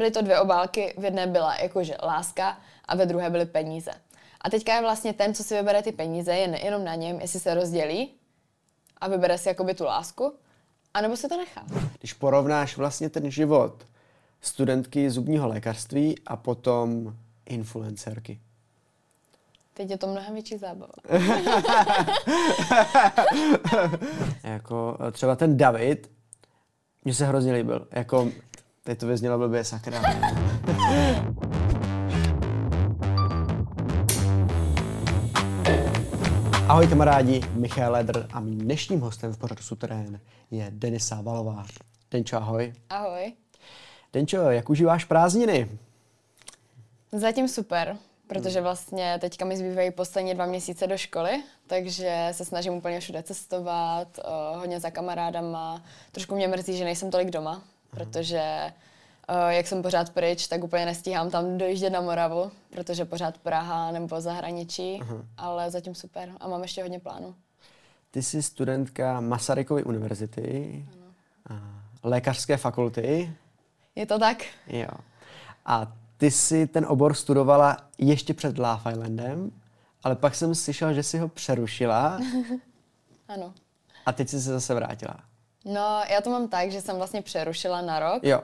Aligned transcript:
byly 0.00 0.10
to 0.10 0.22
dvě 0.22 0.40
obálky, 0.40 0.94
v 0.98 1.04
jedné 1.04 1.26
byla 1.26 1.56
jakože 1.56 1.96
láska 2.02 2.58
a 2.84 2.96
ve 2.96 3.06
druhé 3.06 3.30
byly 3.30 3.46
peníze. 3.46 3.90
A 4.40 4.50
teďka 4.50 4.74
je 4.74 4.80
vlastně 4.80 5.12
ten, 5.12 5.34
co 5.34 5.44
si 5.44 5.56
vybere 5.56 5.82
ty 5.82 5.92
peníze, 5.92 6.34
je 6.34 6.64
jenom 6.64 6.84
na 6.84 6.94
něm, 6.94 7.20
jestli 7.20 7.40
se 7.40 7.54
rozdělí 7.54 8.10
a 9.00 9.08
vybere 9.08 9.38
si 9.38 9.48
jakoby 9.48 9.74
tu 9.74 9.84
lásku, 9.84 10.34
anebo 10.94 11.16
se 11.16 11.28
to 11.28 11.36
nechá. 11.36 11.64
Když 11.98 12.12
porovnáš 12.12 12.76
vlastně 12.76 13.10
ten 13.10 13.30
život 13.30 13.84
studentky 14.40 15.10
zubního 15.10 15.48
lékařství 15.48 16.14
a 16.26 16.36
potom 16.36 17.16
influencerky. 17.46 18.40
Teď 19.74 19.90
je 19.90 19.98
to 19.98 20.06
mnohem 20.06 20.34
větší 20.34 20.56
zábava. 20.56 20.92
jako 24.44 24.98
eh, 25.08 25.12
třeba 25.12 25.36
ten 25.36 25.56
David, 25.56 26.10
mně 27.04 27.14
se 27.14 27.26
hrozně 27.26 27.52
líbil. 27.52 27.86
Jako, 27.90 28.30
teď 28.84 28.98
to 28.98 29.06
vyznělo 29.06 29.38
blbě, 29.38 29.64
sakra. 29.64 30.02
Ahoj 36.68 36.88
kamarádi, 36.88 37.40
Michal 37.54 37.92
Ledr 37.92 38.26
a 38.32 38.40
mým 38.40 38.58
dnešním 38.58 39.00
hostem 39.00 39.32
v 39.32 39.38
pořadu 39.38 39.62
Suterén 39.62 40.20
je 40.50 40.66
Denisa 40.70 41.20
Valová. 41.20 41.66
Denčo, 42.10 42.36
ahoj. 42.36 42.72
Ahoj. 42.90 43.32
Denčo, 44.12 44.36
jak 44.36 44.70
užíváš 44.70 45.04
prázdniny? 45.04 45.78
Zatím 47.12 47.48
super, 47.48 47.96
protože 48.26 48.60
vlastně 48.60 49.18
teďka 49.20 49.44
mi 49.44 49.56
zbývají 49.56 49.90
poslední 49.90 50.34
dva 50.34 50.46
měsíce 50.46 50.86
do 50.86 50.98
školy, 50.98 51.42
takže 51.66 52.28
se 52.32 52.44
snažím 52.44 52.72
úplně 52.72 53.00
všude 53.00 53.22
cestovat, 53.22 54.18
uh, 54.18 54.58
hodně 54.58 54.80
za 54.80 54.90
kamarádama. 54.90 55.82
Trošku 56.12 56.34
mě 56.34 56.48
mrzí, 56.48 56.76
že 56.76 56.84
nejsem 56.84 57.10
tolik 57.10 57.30
doma, 57.30 57.62
protože 57.90 58.72
uh, 59.30 59.48
jak 59.48 59.66
jsem 59.66 59.82
pořád 59.82 60.10
pryč, 60.10 60.48
tak 60.48 60.64
úplně 60.64 60.86
nestíhám 60.86 61.30
tam 61.30 61.58
dojíždět 61.58 61.92
na 61.92 62.00
Moravu, 62.00 62.50
protože 62.70 63.04
pořád 63.04 63.38
Praha 63.38 63.90
nebo 63.90 64.20
zahraničí, 64.20 65.00
uh-huh. 65.02 65.24
ale 65.36 65.70
zatím 65.70 65.94
super 65.94 66.32
a 66.40 66.48
mám 66.48 66.62
ještě 66.62 66.82
hodně 66.82 67.00
plánů. 67.00 67.34
Ty 68.10 68.22
jsi 68.22 68.42
studentka 68.42 69.20
Masarykovy 69.20 69.84
univerzity, 69.84 70.84
ano. 71.46 71.60
lékařské 72.02 72.56
fakulty. 72.56 73.36
Je 73.94 74.06
to 74.06 74.18
tak? 74.18 74.44
Jo. 74.66 74.88
A 75.66 75.92
ty 76.16 76.30
jsi 76.30 76.66
ten 76.66 76.86
obor 76.88 77.14
studovala 77.14 77.76
ještě 77.98 78.34
před 78.34 78.58
Love 78.58 78.92
Islandem, 78.92 79.50
ale 80.02 80.16
pak 80.16 80.34
jsem 80.34 80.54
slyšela, 80.54 80.92
že 80.92 81.02
jsi 81.02 81.18
ho 81.18 81.28
přerušila. 81.28 82.20
ano. 83.28 83.54
A 84.06 84.12
teď 84.12 84.28
jsi 84.28 84.40
se 84.40 84.50
zase 84.50 84.74
vrátila. 84.74 85.16
No, 85.64 86.02
já 86.10 86.20
to 86.20 86.30
mám 86.30 86.48
tak, 86.48 86.70
že 86.70 86.80
jsem 86.80 86.96
vlastně 86.96 87.22
přerušila 87.22 87.80
na 87.80 88.00
rok. 88.00 88.24
Jo. 88.24 88.42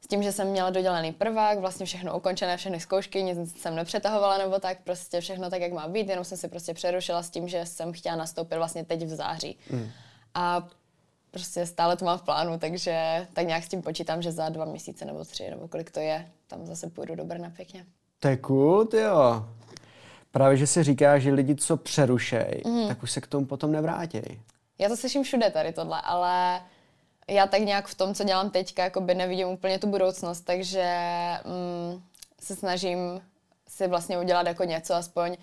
S 0.00 0.06
tím, 0.06 0.22
že 0.22 0.32
jsem 0.32 0.48
měla 0.48 0.70
dodělaný 0.70 1.12
prvák, 1.12 1.58
vlastně 1.58 1.86
všechno 1.86 2.16
ukončené, 2.16 2.56
všechny 2.56 2.80
zkoušky, 2.80 3.22
nic 3.22 3.60
jsem 3.60 3.76
nepřetahovala 3.76 4.38
nebo 4.38 4.58
tak, 4.58 4.78
prostě 4.84 5.20
všechno 5.20 5.50
tak, 5.50 5.60
jak 5.60 5.72
má 5.72 5.88
být, 5.88 6.08
jenom 6.08 6.24
jsem 6.24 6.38
si 6.38 6.48
prostě 6.48 6.74
přerušila 6.74 7.22
s 7.22 7.30
tím, 7.30 7.48
že 7.48 7.66
jsem 7.66 7.92
chtěla 7.92 8.16
nastoupit 8.16 8.56
vlastně 8.56 8.84
teď 8.84 9.02
v 9.02 9.08
září. 9.08 9.58
Mm. 9.70 9.90
A 10.34 10.68
prostě 11.30 11.66
stále 11.66 11.96
to 11.96 12.04
mám 12.04 12.18
v 12.18 12.22
plánu, 12.22 12.58
takže 12.58 13.26
tak 13.32 13.46
nějak 13.46 13.64
s 13.64 13.68
tím 13.68 13.82
počítám, 13.82 14.22
že 14.22 14.32
za 14.32 14.48
dva 14.48 14.64
měsíce 14.64 15.04
nebo 15.04 15.24
tři, 15.24 15.50
nebo 15.50 15.68
kolik 15.68 15.90
to 15.90 16.00
je, 16.00 16.28
tam 16.46 16.66
zase 16.66 16.90
půjdu 16.90 17.14
do 17.14 17.24
Brna 17.24 17.50
pěkně. 17.50 17.86
To 18.20 18.28
je 18.28 18.36
cool, 18.36 18.88
jo. 18.92 19.46
Právě, 20.30 20.56
že 20.56 20.66
se 20.66 20.84
říká, 20.84 21.18
že 21.18 21.32
lidi, 21.32 21.54
co 21.54 21.76
přerušej, 21.76 22.62
mm. 22.66 22.88
tak 22.88 23.02
už 23.02 23.10
se 23.10 23.20
k 23.20 23.26
tomu 23.26 23.46
potom 23.46 23.72
nevrátějí. 23.72 24.40
Já 24.78 24.88
to 24.88 24.96
slyším 24.96 25.22
všude 25.22 25.50
tady 25.50 25.72
tohle, 25.72 26.00
ale 26.04 26.62
já 27.28 27.46
tak 27.46 27.60
nějak 27.60 27.86
v 27.86 27.94
tom, 27.94 28.14
co 28.14 28.24
dělám 28.24 28.50
teďka, 28.50 28.84
jako 28.84 29.00
by 29.00 29.14
nevidím 29.14 29.48
úplně 29.48 29.78
tu 29.78 29.86
budoucnost, 29.86 30.40
takže 30.40 30.94
mm, 31.44 32.02
se 32.40 32.56
snažím 32.56 33.20
si 33.68 33.88
vlastně 33.88 34.18
udělat 34.18 34.46
jako 34.46 34.64
něco 34.64 34.94
aspoň, 34.94 35.36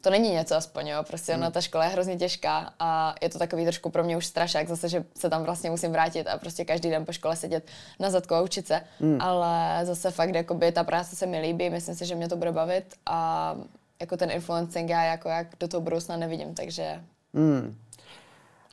to 0.00 0.10
není 0.10 0.30
něco 0.30 0.56
aspoň, 0.56 0.88
jo, 0.88 1.02
prostě 1.02 1.32
hmm. 1.32 1.42
ona 1.42 1.50
ta 1.50 1.60
škola 1.60 1.84
je 1.84 1.90
hrozně 1.90 2.16
těžká 2.16 2.74
a 2.78 3.14
je 3.20 3.28
to 3.28 3.38
takový 3.38 3.64
trošku 3.64 3.90
pro 3.90 4.04
mě 4.04 4.16
už 4.16 4.26
strašák 4.26 4.68
zase, 4.68 4.88
že 4.88 5.04
se 5.18 5.30
tam 5.30 5.42
vlastně 5.42 5.70
musím 5.70 5.92
vrátit 5.92 6.26
a 6.26 6.38
prostě 6.38 6.64
každý 6.64 6.90
den 6.90 7.04
po 7.04 7.12
škole 7.12 7.36
sedět 7.36 7.66
na 8.00 8.10
zadku 8.10 8.34
a 8.34 8.40
učit 8.40 8.66
se, 8.66 8.80
hmm. 9.00 9.20
ale 9.20 9.80
zase 9.86 10.10
fakt, 10.10 10.34
jakoby 10.34 10.72
ta 10.72 10.84
práce 10.84 11.16
se 11.16 11.26
mi 11.26 11.40
líbí, 11.40 11.70
myslím 11.70 11.94
si, 11.94 12.06
že 12.06 12.14
mě 12.14 12.28
to 12.28 12.36
bude 12.36 12.52
bavit 12.52 12.94
a 13.06 13.54
jako 14.00 14.16
ten 14.16 14.30
influencing 14.30 14.90
já 14.90 15.04
jako 15.04 15.28
jak 15.28 15.46
do 15.60 15.68
toho 15.68 15.80
budoucna 15.80 16.16
nevidím, 16.16 16.54
takže... 16.54 17.02
Hmm. 17.34 17.76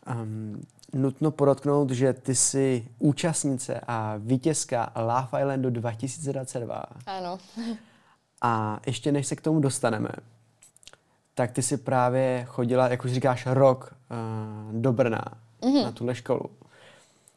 Um, 0.09 0.61
nutno 0.94 1.31
podotknout, 1.31 1.91
že 1.91 2.13
ty 2.13 2.35
jsi 2.35 2.88
účastnice 3.00 3.81
a 3.88 4.15
vítězka 4.17 4.91
Love 4.95 5.41
Islandu 5.41 5.69
2022. 5.69 6.83
Ano. 7.06 7.38
a 8.41 8.79
ještě 8.85 9.11
než 9.11 9.27
se 9.27 9.35
k 9.35 9.41
tomu 9.41 9.59
dostaneme, 9.59 10.09
tak 11.35 11.51
ty 11.51 11.61
si 11.61 11.77
právě 11.77 12.45
chodila, 12.47 12.88
jak 12.88 13.06
už 13.06 13.13
říkáš, 13.13 13.45
rok 13.45 13.95
uh, 14.11 14.81
do 14.81 14.94
Brna 14.94 15.25
mm-hmm. 15.61 15.83
na 15.83 15.91
tuhle 15.91 16.15
školu. 16.15 16.50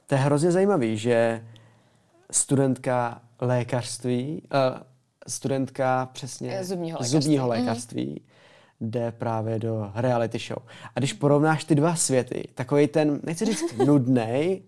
To 0.07 0.15
je 0.15 0.21
hrozně 0.21 0.53
zajímavý, 0.53 0.99
že 0.99 1.45
studentka 2.31 3.23
lékařství, 3.41 4.43
uh, 4.43 4.81
studentka 5.29 6.09
přesně 6.13 6.65
zubního 6.65 6.99
lékařství, 6.99 7.23
zubního 7.23 7.49
lékařství 7.49 8.07
mm-hmm. 8.07 8.32
Jde 8.83 9.13
právě 9.13 9.59
do 9.59 9.91
reality 9.95 10.39
show. 10.39 10.59
A 10.97 10.99
když 10.99 11.13
porovnáš 11.13 11.65
ty 11.65 11.75
dva 11.75 11.95
světy, 11.95 12.49
takový 12.55 12.87
ten, 12.87 13.21
nechci 13.23 13.45
říct 13.45 13.73
nudný, 13.73 14.63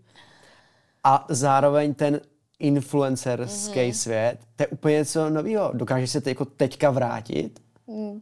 a 1.05 1.26
zároveň 1.28 1.94
ten 1.94 2.20
influencerský 2.58 3.78
mm-hmm. 3.78 3.93
svět, 3.93 4.38
to 4.56 4.62
je 4.62 4.66
úplně 4.66 4.94
něco 4.96 5.31
nového. 5.31 5.70
Dokážeš 5.75 6.11
se 6.11 6.22
jako 6.26 6.44
teďka 6.44 6.90
vrátit? 6.90 7.61
Mm 7.87 8.20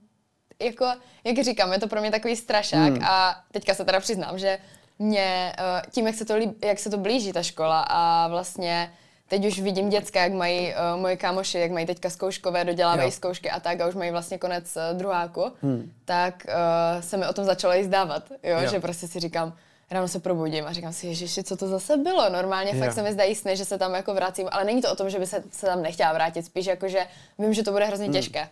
jako, 0.62 0.87
jak 1.25 1.44
říkám, 1.44 1.73
je 1.73 1.79
to 1.79 1.89
pro 1.89 2.00
mě 2.00 2.11
takový 2.11 2.37
strašák 2.37 2.93
hmm. 2.93 3.05
a 3.05 3.44
teďka 3.53 3.75
se 3.75 3.85
teda 3.85 4.00
přiznám, 4.00 4.39
že 4.39 4.59
mě 4.99 5.53
uh, 5.59 5.91
tím, 5.91 6.06
jak 6.06 6.17
se, 6.17 6.25
to 6.25 6.37
líb, 6.37 6.65
jak 6.65 6.79
se 6.79 6.91
to 6.91 6.99
blíží 6.99 7.33
ta 7.33 7.43
škola 7.43 7.81
a 7.89 8.29
vlastně 8.29 8.93
teď 9.32 9.46
už 9.46 9.61
vidím 9.61 9.88
děcka, 9.88 10.23
jak 10.23 10.32
mají 10.32 10.75
uh, 10.75 11.00
moje 11.00 11.17
kámoši, 11.17 11.58
jak 11.58 11.70
mají 11.70 11.87
teďka 11.87 12.11
zkouškové, 12.11 12.64
dodělávají 12.64 13.08
jo. 13.08 13.12
zkoušky 13.12 13.50
a 13.50 13.61
tak 13.61 13.81
a 13.81 13.88
už 13.88 13.94
mají 13.94 14.11
vlastně 14.11 14.38
konec 14.38 14.76
uh, 14.76 14.99
druháku, 14.99 15.52
hmm. 15.62 15.93
tak 16.05 16.46
uh, 16.49 17.02
se 17.02 17.17
mi 17.17 17.26
o 17.26 17.32
tom 17.32 17.44
začalo 17.44 17.75
jí 17.75 17.84
zdávat, 17.84 18.31
jo? 18.31 18.58
jo. 18.61 18.70
že 18.70 18.81
prostě 18.81 19.08
si 19.08 19.20
říkám, 19.20 19.56
ráno 19.90 20.08
se 20.08 20.20
probudím 20.20 20.67
a 20.67 20.73
říkám 20.73 20.93
si, 20.93 21.06
ježiši, 21.06 21.43
co 21.43 21.56
to 21.56 21.69
zase 21.69 21.96
bylo? 21.96 22.29
Normálně 22.29 22.73
jo. 22.75 22.79
fakt 22.79 22.93
se 22.93 23.02
mi 23.02 23.12
zdají 23.12 23.34
sny, 23.34 23.56
že 23.56 23.64
se 23.64 23.79
tam 23.79 23.94
jako 23.94 24.14
vracím, 24.14 24.49
ale 24.50 24.64
není 24.64 24.82
to 24.82 24.93
o 24.93 24.96
tom, 24.96 25.11
že 25.11 25.19
by 25.19 25.26
se, 25.26 25.43
se 25.50 25.67
tam 25.67 25.82
nechtěla 25.82 26.12
vrátit, 26.12 26.43
spíš 26.43 26.67
jako, 26.67 26.88
že 26.88 27.06
vím, 27.38 27.55
že 27.55 27.62
to 27.62 27.73
bude 27.73 27.84
hrozně 27.84 28.06
hmm. 28.06 28.14
těžké. 28.14 28.49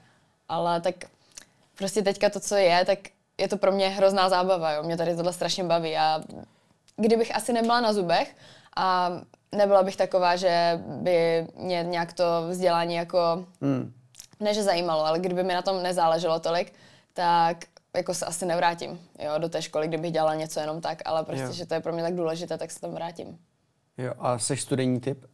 Ale 0.48 0.80
tak 0.80 0.94
prostě 1.76 2.02
teďka 2.02 2.30
to, 2.30 2.40
co 2.40 2.56
je, 2.56 2.84
tak 2.84 2.98
je 3.38 3.48
to 3.48 3.56
pro 3.56 3.72
mě 3.72 3.88
hrozná 3.88 4.28
zábava, 4.28 4.72
jo. 4.72 4.82
Mě 4.82 4.96
tady 4.96 5.16
tohle 5.16 5.32
strašně 5.32 5.64
baví 5.64 5.96
a 5.96 6.20
kdybych 6.96 7.36
asi 7.36 7.52
nebyla 7.52 7.80
na 7.80 7.92
zubech 7.92 8.36
a 8.76 9.10
nebyla 9.54 9.82
bych 9.82 9.96
taková, 9.96 10.36
že 10.36 10.80
by 10.86 11.46
mě 11.56 11.82
nějak 11.82 12.12
to 12.12 12.24
vzdělání 12.48 12.94
jako, 12.94 13.46
hmm. 13.60 13.92
ne 14.40 14.54
že 14.54 14.62
zajímalo, 14.62 15.06
ale 15.06 15.18
kdyby 15.18 15.42
mi 15.42 15.54
na 15.54 15.62
tom 15.62 15.82
nezáleželo 15.82 16.40
tolik, 16.40 16.72
tak 17.12 17.64
jako 17.96 18.14
se 18.14 18.26
asi 18.26 18.46
nevrátím 18.46 19.00
jo, 19.18 19.38
do 19.38 19.48
té 19.48 19.62
školy, 19.62 19.88
kdybych 19.88 20.12
dělala 20.12 20.34
něco 20.34 20.60
jenom 20.60 20.80
tak, 20.80 21.02
ale 21.04 21.24
prostě, 21.24 21.44
jo. 21.44 21.52
že 21.52 21.66
to 21.66 21.74
je 21.74 21.80
pro 21.80 21.92
mě 21.92 22.02
tak 22.02 22.14
důležité, 22.14 22.58
tak 22.58 22.70
se 22.70 22.80
tam 22.80 22.94
vrátím. 22.94 23.38
Jo, 23.98 24.12
a 24.18 24.38
jsi 24.38 24.56
studijní 24.56 25.00
typ? 25.00 25.24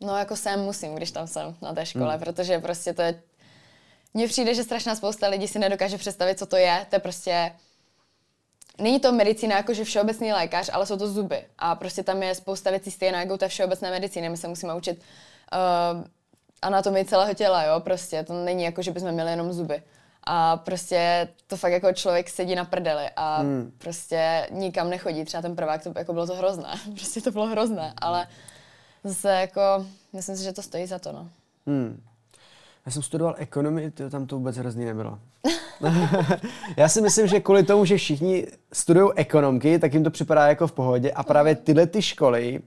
No 0.00 0.16
jako 0.16 0.36
jsem 0.36 0.60
musím, 0.60 0.94
když 0.94 1.10
tam 1.10 1.26
jsem 1.26 1.56
na 1.62 1.74
té 1.74 1.86
škole, 1.86 2.10
hmm. 2.10 2.20
protože 2.20 2.58
prostě 2.58 2.92
to 2.92 3.02
je 3.02 3.22
mně 4.14 4.28
přijde, 4.28 4.54
že 4.54 4.64
strašná 4.64 4.94
spousta 4.94 5.28
lidí 5.28 5.48
si 5.48 5.58
nedokáže 5.58 5.98
představit, 5.98 6.38
co 6.38 6.46
to 6.46 6.56
je. 6.56 6.86
To 6.90 6.96
je 6.96 7.00
prostě... 7.00 7.52
Není 8.78 9.00
to 9.00 9.12
medicína 9.12 9.56
jakože 9.56 9.84
všeobecný 9.84 10.32
lékař, 10.32 10.70
ale 10.72 10.86
jsou 10.86 10.96
to 10.96 11.08
zuby. 11.08 11.44
A 11.58 11.74
prostě 11.74 12.02
tam 12.02 12.22
je 12.22 12.34
spousta 12.34 12.70
věcí 12.70 12.90
stejná 12.90 13.20
jako 13.20 13.38
té 13.38 13.48
všeobecné 13.48 13.90
medicíny. 13.90 14.28
My 14.28 14.36
se 14.36 14.48
musíme 14.48 14.74
učit 14.74 15.02
uh, 15.52 16.04
anatomii 16.62 17.04
celého 17.04 17.34
těla, 17.34 17.64
jo, 17.64 17.80
prostě. 17.80 18.22
To 18.22 18.44
není 18.44 18.64
jako, 18.64 18.82
že 18.82 18.90
bychom 18.90 19.12
měli 19.12 19.30
jenom 19.30 19.52
zuby. 19.52 19.82
A 20.24 20.56
prostě 20.56 21.28
to 21.46 21.56
fakt 21.56 21.72
jako 21.72 21.92
člověk 21.92 22.30
sedí 22.30 22.54
na 22.54 22.64
prdeli 22.64 23.10
a 23.16 23.36
hmm. 23.36 23.72
prostě 23.78 24.48
nikam 24.50 24.90
nechodí. 24.90 25.24
Třeba 25.24 25.42
ten 25.42 25.56
prvák, 25.56 25.82
to 25.82 25.92
jako 25.96 26.12
bylo 26.12 26.26
to 26.26 26.34
hrozné. 26.34 26.74
prostě 26.94 27.20
to 27.20 27.30
bylo 27.30 27.46
hrozné, 27.46 27.94
ale 27.96 28.26
zase 29.04 29.28
jako, 29.28 29.86
myslím 30.12 30.36
si, 30.36 30.44
že 30.44 30.52
to 30.52 30.62
stojí 30.62 30.86
za 30.86 30.98
to, 30.98 31.12
no. 31.12 31.28
Hmm. 31.66 32.02
Já 32.86 32.92
jsem 32.92 33.02
studoval 33.02 33.34
ekonomii, 33.38 33.90
to 33.90 34.10
tam 34.10 34.26
to 34.26 34.36
vůbec 34.36 34.56
hrozný 34.56 34.84
nebylo. 34.84 35.18
já 36.76 36.88
si 36.88 37.00
myslím, 37.00 37.26
že 37.26 37.40
kvůli 37.40 37.62
tomu, 37.62 37.84
že 37.84 37.96
všichni 37.96 38.46
studují 38.72 39.12
ekonomky, 39.16 39.78
tak 39.78 39.94
jim 39.94 40.04
to 40.04 40.10
připadá 40.10 40.46
jako 40.46 40.66
v 40.66 40.72
pohodě 40.72 41.12
a 41.12 41.22
právě 41.22 41.54
mhm. 41.54 41.62
tyhle 41.64 41.86
ty 41.86 42.02
školy, 42.02 42.60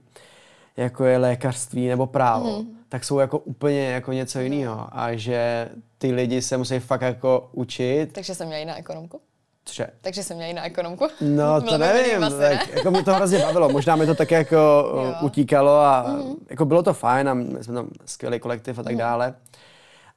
jako 0.76 1.04
je 1.04 1.18
lékařství 1.18 1.88
nebo 1.88 2.06
právo, 2.06 2.58
mm. 2.58 2.66
tak 2.88 3.04
jsou 3.04 3.18
jako 3.18 3.38
úplně 3.38 3.84
jako 3.84 4.12
něco 4.12 4.40
jiného 4.40 4.88
a 4.92 5.16
že 5.16 5.68
ty 5.98 6.12
lidi 6.12 6.42
se 6.42 6.56
musí 6.56 6.78
fakt 6.78 7.02
jako 7.02 7.48
učit. 7.52 8.12
Takže 8.12 8.34
jsem 8.34 8.46
měla 8.46 8.60
jiná 8.60 8.76
ekonomku? 8.76 9.20
Cože? 9.64 9.86
Takže 10.00 10.22
jsem 10.22 10.36
měla 10.36 10.50
i 10.50 10.54
na 10.54 10.66
ekonomku. 10.66 11.08
No, 11.20 11.60
to 11.68 11.78
nevím, 11.78 12.24
asi, 12.24 12.36
tak, 12.36 12.66
ne? 12.66 12.72
jako 12.74 12.90
mě 12.90 13.02
to 13.02 13.14
hrozně 13.14 13.38
bavilo. 13.38 13.68
Možná 13.68 13.96
mi 13.96 14.06
to 14.06 14.14
tak 14.14 14.30
jako 14.30 14.56
Jo. 14.56 15.14
utíkalo 15.20 15.80
a 15.80 16.04
mm. 16.08 16.34
jako 16.50 16.64
bylo 16.64 16.82
to 16.82 16.94
fajn 16.94 17.28
a 17.28 17.34
my 17.34 17.64
jsme 17.64 17.74
tam 17.74 17.88
skvělý 18.04 18.40
kolektiv 18.40 18.78
a 18.78 18.82
tak 18.82 18.96
dále. 18.96 19.34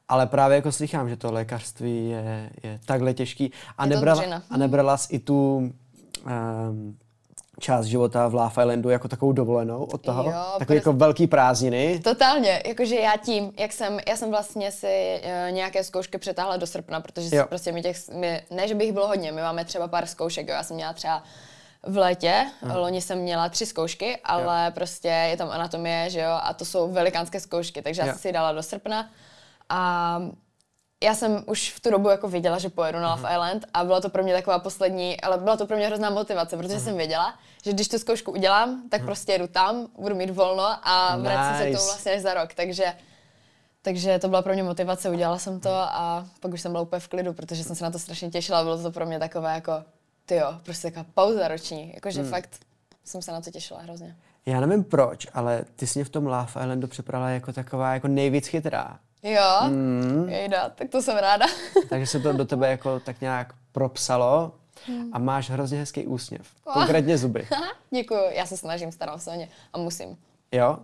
Ale 0.10 0.28
právě 0.28 0.56
jako 0.56 0.72
slychám, 0.72 1.10
že 1.10 1.18
to 1.18 1.32
lékařství 1.32 2.10
je, 2.10 2.50
je 2.64 2.80
takhle 2.86 3.14
těžký. 3.14 3.52
A, 3.78 3.84
Je 3.86 3.90
nebrala, 3.90 4.24
a 4.50 4.58
nebrala 4.58 4.98
jsi 4.98 5.14
i 5.16 5.20
tu 5.20 5.58
um, 5.58 6.98
část 7.60 7.86
života 7.86 8.28
v 8.28 8.34
Love 8.34 8.50
Islandu 8.64 8.90
jako 8.90 9.08
takovou 9.08 9.32
dovolenou 9.32 9.84
od 9.84 10.02
toho? 10.02 10.24
Jo, 10.24 10.32
Takový 10.32 10.58
prostě- 10.58 10.74
jako 10.74 10.94
velký 10.94 11.28
prázdniny? 11.28 12.00
Totálně, 12.04 12.64
jakože 12.66 12.96
já 12.96 13.18
tím, 13.18 13.52
jak 13.60 13.74
jsem, 13.74 14.00
já 14.08 14.16
jsem 14.16 14.30
vlastně 14.30 14.72
si 14.72 15.22
uh, 15.24 15.52
nějaké 15.52 15.84
zkoušky 15.84 16.18
přetáhla 16.18 16.58
do 16.58 16.68
srpna, 16.68 17.02
protože 17.02 17.36
Jo. 17.36 17.46
prostě 17.50 17.72
mi 17.72 17.82
těch, 17.82 18.10
my, 18.10 18.42
ne, 18.52 18.68
že 18.68 18.76
by 18.76 18.84
jich 18.86 18.94
bylo 18.94 19.08
hodně, 19.08 19.32
my 19.32 19.42
máme 19.42 19.66
třeba 19.66 19.88
pár 19.88 20.06
zkoušek, 20.06 20.48
jo, 20.48 20.54
já 20.54 20.64
jsem 20.64 20.76
měla 20.76 20.94
třeba 20.94 21.24
v 21.84 21.98
létě, 21.98 22.46
loni 22.76 23.02
jsem 23.02 23.18
měla 23.20 23.50
tři 23.50 23.66
zkoušky, 23.66 24.18
ale 24.24 24.66
jo. 24.66 24.72
prostě 24.72 25.08
je 25.08 25.38
tam 25.38 25.50
anatomie, 25.52 26.10
že 26.10 26.20
jo, 26.20 26.40
a 26.44 26.54
to 26.54 26.66
jsou 26.66 26.92
velikánské 26.92 27.40
zkoušky, 27.40 27.82
takže 27.82 28.02
já 28.02 28.08
Jo. 28.08 28.14
jsem 28.14 28.22
si 28.22 28.32
dala 28.32 28.52
do 28.52 28.64
srpna 28.64 29.10
a 29.70 30.22
já 31.04 31.16
jsem 31.16 31.44
už 31.48 31.74
v 31.74 31.80
tu 31.80 31.92
dobu 31.92 32.10
jako 32.10 32.28
věděla, 32.28 32.58
že 32.58 32.70
pojedu 32.70 33.00
na 33.00 33.16
Love 33.16 33.32
Island 33.32 33.66
a 33.74 33.84
byla 33.84 34.02
to 34.02 34.10
pro 34.10 34.24
mě 34.24 34.34
taková 34.34 34.60
poslední, 34.60 35.22
ale 35.22 35.38
byla 35.38 35.58
to 35.58 35.66
pro 35.68 35.78
mě 35.78 35.88
hrozná 35.88 36.10
motivace, 36.10 36.58
protože 36.58 36.80
jsem 36.80 36.98
věděla, 36.98 37.34
že 37.64 37.74
když 37.74 37.88
tu 37.88 38.00
zkoušku 38.00 38.32
udělám, 38.32 38.84
tak 38.90 39.06
prostě 39.06 39.32
jedu 39.32 39.48
tam, 39.48 39.88
budu 40.00 40.16
mít 40.16 40.30
volno 40.30 40.64
a 40.88 41.18
vracím 41.18 41.58
se 41.58 41.64
k 41.64 41.68
Nice. 41.68 41.78
tomu 41.78 41.88
vlastně 41.92 42.12
až 42.12 42.22
za 42.22 42.34
rok, 42.34 42.54
takže 42.54 42.86
takže 43.82 44.20
to 44.20 44.28
byla 44.28 44.42
pro 44.42 44.54
mě 44.54 44.64
motivace, 44.64 45.10
udělala 45.10 45.38
jsem 45.40 45.60
to 45.60 45.70
a 45.74 46.26
pak 46.40 46.54
už 46.54 46.62
jsem 46.62 46.72
byla 46.72 46.82
úplně 46.82 47.00
v 47.00 47.08
klidu, 47.08 47.34
protože 47.34 47.64
jsem 47.64 47.76
se 47.76 47.84
na 47.84 47.92
to 47.92 48.00
strašně 48.00 48.30
těšila, 48.30 48.64
bylo 48.64 48.84
to 48.84 48.92
pro 48.92 49.06
mě 49.06 49.20
takové 49.20 49.54
jako, 49.54 49.72
ty 50.26 50.36
jo, 50.36 50.54
prostě 50.64 50.88
taková 50.92 51.06
pauza 51.14 51.48
roční, 51.48 51.92
jakože 51.96 52.22
Hmm. 52.22 52.30
fakt 52.30 52.50
jsem 53.06 53.22
se 53.22 53.32
na 53.32 53.42
to 53.42 53.52
těšila 53.52 53.82
hrozně. 53.82 54.16
Já 54.46 54.60
nevím 54.60 54.84
proč, 54.84 55.28
ale 55.34 55.66
ty 55.76 55.88
jsi 55.88 56.00
mě 56.00 56.06
v 56.06 56.10
tom 56.10 56.26
Love 56.28 56.46
Islandu 56.50 56.88
připravila 56.88 57.30
jako 57.30 57.54
taková 57.54 57.94
jako 57.94 58.08
nejvíc 58.08 58.48
chytrá. 58.48 59.00
Jo, 59.24 59.70
Mm. 59.70 60.30
jejda, 60.30 60.70
tak 60.70 60.90
to 60.90 61.02
jsem 61.02 61.18
ráda. 61.18 61.46
Takže 61.90 62.08
se 62.08 62.20
to 62.20 62.34
do 62.34 62.46
tebe 62.46 62.70
jako 62.72 63.00
tak 63.00 63.22
nějak 63.22 63.54
propsalo 63.72 64.52
a 65.12 65.20
máš 65.20 65.50
hrozně 65.50 65.78
hezký 65.80 66.08
úsměv. 66.08 66.42
Konkrétně 66.74 67.18
zuby. 67.18 67.48
Děkuju, 67.92 68.20
já 68.32 68.46
se 68.46 68.58
snažím, 68.58 68.92
starám 68.92 69.20
se 69.20 69.32
o 69.32 69.36
ně 69.36 69.50
a 69.74 69.78
musím. 69.78 70.18
Jo? 70.52 70.78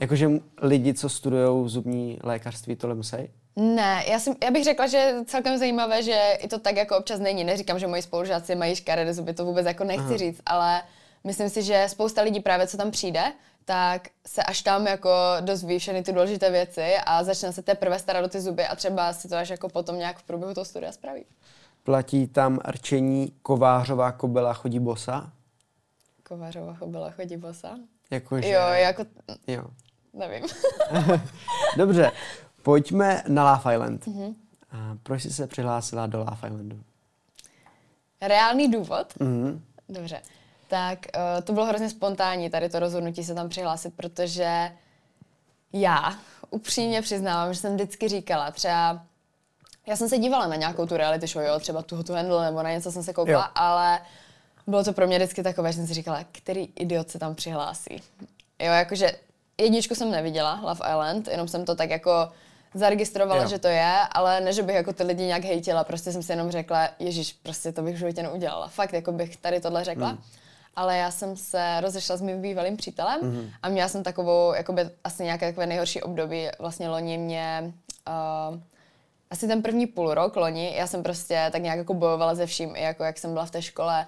Jakože 0.00 0.26
m- 0.26 0.40
lidi, 0.62 0.94
co 0.94 1.08
studují 1.08 1.68
zubní 1.68 2.18
lékařství, 2.22 2.76
tohle 2.76 2.94
musí? 2.96 3.16
Ne, 3.56 4.04
já, 4.08 4.18
jsem, 4.18 4.34
já 4.44 4.50
bych 4.50 4.64
řekla, 4.64 4.86
že 4.86 4.96
je 4.96 5.24
celkem 5.26 5.58
zajímavé, 5.58 6.02
že 6.02 6.38
i 6.38 6.48
to 6.48 6.58
tak 6.58 6.76
jako 6.76 6.96
občas 6.98 7.20
není. 7.20 7.44
Neříkám, 7.44 7.78
že 7.78 7.86
moji 7.86 8.02
spolužáci 8.02 8.54
mají 8.54 8.76
škaredé 8.76 9.14
zuby, 9.14 9.34
to 9.34 9.44
vůbec 9.44 9.66
jako 9.66 9.84
nechci 9.84 10.18
říct, 10.18 10.40
ale 10.46 10.82
myslím 11.24 11.48
si, 11.48 11.62
že 11.62 11.84
spousta 11.88 12.22
lidí 12.22 12.40
právě, 12.40 12.66
co 12.66 12.76
tam 12.76 12.90
přijde, 12.90 13.22
tak 13.64 14.08
se 14.26 14.42
až 14.42 14.62
tam 14.62 14.86
jako 14.86 15.10
dozví 15.40 15.78
všechny 15.78 16.02
ty 16.02 16.12
důležité 16.12 16.50
věci 16.50 16.94
a 17.06 17.24
začne 17.24 17.52
se 17.52 17.62
teprve 17.62 17.98
starat 17.98 18.24
o 18.24 18.28
ty 18.28 18.40
zuby 18.40 18.66
a 18.66 18.76
třeba 18.76 19.12
si 19.12 19.28
to 19.28 19.36
až 19.36 19.48
jako 19.48 19.68
potom 19.68 19.98
nějak 19.98 20.18
v 20.18 20.22
průběhu 20.22 20.54
toho 20.54 20.64
studia 20.64 20.92
spraví. 20.92 21.24
Platí 21.84 22.26
tam 22.26 22.58
rčení 22.68 23.32
kovářová 23.42 24.12
kobila 24.12 24.52
chodí 24.52 24.78
bosa? 24.80 25.32
Kovářová 26.22 26.74
chobila 26.74 27.10
chodí 27.10 27.36
bosa. 27.36 27.78
Jakože... 28.10 28.48
Jo, 28.48 28.60
jako, 28.60 29.04
jo. 29.46 29.64
nevím. 30.12 30.44
Dobře, 31.76 32.12
pojďme 32.62 33.22
na 33.28 33.52
Love 33.52 33.74
Island. 33.74 34.08
A 34.70 34.96
proč 35.02 35.22
jsi 35.22 35.32
se 35.32 35.46
přihlásila 35.46 36.06
do 36.06 36.18
Love 36.18 36.48
Islandu? 36.48 36.80
Reálný 38.20 38.70
důvod? 38.70 39.14
Mhm. 39.20 39.64
Dobře. 39.88 40.22
Tak 40.74 40.98
uh, 41.14 41.44
to 41.44 41.52
bylo 41.52 41.66
hrozně 41.66 41.90
spontánní, 41.90 42.50
tady 42.50 42.68
to 42.68 42.78
rozhodnutí 42.78 43.24
se 43.24 43.34
tam 43.34 43.48
přihlásit, 43.48 43.94
protože 43.96 44.72
já 45.72 46.14
upřímně 46.50 47.02
přiznávám, 47.02 47.54
že 47.54 47.60
jsem 47.60 47.74
vždycky 47.74 48.08
říkala, 48.08 48.50
třeba 48.50 49.02
já 49.86 49.96
jsem 49.96 50.08
se 50.08 50.18
dívala 50.18 50.46
na 50.46 50.56
nějakou 50.56 50.86
tu 50.86 50.96
reality 50.96 51.26
show, 51.26 51.44
jo, 51.44 51.60
třeba 51.60 51.82
tu 51.82 52.02
tu 52.02 52.12
handle 52.14 52.44
nebo 52.44 52.62
na 52.62 52.70
něco 52.70 52.92
jsem 52.92 53.02
se 53.02 53.12
koukala, 53.12 53.44
Jo. 53.44 53.50
ale 53.54 54.00
bylo 54.66 54.84
to 54.84 54.92
pro 54.92 55.06
mě 55.06 55.18
vždycky 55.18 55.42
takové, 55.42 55.72
že 55.72 55.76
jsem 55.78 55.86
si 55.86 55.94
říkala, 55.94 56.24
který 56.32 56.68
idiot 56.76 57.10
se 57.10 57.18
tam 57.18 57.34
přihlásí. 57.34 58.02
Jo, 58.58 58.72
jakože 58.72 59.12
jedničku 59.58 59.94
jsem 59.94 60.10
neviděla, 60.10 60.60
Love 60.62 60.90
Island, 60.90 61.28
jenom 61.28 61.48
jsem 61.48 61.64
to 61.64 61.74
tak 61.74 61.90
jako 61.90 62.32
zaregistrovala, 62.74 63.42
Jo. 63.42 63.48
že 63.48 63.58
to 63.58 63.68
je, 63.68 63.94
ale 64.12 64.40
ne, 64.40 64.52
že 64.52 64.62
bych 64.62 64.74
jako 64.74 64.92
ty 64.92 65.02
lidi 65.02 65.22
nějak 65.26 65.44
hejtila, 65.44 65.84
prostě 65.84 66.12
jsem 66.12 66.22
si 66.22 66.32
jenom 66.32 66.50
řekla, 66.50 66.88
ježíš, 66.98 67.32
prostě 67.32 67.72
to 67.72 67.82
bych 67.82 67.94
v 67.94 67.98
životě 67.98 68.22
neudělala. 68.22 68.68
Fakt, 68.68 68.92
jako 68.92 69.12
bych 69.12 69.36
tady 69.36 69.60
tohle 69.60 69.84
řekla. 69.84 70.08
Hmm. 70.08 70.22
Ale 70.76 70.96
já 70.96 71.10
jsem 71.10 71.36
se 71.36 71.80
rozešla 71.80 72.16
s 72.16 72.20
mým 72.22 72.42
bývalým 72.42 72.76
přítelem 72.76 73.20
Mhm. 73.22 73.50
a 73.62 73.68
měla 73.68 73.88
jsem 73.88 74.02
takovou, 74.02 74.54
jakoby 74.54 74.82
asi 75.04 75.24
nějaké 75.24 75.46
takové 75.46 75.66
nejhorší 75.66 76.02
období. 76.02 76.48
Vlastně 76.58 76.88
loni 76.88 77.18
mě, 77.18 77.72
uh, 78.52 78.58
asi 79.30 79.46
ten 79.48 79.62
první 79.62 79.86
půl 79.86 80.14
rok 80.14 80.36
loni, 80.36 80.72
já 80.76 80.86
jsem 80.86 81.02
prostě 81.02 81.48
tak 81.52 81.62
nějak 81.62 81.78
jako 81.78 81.94
bojovala 81.94 82.34
ze 82.34 82.46
vším, 82.46 82.76
i 82.76 82.82
jako 82.82 83.04
jak 83.04 83.18
jsem 83.18 83.32
byla 83.32 83.44
v 83.46 83.50
té 83.50 83.62
škole, 83.62 84.06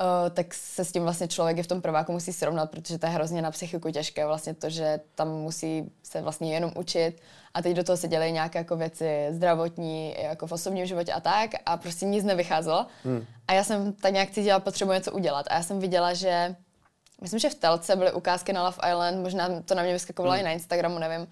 Uh, 0.00 0.30
tak 0.30 0.54
se 0.54 0.84
s 0.84 0.92
tím 0.92 1.02
vlastně 1.02 1.28
člověk 1.28 1.58
i 1.58 1.62
v 1.62 1.66
tom 1.66 1.82
prváku 1.82 2.12
musí 2.12 2.32
srovnat, 2.32 2.70
protože 2.70 2.98
to 2.98 3.06
je 3.06 3.12
hrozně 3.12 3.42
na 3.42 3.50
psychiku 3.50 3.90
těžké 3.90 4.26
vlastně 4.26 4.54
to, 4.54 4.70
že 4.70 5.00
tam 5.14 5.28
musí 5.28 5.92
se 6.02 6.22
vlastně 6.22 6.54
jenom 6.54 6.72
učit 6.76 7.20
a 7.54 7.62
teď 7.62 7.76
do 7.76 7.84
toho 7.84 7.96
se 7.96 8.08
dělají 8.08 8.32
nějaké 8.32 8.58
jako 8.58 8.76
věci 8.76 9.26
zdravotní, 9.30 10.14
jako 10.18 10.46
v 10.46 10.52
osobním 10.52 10.86
životě 10.86 11.12
a 11.12 11.20
tak 11.20 11.50
a 11.66 11.76
prostě 11.76 12.06
nic 12.06 12.24
nevycházelo. 12.24 12.86
Hmm. 13.04 13.24
A 13.48 13.52
já 13.52 13.64
jsem 13.64 13.92
tak 13.92 14.12
nějak 14.12 14.30
cítila, 14.30 14.60
potřebuji 14.60 14.92
něco 14.92 15.12
udělat 15.12 15.46
a 15.50 15.54
já 15.54 15.62
jsem 15.62 15.80
viděla, 15.80 16.14
že 16.14 16.56
myslím, 17.20 17.40
že 17.40 17.50
v 17.50 17.54
Telce 17.54 17.96
byly 17.96 18.12
ukázky 18.12 18.52
na 18.52 18.64
Love 18.64 18.90
Island, 18.90 19.22
možná 19.22 19.48
to 19.64 19.74
na 19.74 19.82
mě 19.82 19.92
vyskakovalo 19.92 20.32
Hmm. 20.32 20.40
i 20.40 20.44
na 20.44 20.50
Instagramu, 20.50 20.98
nevím. 20.98 21.28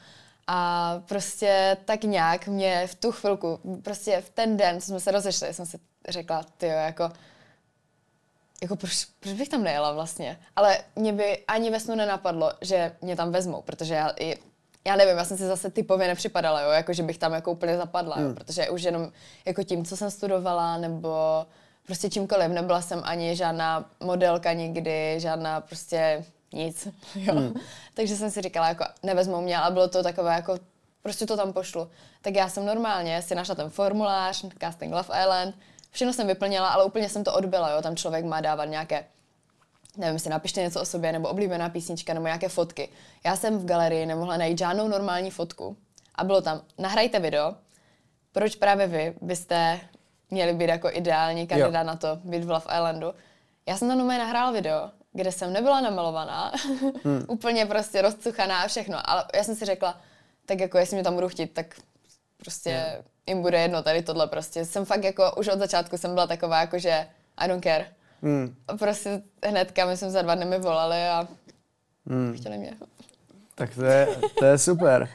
A 0.46 1.00
prostě 1.08 1.76
tak 1.84 2.04
nějak 2.04 2.46
mě 2.46 2.86
v 2.86 2.94
tu 2.94 3.12
chvilku, 3.12 3.58
prostě 3.82 4.20
v 4.20 4.30
ten 4.30 4.56
den, 4.56 4.80
co 4.80 4.86
jsme 4.86 5.00
se 5.00 5.10
rozešli, 5.10 5.54
jsem 5.54 5.66
si 5.66 5.78
řekla, 6.08 6.42
ty 6.58 6.66
jako 6.66 7.10
jako 8.64 8.76
proč, 8.76 9.04
proč 9.20 9.32
bych 9.32 9.48
tam 9.48 9.62
nejela 9.62 9.92
vlastně? 9.92 10.38
Ale 10.56 10.78
mě 10.96 11.12
by 11.12 11.38
ani 11.48 11.70
ve 11.70 11.80
snu 11.80 11.94
nenapadlo, 11.94 12.52
že 12.60 12.92
mě 13.02 13.16
tam 13.16 13.32
vezmou, 13.32 13.62
protože 13.62 13.94
já, 13.94 14.12
i- 14.20 14.36
já 14.86 14.96
nevím, 14.96 15.16
já 15.18 15.24
jsem 15.24 15.36
si 15.36 15.46
zase 15.46 15.70
typově 15.70 16.06
nepřipadala, 16.08 16.60
jo, 16.60 16.70
jako 16.70 16.92
že 16.92 17.02
bych 17.02 17.18
tam 17.18 17.32
jako 17.32 17.52
úplně 17.52 17.76
zapadla, 17.76 18.20
jo, 18.20 18.34
protože 18.34 18.70
už 18.70 18.82
jenom 18.82 19.12
jako 19.44 19.62
tím, 19.62 19.84
co 19.84 19.96
jsem 19.96 20.10
studovala, 20.10 20.76
nebo 20.78 21.46
prostě 21.86 22.10
čímkoliv, 22.10 22.48
nebyla 22.48 22.82
jsem 22.82 23.00
ani 23.04 23.36
žádná 23.36 23.84
modelka 24.00 24.52
nikdy, 24.52 25.14
žádná 25.20 25.60
prostě 25.60 26.24
nic, 26.52 26.88
jo. 27.14 27.34
Takže 27.94 28.16
jsem 28.16 28.30
si 28.30 28.42
říkala, 28.42 28.68
jako 28.68 28.84
nevezmou 29.02 29.40
mě, 29.40 29.58
ale 29.58 29.70
bylo 29.70 29.88
to 29.88 30.02
takové 30.02 30.34
jako 30.34 30.58
prostě 31.02 31.26
to 31.26 31.36
tam 31.36 31.52
pošlu. 31.52 31.90
Tak 32.22 32.34
já 32.34 32.48
jsem 32.48 32.66
normálně 32.66 33.22
si 33.22 33.34
našla 33.34 33.54
ten 33.54 33.70
formulář, 33.70 34.44
casting 34.60 34.92
Love 34.94 35.22
Island, 35.22 35.54
všechno 35.94 36.12
jsem 36.12 36.26
vyplnila, 36.26 36.68
ale 36.68 36.84
úplně 36.84 37.08
jsem 37.08 37.24
to 37.24 37.34
odbyla, 37.34 37.70
jo. 37.70 37.82
Tam 37.82 37.96
člověk 37.96 38.24
má 38.24 38.40
dávat 38.40 38.64
nějaké 38.64 39.04
nevím, 39.96 40.18
si 40.18 40.28
napište 40.28 40.60
něco 40.60 40.80
o 40.80 40.84
sobě, 40.84 41.12
nebo 41.12 41.28
oblíbená 41.28 41.68
písnička, 41.68 42.14
nebo 42.14 42.26
nějaké 42.26 42.48
fotky. 42.48 42.88
Já 43.24 43.36
jsem 43.36 43.58
v 43.58 43.64
galerii 43.64 44.06
nemohla 44.06 44.36
najít 44.36 44.58
žádnou 44.58 44.88
normální 44.88 45.30
fotku 45.30 45.76
a 46.14 46.24
bylo 46.24 46.42
tam, 46.42 46.62
nahrajte 46.78 47.18
video, 47.18 47.54
proč 48.32 48.56
právě 48.56 48.86
vy 48.86 49.14
byste 49.20 49.80
měli 50.30 50.52
být 50.52 50.68
jako 50.68 50.90
ideální 50.92 51.46
kandidát 51.46 51.80
Jo. 51.80 51.86
na 51.86 51.96
to, 51.96 52.18
být 52.24 52.44
v 52.44 52.50
Love 52.50 52.64
Islandu. 52.64 53.14
Já 53.66 53.76
jsem 53.76 53.88
tam 53.88 53.98
normálně 53.98 54.24
nahrála 54.24 54.50
video, 54.52 54.90
kde 55.12 55.32
jsem 55.32 55.52
nebyla 55.52 55.80
namalovaná, 55.80 56.52
hmm. 57.04 57.24
úplně 57.28 57.66
prostě 57.66 58.02
rozcuchaná 58.02 58.62
a 58.62 58.68
všechno, 58.68 59.10
ale 59.10 59.24
já 59.34 59.44
jsem 59.44 59.56
si 59.56 59.64
řekla, 59.64 60.00
tak 60.46 60.60
jako 60.60 60.78
jestli 60.78 60.96
mě 60.96 61.04
tam 61.04 61.14
budu 61.14 61.28
chtít, 61.28 61.46
tak 61.46 61.66
prostě 62.38 62.96
Jo. 62.96 63.04
Jim 63.26 63.42
bude 63.42 63.60
jedno 63.60 63.82
tady 63.82 64.02
tohle 64.02 64.26
prostě. 64.26 64.64
Jsem 64.64 64.84
fakt 64.84 65.04
jako, 65.04 65.32
už 65.36 65.48
od 65.48 65.58
začátku 65.58 65.98
jsem 65.98 66.14
byla 66.14 66.26
taková 66.26 66.60
jako, 66.60 66.78
že 66.78 67.06
I 67.36 67.48
don't 67.48 67.64
care. 67.64 67.86
Hmm. 68.22 68.54
Prostě 68.78 69.22
hnedka, 69.46 69.86
myslím, 69.86 70.10
za 70.10 70.22
dva 70.22 70.34
dny 70.34 70.44
mi 70.44 70.58
volali 70.58 71.08
a 71.08 71.28
Hmm. 72.06 72.34
chtěli 72.36 72.58
mě. 72.58 72.72
Tak 73.54 73.74
to 73.74 73.84
je, 73.84 74.08
to 74.38 74.44
je 74.44 74.58
super. 74.58 75.08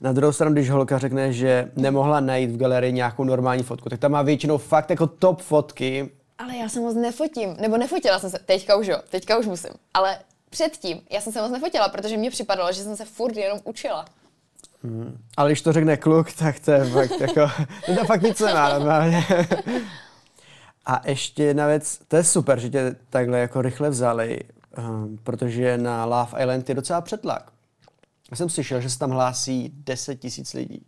Na 0.00 0.12
druhou 0.12 0.32
stranu, 0.32 0.52
když 0.52 0.70
holka 0.70 0.98
řekne, 0.98 1.32
že 1.32 1.70
nemohla 1.76 2.20
najít 2.20 2.50
v 2.50 2.56
galerii 2.56 2.92
nějakou 2.92 3.24
normální 3.24 3.62
fotku, 3.62 3.88
tak 3.88 4.00
tam 4.00 4.12
má 4.12 4.22
většinou 4.22 4.58
fakt 4.58 4.90
jako 4.90 5.06
top 5.06 5.40
fotky. 5.42 6.10
Ale 6.38 6.56
já 6.56 6.68
se 6.68 6.80
moc 6.80 6.94
nefotím, 6.94 7.56
nebo 7.60 7.76
nefotila 7.76 8.18
jsem 8.18 8.30
se, 8.30 8.38
teďka 8.38 8.76
už 8.76 8.86
jo, 8.86 8.98
teďka 9.10 9.38
už 9.38 9.46
musím, 9.46 9.70
ale 9.94 10.18
předtím 10.50 11.00
já 11.10 11.20
jsem 11.20 11.32
se 11.32 11.42
moc 11.42 11.50
nefotila, 11.50 11.88
protože 11.88 12.16
mně 12.16 12.30
připadalo, 12.30 12.72
že 12.72 12.82
jsem 12.82 12.96
se 12.96 13.04
furt 13.04 13.36
jenom 13.36 13.60
učila. 13.64 14.04
Ale 15.36 15.50
když 15.50 15.62
to 15.62 15.72
řekne 15.72 15.96
kluk, 15.96 16.32
tak 16.32 16.60
to 16.60 16.70
je 16.70 16.84
fakt 16.84 17.20
jako, 17.20 17.50
to, 17.86 17.94
to 17.94 18.04
fakt 18.04 18.22
nic 18.22 18.40
nemá 18.40 18.68
normálně. 18.78 19.26
A 20.86 21.08
ještě 21.08 21.44
jedna 21.44 21.66
věc, 21.66 22.00
to 22.08 22.16
je 22.16 22.24
super, 22.24 22.60
že 22.60 22.70
tě 22.70 22.96
takhle 23.10 23.38
jako 23.38 23.62
rychle 23.62 23.90
vzali, 23.90 24.40
um, 24.78 25.18
protože 25.22 25.78
na 25.78 26.04
Love 26.04 26.42
Island 26.42 26.68
je 26.68 26.74
docela 26.74 27.00
přetlak. 27.00 27.50
Já 28.30 28.36
jsem 28.36 28.48
slyšel, 28.48 28.80
že 28.80 28.90
se 28.90 28.98
tam 28.98 29.10
hlásí 29.10 29.72
10 29.74 30.16
tisíc 30.16 30.54
lidí. 30.54 30.86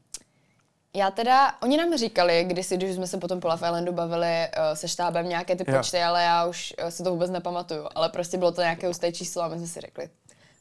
Já 0.94 1.10
teda, 1.10 1.52
oni 1.62 1.76
nám 1.76 1.96
říkali, 1.96 2.44
když 2.44 2.68
když 2.68 2.94
jsme 2.94 3.06
se 3.06 3.18
potom 3.18 3.40
po 3.40 3.48
Love 3.48 3.68
Islandu 3.68 3.92
bavili 3.92 4.26
uh, 4.26 4.74
se 4.74 4.88
štábem 4.88 5.28
nějaké 5.28 5.56
ty 5.56 5.64
Jo. 5.68 5.76
počty, 5.78 6.02
ale 6.02 6.22
já 6.22 6.46
už 6.46 6.74
uh, 6.82 6.88
si 6.88 7.02
to 7.02 7.10
vůbec 7.10 7.30
nepamatuju. 7.30 7.88
Ale 7.94 8.08
prostě 8.08 8.38
bylo 8.38 8.52
to 8.52 8.60
nějaké 8.60 8.86
husté 8.86 9.12
číslo 9.12 9.42
a 9.42 9.48
my 9.48 9.58
jsme 9.58 9.66
si 9.66 9.80
řekli 9.80 10.08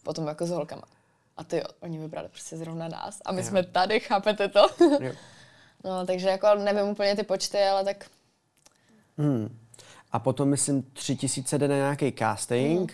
potom 0.04 0.28
jako 0.28 0.46
s 0.46 0.50
holkama. 0.50 0.84
A 1.38 1.44
ty 1.44 1.64
oni 1.80 2.00
vybrali 2.00 2.28
prostě 2.30 2.58
zrovna 2.58 2.88
nás. 2.88 3.22
A 3.26 3.32
my 3.32 3.42
Jo. 3.42 3.48
jsme 3.48 3.64
tady, 3.64 4.00
chápete 4.00 4.48
to? 4.48 4.68
Jo. 5.00 5.12
no, 5.84 6.06
takže 6.06 6.30
jako 6.30 6.56
nevím 6.56 6.84
úplně 6.86 7.16
ty 7.16 7.24
počty, 7.24 7.64
ale 7.64 7.84
tak 7.84 8.06
Hmm. 9.18 9.60
A 10.12 10.20
potom, 10.20 10.50
myslím, 10.50 10.84
tři 10.84 11.16
tisíce 11.16 11.58
jde 11.58 11.68
na 11.68 11.76
nějaký 11.76 12.14
casting. 12.20 12.94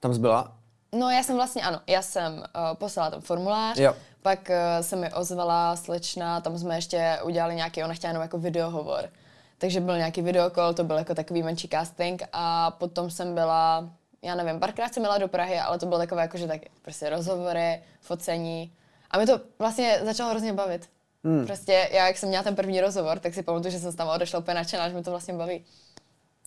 Tam 0.00 0.14
jsi 0.14 0.20
byla? 0.20 0.52
No 0.98 1.10
já 1.10 1.22
jsem 1.22 1.36
vlastně, 1.36 1.62
ano, 1.62 1.80
já 1.86 2.02
jsem 2.02 2.32
uh, 2.38 2.44
poslala 2.74 3.10
ten 3.10 3.20
formulář, 3.20 3.78
Jo. 3.78 3.94
pak 4.22 4.38
uh, 4.50 4.84
se 4.84 4.96
mi 4.96 5.12
ozvala 5.12 5.76
slečna, 5.76 6.40
tam 6.40 6.58
jsme 6.58 6.74
ještě 6.76 7.18
udělali 7.24 7.54
nějaký, 7.54 7.84
ona 7.84 7.94
chtěla 7.94 8.08
jenom 8.10 8.22
jako 8.22 8.38
videohovor. 8.38 9.08
Takže 9.58 9.80
byl 9.80 9.96
nějaký 9.96 10.22
videokol, 10.22 10.74
to 10.74 10.84
byl 10.84 10.96
jako 10.98 11.14
takový 11.14 11.42
menší 11.42 11.68
casting 11.68 12.22
a 12.32 12.70
potom 12.70 13.10
jsem 13.10 13.34
byla, 13.34 13.90
já 14.22 14.34
nevím, 14.34 14.60
párkrát 14.60 14.94
jsem 14.94 15.02
jela 15.02 15.18
do 15.18 15.28
Prahy, 15.28 15.58
ale 15.58 15.78
to 15.78 15.86
bylo 15.86 15.98
takové 15.98 16.22
jako, 16.22 16.38
že 16.38 16.46
tak 16.46 16.60
prostě 16.82 17.10
rozhovory, 17.10 17.82
focení. 18.00 18.72
A 19.10 19.18
mi 19.18 19.26
to 19.26 19.40
vlastně 19.58 20.00
začalo 20.02 20.30
hrozně 20.30 20.52
bavit. 20.52 20.88
Hmm. 21.24 21.46
Prostě 21.46 21.88
já, 21.92 22.06
jak 22.06 22.18
jsem 22.18 22.28
měla 22.28 22.44
ten 22.44 22.54
první 22.56 22.80
rozhovor, 22.80 23.18
tak 23.18 23.34
si 23.34 23.42
pamatuju, 23.42 23.72
že 23.72 23.78
jsem 23.78 23.92
tam 23.92 24.08
odešla 24.08 24.38
úplně 24.38 24.54
nadšená, 24.54 24.88
že 24.88 24.94
mi 24.94 25.02
to 25.02 25.10
vlastně 25.10 25.34
baví. 25.34 25.64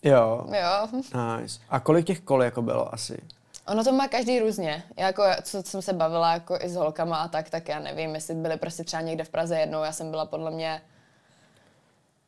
Jo. 0.02 0.46
Jo. 0.52 0.88
Nice. 0.92 1.60
A 1.68 1.80
kolik 1.80 2.06
těch 2.06 2.20
kol 2.20 2.42
jako 2.42 2.62
bylo 2.62 2.94
asi? 2.94 3.18
Ono 3.66 3.84
to 3.84 3.92
má 3.92 4.08
každý 4.08 4.40
různě. 4.40 4.82
Já 4.96 5.06
jako, 5.06 5.22
co 5.42 5.62
jsem 5.62 5.82
se 5.82 5.92
bavila 5.92 6.32
jako 6.32 6.58
i 6.60 6.68
s 6.68 6.76
holkama 6.76 7.16
a 7.16 7.28
tak, 7.28 7.50
tak 7.50 7.68
já 7.68 7.78
nevím, 7.78 8.14
jestli 8.14 8.34
byly 8.34 8.56
prostě 8.56 8.84
třeba 8.84 9.02
někde 9.02 9.24
v 9.24 9.28
Praze 9.28 9.58
jednou, 9.58 9.82
já 9.82 9.92
jsem 9.92 10.10
byla 10.10 10.26
podle 10.26 10.50
mě 10.50 10.82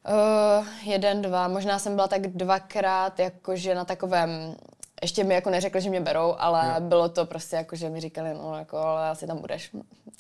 uh, 0.09 0.67
jeden, 0.83 1.23
dva, 1.23 1.49
možná 1.49 1.79
jsem 1.79 1.95
byla 1.95 2.09
tak 2.09 2.27
dvakrát 2.27 3.19
jakože 3.19 3.75
na 3.75 3.85
takovém, 3.85 4.57
ještě 5.03 5.25
mi 5.25 5.35
jako 5.35 5.51
neřekli, 5.51 5.81
že 5.81 5.91
mě 5.91 6.01
berou, 6.01 6.35
ale 6.39 6.73
Jo. 6.75 6.81
bylo 6.81 7.09
to 7.09 7.27
prostě 7.27 7.57
jako, 7.57 7.77
že 7.77 7.91
mi 7.91 8.01
říkali, 8.01 8.35
no 8.35 8.59
jako, 8.59 8.77
ale 8.79 9.09
asi 9.09 9.27
tam 9.27 9.39
budeš. 9.41 9.71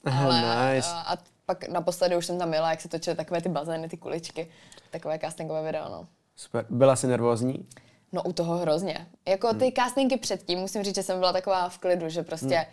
Aha, 0.04 0.24
Ale, 0.24 0.74
nice. 0.74 0.88
a, 0.90 1.00
a 1.00 1.16
pak 1.46 1.68
naposledy 1.68 2.16
už 2.16 2.26
jsem 2.26 2.38
tam 2.38 2.54
jela, 2.54 2.70
jak 2.70 2.80
se 2.80 2.88
točily 2.88 3.16
takové 3.16 3.40
ty 3.40 3.48
bazény, 3.48 3.88
ty 3.88 3.96
kuličky, 3.96 4.50
takové 4.90 5.18
castingové 5.18 5.62
video, 5.62 5.88
no. 5.88 6.06
Super. 6.36 6.66
Byla 6.70 6.96
jsi 6.96 7.06
nervózní? 7.06 7.66
No 8.12 8.22
u 8.22 8.32
toho 8.32 8.56
hrozně. 8.56 9.06
Jako 9.28 9.54
ty 9.54 9.72
castingy 9.76 10.16
předtím, 10.16 10.58
musím 10.58 10.82
říct, 10.82 10.94
že 10.94 11.02
jsem 11.02 11.18
byla 11.18 11.32
taková 11.32 11.68
v 11.68 11.78
klidu, 11.78 12.08
že 12.08 12.22
prostě 12.22 12.54
Hmm. 12.56 12.66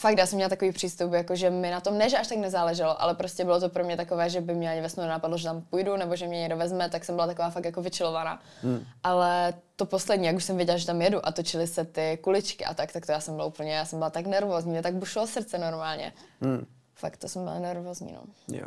Fakt 0.00 0.18
já 0.18 0.26
jsem 0.26 0.36
měla 0.36 0.48
takový 0.48 0.72
přístup, 0.72 1.12
jako 1.12 1.36
že 1.36 1.50
mi 1.50 1.70
na 1.70 1.80
tom 1.80 1.98
ne, 1.98 2.10
že 2.10 2.18
až 2.18 2.26
tak 2.28 2.38
nezáleželo, 2.38 3.02
ale 3.02 3.14
prostě 3.14 3.44
bylo 3.44 3.60
to 3.60 3.68
pro 3.68 3.84
mě 3.84 3.96
takové, 3.96 4.30
že 4.30 4.40
by 4.40 4.54
mě 4.54 4.70
ani 4.70 4.80
ve 4.80 4.88
snu 4.88 5.02
nenapadlo, 5.02 5.36
že 5.38 5.44
tam 5.44 5.62
půjdu, 5.62 5.96
nebo 5.96 6.16
že 6.16 6.26
mě 6.26 6.40
někdo 6.40 6.56
vezme, 6.56 6.90
tak 6.90 7.04
jsem 7.04 7.14
byla 7.14 7.26
taková 7.26 7.50
fakt 7.50 7.64
jako 7.64 7.82
vyčilovaná. 7.82 8.42
Hmm. 8.62 8.84
Ale 9.04 9.54
to 9.76 9.86
poslední, 9.86 10.26
jak 10.26 10.36
už 10.36 10.44
jsem 10.44 10.56
věděla, 10.56 10.78
že 10.78 10.86
tam 10.86 11.02
jedu 11.02 11.26
a 11.26 11.32
točily 11.32 11.66
se 11.66 11.84
ty 11.84 12.18
kuličky 12.22 12.64
a 12.64 12.74
tak, 12.74 12.92
tak 12.92 13.06
to 13.06 13.12
já 13.12 13.20
jsem 13.20 13.34
byla 13.34 13.46
úplně, 13.46 13.72
já 13.72 13.84
jsem 13.84 13.98
byla 13.98 14.10
tak 14.10 14.26
nervózní, 14.26 14.70
mě 14.70 14.82
tak 14.82 14.94
bušilo 14.94 15.26
srdce 15.26 15.58
normálně. 15.58 16.12
Hmm. 16.40 16.66
Fakt 16.94 17.16
to 17.16 17.28
jsem 17.28 17.44
byla 17.44 17.58
nervózní, 17.58 18.12
no. 18.12 18.56
Jo. 18.58 18.66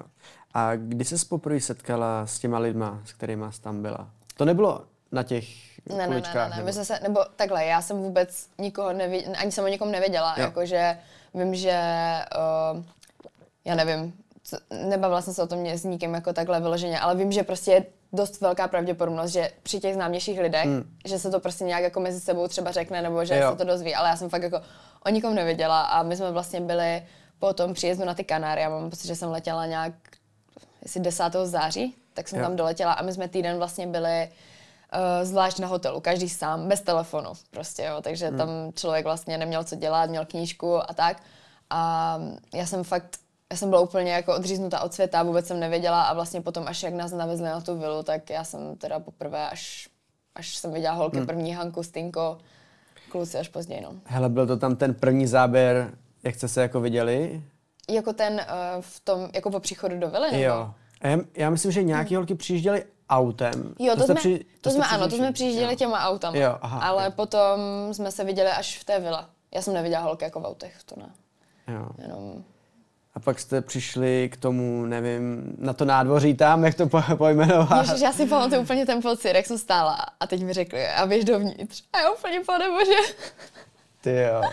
A 0.54 0.76
kdy 0.76 1.06
jsi 1.06 1.26
poprvé 1.26 1.60
setkala 1.60 2.28
s 2.28 2.40
těma 2.40 2.60
lidma, 2.60 3.02
s 3.06 3.14
kterými 3.14 3.46
jsi 3.50 3.62
tam 3.62 3.82
byla? 3.82 4.10
To 4.38 4.46
nebylo 4.46 4.84
na 5.12 5.24
těch 5.24 5.46
Ne, 5.90 5.96
ne, 5.96 5.98
ne, 5.98 6.08
ne, 6.08 6.08
kuličkách? 6.08 6.50
ne. 6.50 6.56
nebo- 6.56 6.66
My 6.66 6.74
jsme 6.74 6.86
se, 6.86 7.00
nebo 7.04 7.20
takhle, 7.36 7.66
já 7.66 7.82
jsem 7.82 7.98
vůbec 7.98 8.48
nikoho 8.58 8.94
nevěděla, 8.94 9.38
ani 9.38 9.52
jsem 9.52 9.64
o 9.64 9.68
nikom 9.68 9.92
nevěděla, 9.92 10.36
Jo. 10.38 10.44
jakože 10.44 10.98
vím, 11.34 11.56
že, 11.56 11.80
uh, 12.76 12.84
já 13.66 13.76
nevím, 13.76 14.14
co, 14.44 14.58
nebavila 14.90 15.22
jsem 15.22 15.34
se 15.34 15.44
o 15.44 15.48
tom 15.48 15.60
mě 15.60 15.78
s 15.78 15.84
nikým 15.84 16.14
jako 16.14 16.34
takhle 16.34 16.60
vyloženě, 16.62 17.00
ale 17.00 17.16
vím, 17.16 17.32
že 17.32 17.44
prostě 17.44 17.72
je 17.72 17.86
dost 18.14 18.42
velká 18.42 18.68
pravděpodobnost, 18.68 19.32
že 19.32 19.52
při 19.64 19.80
těch 19.80 19.94
známějších 19.94 20.40
lidech, 20.40 20.66
Hmm. 20.66 20.84
že 21.06 21.20
se 21.20 21.32
to 21.32 21.40
prostě 21.40 21.64
nějak 21.64 21.84
jako 21.84 22.00
mezi 22.00 22.20
sebou 22.20 22.48
třeba 22.48 22.72
řekne, 22.72 23.02
nebo 23.02 23.26
že 23.26 23.36
Jo. 23.38 23.52
se 23.52 23.58
to 23.58 23.64
dozví, 23.64 23.96
ale 23.96 24.10
já 24.10 24.16
jsem 24.16 24.30
fakt 24.30 24.44
jako 24.44 24.62
o 25.06 25.10
nikom 25.10 25.36
nevěděla 25.36 25.82
a 25.82 26.04
my 26.04 26.16
jsme 26.18 26.32
vlastně 26.32 26.62
byli 26.62 27.04
po 27.40 27.54
tom 27.54 27.74
příjezdu 27.74 28.06
na 28.06 28.14
ty 28.14 28.24
Kanáry, 28.24 28.62
já 28.62 28.70
mám 28.70 28.90
pocit, 28.90 29.08
že 29.08 29.16
jsem 29.16 29.32
letěla 29.32 29.66
nějak, 29.66 29.94
jestli 30.82 31.00
10. 31.02 31.24
září, 31.46 31.96
tak 32.14 32.28
jsem 32.28 32.40
Jo. 32.40 32.46
tam 32.46 32.56
doletěla 32.56 32.94
a 32.94 33.02
my 33.04 33.14
jsme 33.14 33.28
týden 33.28 33.58
vlastně 33.58 33.88
byli 33.88 34.30
uh, 34.96 35.26
zvlášť 35.26 35.60
na 35.60 35.68
hotelu, 35.68 36.00
každý 36.00 36.30
sám, 36.30 36.68
bez 36.68 36.82
telefonu 36.82 37.30
prostě, 37.52 37.84
jo, 37.84 38.02
takže 38.02 38.28
Hmm. 38.28 38.38
tam 38.38 38.50
člověk 38.76 39.06
vlastně 39.06 39.38
neměl 39.38 39.64
co 39.64 39.76
dělat, 39.76 40.10
měl 40.10 40.26
knížku 40.26 40.90
a 40.90 40.94
tak. 40.94 41.18
A 41.70 42.20
já 42.54 42.66
jsem 42.66 42.84
fakt, 42.84 43.18
já 43.52 43.58
jsem 43.58 43.70
byla 43.70 43.82
úplně 43.82 44.12
jako 44.12 44.36
odříznutá 44.36 44.80
od 44.82 44.94
světa, 44.94 45.24
vůbec 45.24 45.48
jsem 45.48 45.60
nevěděla 45.60 46.04
a 46.04 46.14
vlastně 46.14 46.42
potom, 46.42 46.64
až 46.68 46.84
jak 46.84 46.94
nás 46.94 47.12
navezli 47.12 47.46
na 47.46 47.62
tu 47.62 47.78
vilu, 47.78 48.04
tak 48.04 48.30
já 48.30 48.44
jsem 48.44 48.76
teda 48.76 49.00
poprvé, 49.00 49.50
až, 49.50 49.90
až 50.36 50.56
jsem 50.56 50.74
viděla 50.74 50.94
holky 50.94 51.18
Hmm. 51.18 51.26
první 51.26 51.54
Hanku, 51.54 51.84
Stinko, 51.84 52.38
kluci 53.12 53.38
až 53.38 53.48
později, 53.48 53.82
no. 53.82 53.94
Hele, 54.06 54.30
byl 54.30 54.48
to 54.48 54.58
tam 54.58 54.76
ten 54.76 54.94
první 54.94 55.28
záběr, 55.28 55.92
jak 56.24 56.36
jste 56.36 56.48
se 56.48 56.62
jako 56.62 56.82
viděli? 56.82 57.44
Jako 57.90 58.14
ten 58.14 58.34
uh, 58.34 58.82
v 58.82 59.00
tom, 59.00 59.30
jako 59.34 59.52
po 59.52 59.60
příchodu 59.60 60.00
do 60.00 60.10
vily, 60.10 60.32
nebo? 60.32 60.44
Jo. 60.44 60.74
A 61.02 61.08
já, 61.08 61.18
já 61.38 61.50
myslím, 61.50 61.72
že 61.72 61.84
nějaký 61.84 62.16
holky 62.16 62.36
přijížděli 62.36 62.84
autem. 63.10 63.76
Jo, 63.80 63.96
to, 63.96 64.04
jste 64.04 64.06
jsme, 64.14 64.16
při- 64.16 64.46
to, 64.62 64.70
jste 64.70 64.78
jsme, 64.78 64.88
ano, 64.88 65.08
to 65.08 65.16
jsme 65.16 65.32
přijížděli 65.32 65.74
Jo. 65.74 65.78
těma 65.78 66.00
autama. 66.10 66.38
Jo, 66.38 66.58
aha, 66.62 66.80
ale 66.88 67.06
jo. 67.06 67.12
potom 67.12 67.60
jsme 67.92 68.12
se 68.12 68.24
viděli 68.24 68.50
až 68.50 68.80
v 68.80 68.84
té 68.84 69.00
vile. 69.00 69.26
Já 69.56 69.62
jsem 69.62 69.74
neviděla 69.74 70.02
holky 70.04 70.24
jako 70.24 70.40
v 70.40 70.46
autech, 70.46 70.76
to 70.86 70.96
ne. 71.00 71.10
Jo. 71.68 71.88
Jenom... 71.98 72.44
A 73.16 73.20
pak 73.20 73.40
jste 73.40 73.62
přišli 73.62 74.30
k 74.34 74.38
tomu, 74.38 74.86
nevím, 74.86 75.56
na 75.58 75.74
to 75.74 75.86
nádvoří 75.86 76.34
tam, 76.34 76.64
jak 76.66 76.76
to 76.76 76.88
po, 76.90 77.02
pojmenovat. 77.18 77.86
Ježiš, 77.88 78.02
já 78.02 78.12
si 78.12 78.26
pamatuju 78.26 78.62
úplně 78.62 78.86
ten 78.86 79.02
pocit, 79.02 79.36
jak 79.36 79.46
jsem 79.46 79.58
stála 79.58 79.98
a 80.20 80.28
teď 80.28 80.44
mi 80.44 80.54
řekli, 80.54 80.88
a 80.88 81.06
běž 81.08 81.26
dovnitř. 81.26 81.84
A 81.94 82.00
já 82.00 82.12
úplně, 82.12 82.40
pane 82.46 82.66
bože. 82.70 83.14
Ty 84.02 84.12
jo. 84.16 84.42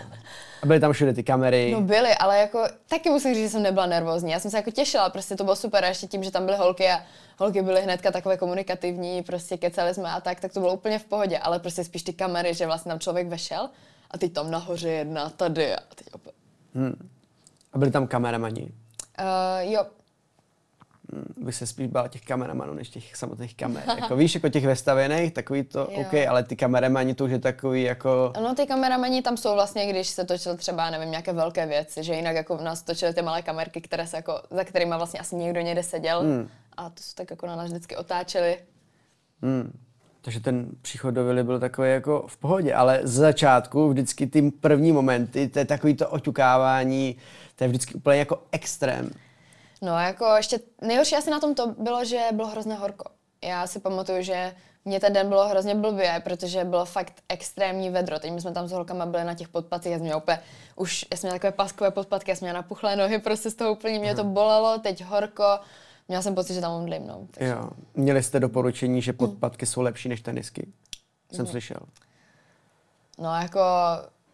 A 0.61 0.65
byly 0.65 0.79
tam 0.79 0.93
všude 0.93 1.13
ty 1.13 1.23
kamery. 1.23 1.71
No 1.71 1.81
byly, 1.81 2.15
ale 2.15 2.39
jako 2.39 2.63
taky 2.87 3.09
musím 3.09 3.33
říct, 3.33 3.43
že 3.43 3.49
jsem 3.49 3.63
nebyla 3.63 3.85
nervózní. 3.85 4.31
Já 4.31 4.39
jsem 4.39 4.51
se 4.51 4.57
jako 4.57 4.71
těšila, 4.71 5.09
prostě 5.09 5.35
to 5.35 5.43
bylo 5.43 5.55
super 5.55 5.85
a 5.85 5.87
ještě 5.87 6.07
tím, 6.07 6.23
že 6.23 6.31
tam 6.31 6.45
byly 6.45 6.57
holky 6.57 6.89
a 6.89 7.01
holky 7.37 7.61
byly 7.61 7.81
hnedka 7.81 8.11
takové 8.11 8.37
komunikativní, 8.37 9.23
prostě 9.23 9.57
kecali 9.57 9.93
jsme 9.93 10.09
a 10.09 10.21
tak, 10.21 10.39
tak 10.39 10.53
to 10.53 10.59
bylo 10.59 10.73
úplně 10.73 10.99
v 10.99 11.05
pohodě, 11.05 11.37
ale 11.37 11.59
prostě 11.59 11.83
spíš 11.83 12.03
ty 12.03 12.13
kamery, 12.13 12.53
že 12.53 12.65
vlastně 12.65 12.89
tam 12.89 12.99
člověk 12.99 13.27
vešel 13.27 13.69
a 14.11 14.17
teď 14.17 14.33
tam 14.33 14.51
nahoře 14.51 14.89
jedna, 14.89 15.29
tady 15.29 15.75
a 15.75 15.79
teď 15.95 16.07
opět. 16.13 16.35
A 17.73 17.77
byli 17.77 17.91
tam 17.91 18.07
kameramani. 18.07 18.61
Uh, 18.61 19.71
jo, 19.71 19.85
Bych 21.37 21.55
se 21.55 21.67
spíš 21.67 21.87
bál 21.87 22.09
těch 22.09 22.21
kameramanů, 22.21 22.73
než 22.73 22.89
těch 22.89 23.15
samotných 23.15 23.55
kamer. 23.55 23.83
jako 24.01 24.15
víš, 24.15 24.35
jako 24.35 24.49
těch 24.49 24.65
vestavěných, 24.65 25.33
takový 25.33 25.63
to, 25.63 25.79
Jo. 25.79 26.01
OK, 26.01 26.13
ale 26.29 26.43
ty 26.43 26.55
kameramani 26.55 27.13
to 27.13 27.25
už 27.25 27.31
je 27.31 27.39
takový 27.39 27.83
jako... 27.83 28.33
No 28.41 28.55
ty 28.55 28.65
kameramani 28.65 29.21
tam 29.21 29.37
jsou 29.37 29.53
vlastně, 29.53 29.89
když 29.89 30.07
se 30.07 30.25
točil 30.25 30.57
třeba, 30.57 30.89
nevím, 30.89 31.09
nějaké 31.09 31.33
velké 31.33 31.65
věci, 31.65 32.03
že 32.03 32.13
jinak 32.13 32.35
jako 32.35 32.57
v 32.57 32.61
nás 32.61 32.81
točily 32.83 33.13
ty 33.13 33.21
malé 33.21 33.41
kamerky, 33.41 33.81
které 33.81 34.07
se 34.07 34.17
jako, 34.17 34.41
za 34.51 34.63
kterými 34.63 34.95
vlastně 34.97 35.19
asi 35.19 35.35
někdo 35.35 35.61
někde 35.61 35.83
seděl 35.83 36.21
Hmm. 36.21 36.49
a 36.77 36.89
to 36.89 37.03
se 37.03 37.15
tak 37.15 37.29
jako 37.31 37.47
na 37.47 37.55
nás 37.55 37.69
vždycky 37.69 37.95
otáčeli. 37.95 38.57
Hmm. 39.41 39.71
Takže 40.21 40.39
ten 40.39 40.67
příchod 40.81 41.13
do 41.13 41.25
vily 41.25 41.43
byl 41.43 41.59
takový 41.59 41.89
jako 41.89 42.25
v 42.27 42.37
pohodě, 42.37 42.73
ale 42.73 42.99
z 43.03 43.13
začátku 43.13 43.89
vždycky 43.89 44.27
ty 44.27 44.51
první 44.51 44.91
momenty, 44.91 45.47
to 45.47 45.59
je 45.59 45.65
takový 45.65 45.95
to 45.95 46.09
oťukávání, 46.09 47.15
to 47.55 47.63
je 47.63 47.67
vždycky 47.67 47.93
úplně 47.93 48.19
jako 48.19 48.41
extrém. 48.51 49.09
No 49.81 49.99
jako 49.99 50.25
ještě 50.25 50.59
nejhorší 50.81 51.15
asi 51.15 51.29
na 51.29 51.39
tom 51.39 51.55
to 51.55 51.67
bylo, 51.67 52.05
že 52.05 52.21
bylo 52.31 52.47
hrozně 52.47 52.73
horko. 52.73 53.09
Já 53.43 53.67
si 53.67 53.79
pamatuju, 53.79 54.21
že 54.21 54.55
mě 54.85 54.99
ten 54.99 55.13
den 55.13 55.29
bylo 55.29 55.47
hrozně 55.47 55.75
blbě, 55.75 56.21
protože 56.23 56.63
bylo 56.63 56.85
fakt 56.85 57.13
extrémní 57.29 57.89
vedro. 57.89 58.19
Teď 58.19 58.31
my 58.31 58.41
jsme 58.41 58.51
tam 58.51 58.67
s 58.67 58.71
holkama 58.71 59.05
byli 59.05 59.23
na 59.23 59.33
těch 59.33 59.47
podpatcích, 59.47 59.91
já 59.91 59.97
jsem 59.97 60.03
měla 60.03 60.21
úplně, 60.21 60.39
už 60.75 61.05
já 61.11 61.17
jsem 61.17 61.27
měla 61.27 61.39
takové 61.39 61.51
paskové 61.51 61.91
podpatky, 61.91 62.31
já 62.31 62.35
jsem 62.35 62.45
měla 62.45 62.61
napuchlé 62.61 62.95
nohy, 62.95 63.19
prostě 63.19 63.49
z 63.49 63.55
toho 63.55 63.71
úplně 63.71 63.99
mě 63.99 64.15
to 64.15 64.23
bolelo, 64.23 64.77
teď 64.77 65.03
horko. 65.03 65.59
Měla 66.07 66.21
jsem 66.21 66.35
pocit, 66.35 66.53
že 66.53 66.61
tam 66.61 66.71
omdlím, 66.71 67.07
no. 67.07 67.27
Takže... 67.31 67.51
Jo. 67.51 67.69
Měli 67.93 68.23
jste 68.23 68.39
doporučení, 68.39 69.01
že 69.01 69.13
podpatky 69.13 69.65
jsou 69.65 69.81
lepší 69.81 70.09
než 70.09 70.21
tenisky? 70.21 70.67
Jsem 71.31 71.47
slyšel. 71.47 71.79
No 73.17 73.35
jako 73.35 73.59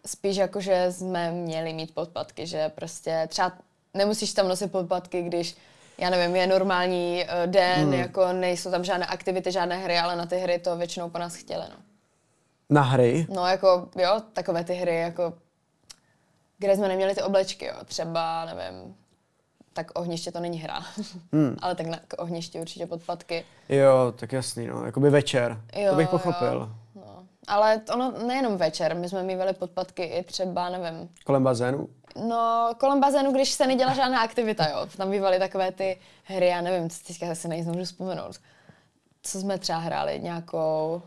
spíš 0.06 0.36
jako, 0.36 0.60
že 0.60 0.92
jsme 0.92 1.32
měli 1.32 1.72
mít 1.72 1.94
podpatky, 1.94 2.46
že 2.46 2.68
prostě 2.68 3.26
třeba 3.28 3.52
nemusíš 3.94 4.32
tam 4.32 4.48
nosit 4.48 4.72
podpatky, 4.72 5.22
když 5.22 5.56
já 5.98 6.10
nevím, 6.10 6.36
je 6.36 6.46
normální 6.46 7.24
eh, 7.28 7.46
den, 7.46 7.80
Hmm. 7.84 7.92
jako 7.92 8.32
nejsou 8.32 8.70
tam 8.70 8.84
žádné 8.84 9.06
aktivity, 9.06 9.52
žádné 9.52 9.76
hry, 9.76 9.98
ale 9.98 10.16
na 10.16 10.26
ty 10.26 10.36
hry 10.36 10.58
to 10.58 10.76
většinou 10.76 11.10
po 11.10 11.18
nás 11.18 11.34
chtěli, 11.34 11.64
no. 11.70 11.76
Na 12.70 12.82
hry? 12.82 13.26
No 13.34 13.46
jako, 13.46 13.88
jo, 13.98 14.22
takové 14.32 14.64
ty 14.64 14.74
hry, 14.74 14.96
jako, 15.00 15.32
kde 16.58 16.76
jsme 16.76 16.88
neměli 16.88 17.14
ty 17.14 17.22
oblečky, 17.22 17.64
jo, 17.66 17.74
třeba, 17.84 18.44
nevím, 18.44 18.94
tak 19.72 19.98
ohniště 19.98 20.32
to 20.32 20.40
není 20.40 20.58
hra, 20.58 20.80
Hmm. 21.32 21.56
ale 21.62 21.74
tak 21.74 21.86
na 21.86 21.98
k 22.08 22.22
ohništi 22.22 22.60
určitě 22.60 22.86
podpatky. 22.86 23.44
Jo, 23.68 24.12
tak 24.16 24.32
jasný, 24.32 24.66
no. 24.66 24.84
Jakoby 24.84 25.10
večer. 25.10 25.60
Jo, 25.76 25.90
to 25.90 25.96
bych 25.96 26.06
jo. 26.06 26.10
pochopil. 26.18 26.72
No. 26.94 27.26
Ale 27.46 27.80
ono 27.92 28.10
nejenom 28.26 28.56
večer, 28.56 28.96
my 28.96 29.08
jsme 29.08 29.22
mývali 29.22 29.52
podpatky 29.52 30.02
i 30.02 30.24
třeba, 30.24 30.68
nevím, 30.70 31.08
Kolem 31.24 31.44
bazénu? 31.44 31.88
No, 32.16 32.70
kolem 32.78 33.00
bazénu, 33.00 33.32
když 33.32 33.50
se 33.50 33.66
nedělá 33.66 33.94
žádná 33.94 34.20
aktivita, 34.22 34.68
jo. 34.68 34.86
Tam 34.96 35.10
bývaly 35.10 35.38
takové 35.38 35.72
ty 35.72 35.98
hry, 36.24 36.46
já 36.46 36.60
nevím, 36.60 36.90
co 36.90 36.96
teďka 37.06 37.34
se 37.34 37.48
nejsem 37.48 37.72
můžu 37.72 37.84
vzpomenout. 37.84 38.36
Co 39.22 39.40
jsme 39.40 39.58
třeba 39.58 39.78
hráli, 39.78 40.20
nějakou... 40.20 41.02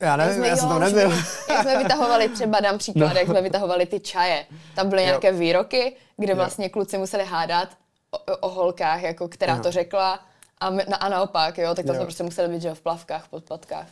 Já 0.00 0.16
nevím, 0.16 0.34
jsme, 0.34 0.48
já 0.48 0.56
jsem 0.56 0.68
už 0.76 0.80
nebyl. 0.80 1.10
Jak 1.50 1.62
jsme 1.62 1.78
vytahovali, 1.78 2.28
třeba 2.28 2.60
dám 2.60 2.78
příklad, 2.78 3.12
No. 3.12 3.18
jak 3.18 3.28
jsme 3.28 3.42
vytahovali 3.42 3.86
ty 3.86 4.00
čaje. 4.00 4.46
Tam 4.74 4.88
byly 4.88 5.02
Jo. 5.02 5.06
nějaké 5.06 5.32
výroky, 5.32 5.96
kde 6.16 6.32
Jo. 6.32 6.36
vlastně 6.36 6.68
kluci 6.68 6.98
museli 6.98 7.24
hádat 7.24 7.68
o, 8.10 8.18
o 8.36 8.48
holkách, 8.48 9.02
jako 9.02 9.28
která 9.28 9.56
Jo. 9.56 9.62
to 9.62 9.70
řekla. 9.72 10.20
A, 10.58 10.70
my, 10.70 10.84
na, 10.88 10.96
a 10.96 11.08
naopak, 11.08 11.58
jo, 11.58 11.74
tak 11.74 11.84
to 11.86 11.92
Jo. 11.92 11.94
jsme 11.96 12.04
prostě 12.04 12.22
museli 12.22 12.48
být, 12.48 12.62
že 12.62 12.74
v 12.74 12.80
plavkách, 12.80 13.28
podpatkách. 13.28 13.86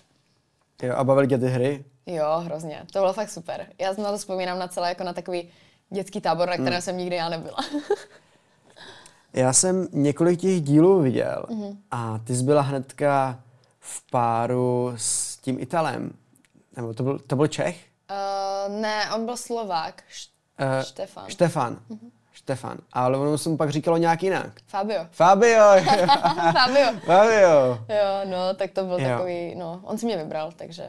Jo, 0.82 0.94
a 0.96 1.04
bavili 1.04 1.28
tě 1.28 1.38
ty 1.38 1.46
hry? 1.48 1.84
Jo, 2.06 2.40
hrozně. 2.44 2.82
To 2.92 2.98
bylo 2.98 3.12
fakt 3.12 3.30
super. 3.30 3.66
Já 3.78 3.92
na 3.92 4.10
to 4.10 4.18
vzpomínám 4.18 4.58
na 4.58 4.68
celé 4.68 4.88
jako 4.88 5.04
na 5.04 5.12
takový 5.12 5.50
dětský 5.92 6.20
tábor, 6.20 6.48
na 6.48 6.56
kterém 6.56 6.82
jsem 6.82 6.96
nikdy 6.96 7.16
já 7.16 7.28
nebyla. 7.28 7.56
Já 9.34 9.52
jsem 9.52 9.88
několik 9.92 10.40
těch 10.40 10.60
dílů 10.62 11.00
viděl 11.00 11.44
Mhm. 11.50 11.78
a 11.90 12.18
ty 12.24 12.36
jsi 12.36 12.42
byla 12.42 12.62
hnedka 12.62 13.40
v 13.80 14.10
páru 14.10 14.92
s 14.96 15.36
tím 15.36 15.60
Italem. 15.60 16.12
Nebo 16.76 16.94
to 16.94 17.02
byl, 17.02 17.18
to 17.18 17.36
byl 17.36 17.46
Čech? 17.46 17.80
Uh, 18.10 18.80
ne, 18.80 19.10
on 19.14 19.24
byl 19.24 19.36
Slovák. 19.36 20.02
Š- 20.08 20.32
Eh, 20.58 20.84
Štefan. 20.84 21.24
Štefan. 21.28 21.78
Štefan. 22.32 22.78
Ale 22.92 23.18
ono 23.18 23.38
se 23.38 23.48
mu 23.48 23.56
pak 23.56 23.70
říkalo 23.70 23.96
nějak 23.96 24.22
jinak. 24.22 24.60
Fabio. 24.66 25.06
Fabio. 25.10 25.64
Fabio. 26.52 27.00
Fabio. 27.06 27.78
Jo, 27.88 28.20
no, 28.30 28.54
tak 28.54 28.70
to 28.70 28.84
byl 28.84 29.00
Jo. 29.00 29.08
takový, 29.08 29.54
no, 29.54 29.80
on 29.84 29.98
si 29.98 30.06
mě 30.06 30.16
vybral, 30.16 30.52
takže 30.56 30.88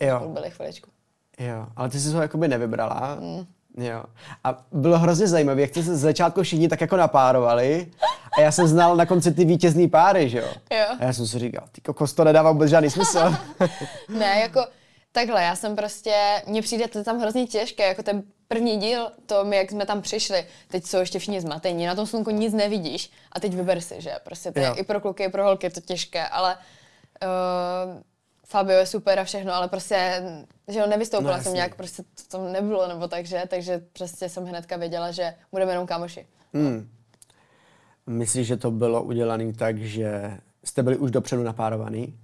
Jo. 0.00 0.28
byli 0.28 0.50
chviličku. 0.50 0.90
Jo, 1.38 1.66
ale 1.76 1.88
ty 1.88 2.00
jsi 2.00 2.10
ho 2.12 2.22
jakoby 2.22 2.48
nevybrala. 2.48 3.14
Mm. 3.20 3.46
Jo. 3.76 4.04
A 4.44 4.64
bylo 4.72 4.98
hrozně 4.98 5.26
zajímavé, 5.26 5.60
jak 5.60 5.70
jste 5.70 5.82
se 5.82 5.96
z 5.96 6.00
začátku 6.00 6.42
všichni 6.42 6.68
tak 6.68 6.80
jako 6.80 6.96
napárovali. 6.96 7.90
A 8.38 8.40
já 8.40 8.52
jsem 8.52 8.66
znal 8.66 8.96
na 8.96 9.06
konci 9.06 9.34
ty 9.34 9.44
vítězný 9.44 9.88
páry, 9.88 10.28
že 10.28 10.38
jo? 10.38 10.48
Jo. 10.72 10.86
A 11.00 11.04
já 11.04 11.12
jsem 11.12 11.26
si 11.26 11.38
říkal, 11.38 11.64
ty 11.72 11.80
kokos, 11.80 12.12
to 12.12 12.24
nedává 12.24 12.52
vůbec 12.52 12.70
žádný 12.70 12.90
smysl. 12.90 13.34
Ne, 14.08 14.40
jako 14.40 14.66
takhle, 15.12 15.42
já 15.42 15.56
jsem 15.56 15.76
prostě, 15.76 16.42
mně 16.46 16.62
přijde 16.62 16.88
to 16.88 17.04
tam 17.04 17.20
hrozně 17.20 17.46
těžké, 17.46 17.88
jako 17.88 18.02
ten 18.02 18.22
první 18.48 18.76
díl, 18.78 19.10
to 19.26 19.44
my, 19.44 19.56
jak 19.56 19.70
jsme 19.70 19.86
tam 19.86 20.02
přišli, 20.02 20.46
teď 20.68 20.84
jsou 20.86 20.98
ještě 20.98 21.18
všichni 21.18 21.40
zmatení, 21.40 21.86
na 21.86 21.94
tom 21.94 22.06
slunku 22.06 22.30
nic 22.30 22.52
nevidíš 22.54 23.10
a 23.32 23.40
teď 23.40 23.54
vyber 23.54 23.80
si, 23.80 23.94
že 23.98 24.14
prostě 24.24 24.52
to 24.52 24.58
je 24.58 24.66
Jo. 24.66 24.74
i 24.76 24.84
pro 24.84 25.00
kluky, 25.00 25.24
i 25.24 25.28
pro 25.28 25.44
holky 25.44 25.66
je 25.66 25.70
to 25.70 25.80
těžké, 25.80 26.28
ale 26.28 26.56
uh, 26.56 28.00
Fabio 28.50 28.78
je 28.78 28.86
super 28.86 29.18
a 29.18 29.24
všechno, 29.24 29.54
ale 29.54 29.68
prostě, 29.68 30.22
že 30.68 30.78
jo, 30.78 30.86
nevystoupila 30.86 31.36
No, 31.36 31.42
jsem 31.42 31.54
nějak, 31.54 31.74
prostě 31.74 32.02
to 32.02 32.38
tam 32.38 32.52
nebylo 32.52 32.88
nebo 32.88 33.08
takže, 33.08 33.42
takže 33.48 33.82
prostě 33.92 34.28
jsem 34.28 34.44
hnedka 34.44 34.76
věděla, 34.76 35.10
že 35.10 35.34
budeme 35.52 35.72
jenom 35.72 35.86
kámoši. 35.86 36.26
Hmm. 36.54 36.90
Myslíš, 38.06 38.46
že 38.46 38.56
to 38.56 38.70
bylo 38.70 39.02
udělané 39.02 39.52
tak, 39.52 39.78
že 39.78 40.38
jste 40.64 40.82
byli 40.82 40.96
už 40.96 41.10
dopředu 41.10 41.42
napárovaný? 41.42 42.18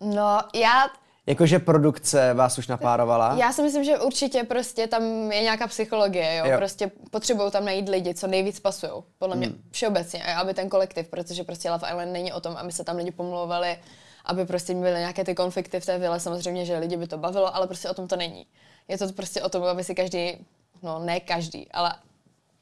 No, 0.00 0.38
já 0.54 0.86
Jakože 1.26 1.58
produkce 1.58 2.34
vás 2.34 2.58
už 2.58 2.68
napárovala? 2.68 3.36
Já 3.38 3.52
si 3.52 3.62
myslím, 3.62 3.84
že 3.84 3.98
určitě 3.98 4.44
prostě 4.44 4.86
tam 4.86 5.32
je 5.32 5.42
nějaká 5.42 5.66
psychologie, 5.66 6.36
jo. 6.36 6.44
Jo. 6.50 6.56
Prostě 6.58 6.90
potřebují 7.10 7.50
tam 7.50 7.64
najít 7.64 7.88
lidi, 7.88 8.14
co 8.14 8.26
nejvíc 8.26 8.60
pasují. 8.60 8.92
Podle 9.18 9.36
mě 9.36 9.46
Hmm. 9.46 9.62
všeobecně, 9.70 10.24
aby 10.36 10.54
ten 10.54 10.68
kolektiv, 10.68 11.08
protože 11.08 11.44
prostě 11.44 11.70
Love 11.70 11.88
Island 11.88 12.12
není 12.12 12.32
o 12.32 12.40
tom, 12.40 12.56
aby 12.56 12.72
se 12.72 12.84
tam 12.84 12.96
lidi 12.96 13.10
pomlouvali, 13.10 13.78
aby 14.26 14.46
prostě 14.46 14.74
byly 14.74 14.98
nějaké 14.98 15.24
ty 15.24 15.34
konflikty 15.34 15.80
v 15.80 15.86
té 15.86 15.98
vile. 15.98 16.20
Samozřejmě, 16.20 16.64
že 16.64 16.78
lidi 16.78 16.96
by 16.96 17.06
to 17.06 17.18
bavilo, 17.18 17.56
ale 17.56 17.66
prostě 17.66 17.88
o 17.88 17.94
tom 17.94 18.08
to 18.08 18.16
není. 18.16 18.46
Je 18.88 18.98
to 18.98 19.12
prostě 19.12 19.42
o 19.42 19.48
tom, 19.48 19.62
aby 19.64 19.84
si 19.84 19.94
každý, 19.94 20.46
no 20.82 20.98
ne 20.98 21.20
každý, 21.20 21.68
ale 21.72 21.94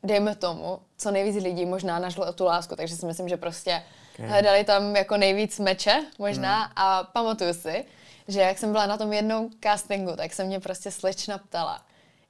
dejme 0.02 0.34
tomu, 0.34 0.78
co 0.98 1.10
nejvíc 1.10 1.42
lidí 1.42 1.66
možná 1.66 1.98
našlo 1.98 2.32
tu 2.32 2.44
lásku, 2.44 2.76
takže 2.76 2.96
si 2.96 3.06
myslím, 3.06 3.28
že 3.28 3.36
prostě 3.36 3.82
Okay. 4.14 4.28
hledali 4.28 4.64
tam 4.64 4.96
jako 4.96 5.16
nejvíc 5.16 5.58
meče 5.58 6.04
možná 6.18 6.62
hmm. 6.62 6.72
a 6.76 7.04
pamatuju 7.04 7.54
si, 7.54 7.84
že 8.28 8.40
jak 8.40 8.58
jsem 8.58 8.72
byla 8.72 8.86
na 8.86 8.96
tom 8.96 9.12
jednou 9.12 9.50
castingu, 9.62 10.16
tak 10.16 10.32
se 10.32 10.44
mě 10.44 10.60
prostě 10.60 10.90
slečna 10.90 11.38
ptala, 11.38 11.82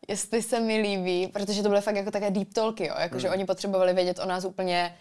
jestli 0.09 0.43
se 0.43 0.61
mi 0.61 0.81
líbí, 0.81 1.27
protože 1.27 1.63
to 1.63 1.69
byly 1.69 1.81
fakt 1.81 1.97
jako 1.97 2.11
také 2.11 2.31
deep 2.31 2.55
talky, 2.55 2.87
jo, 2.87 2.95
jako, 2.99 3.19
že 3.19 3.31
oni 3.31 3.45
potřebovali 3.45 3.93
vědět 3.93 4.19
o 4.19 4.27
nás 4.27 4.45
úplně 4.45 4.97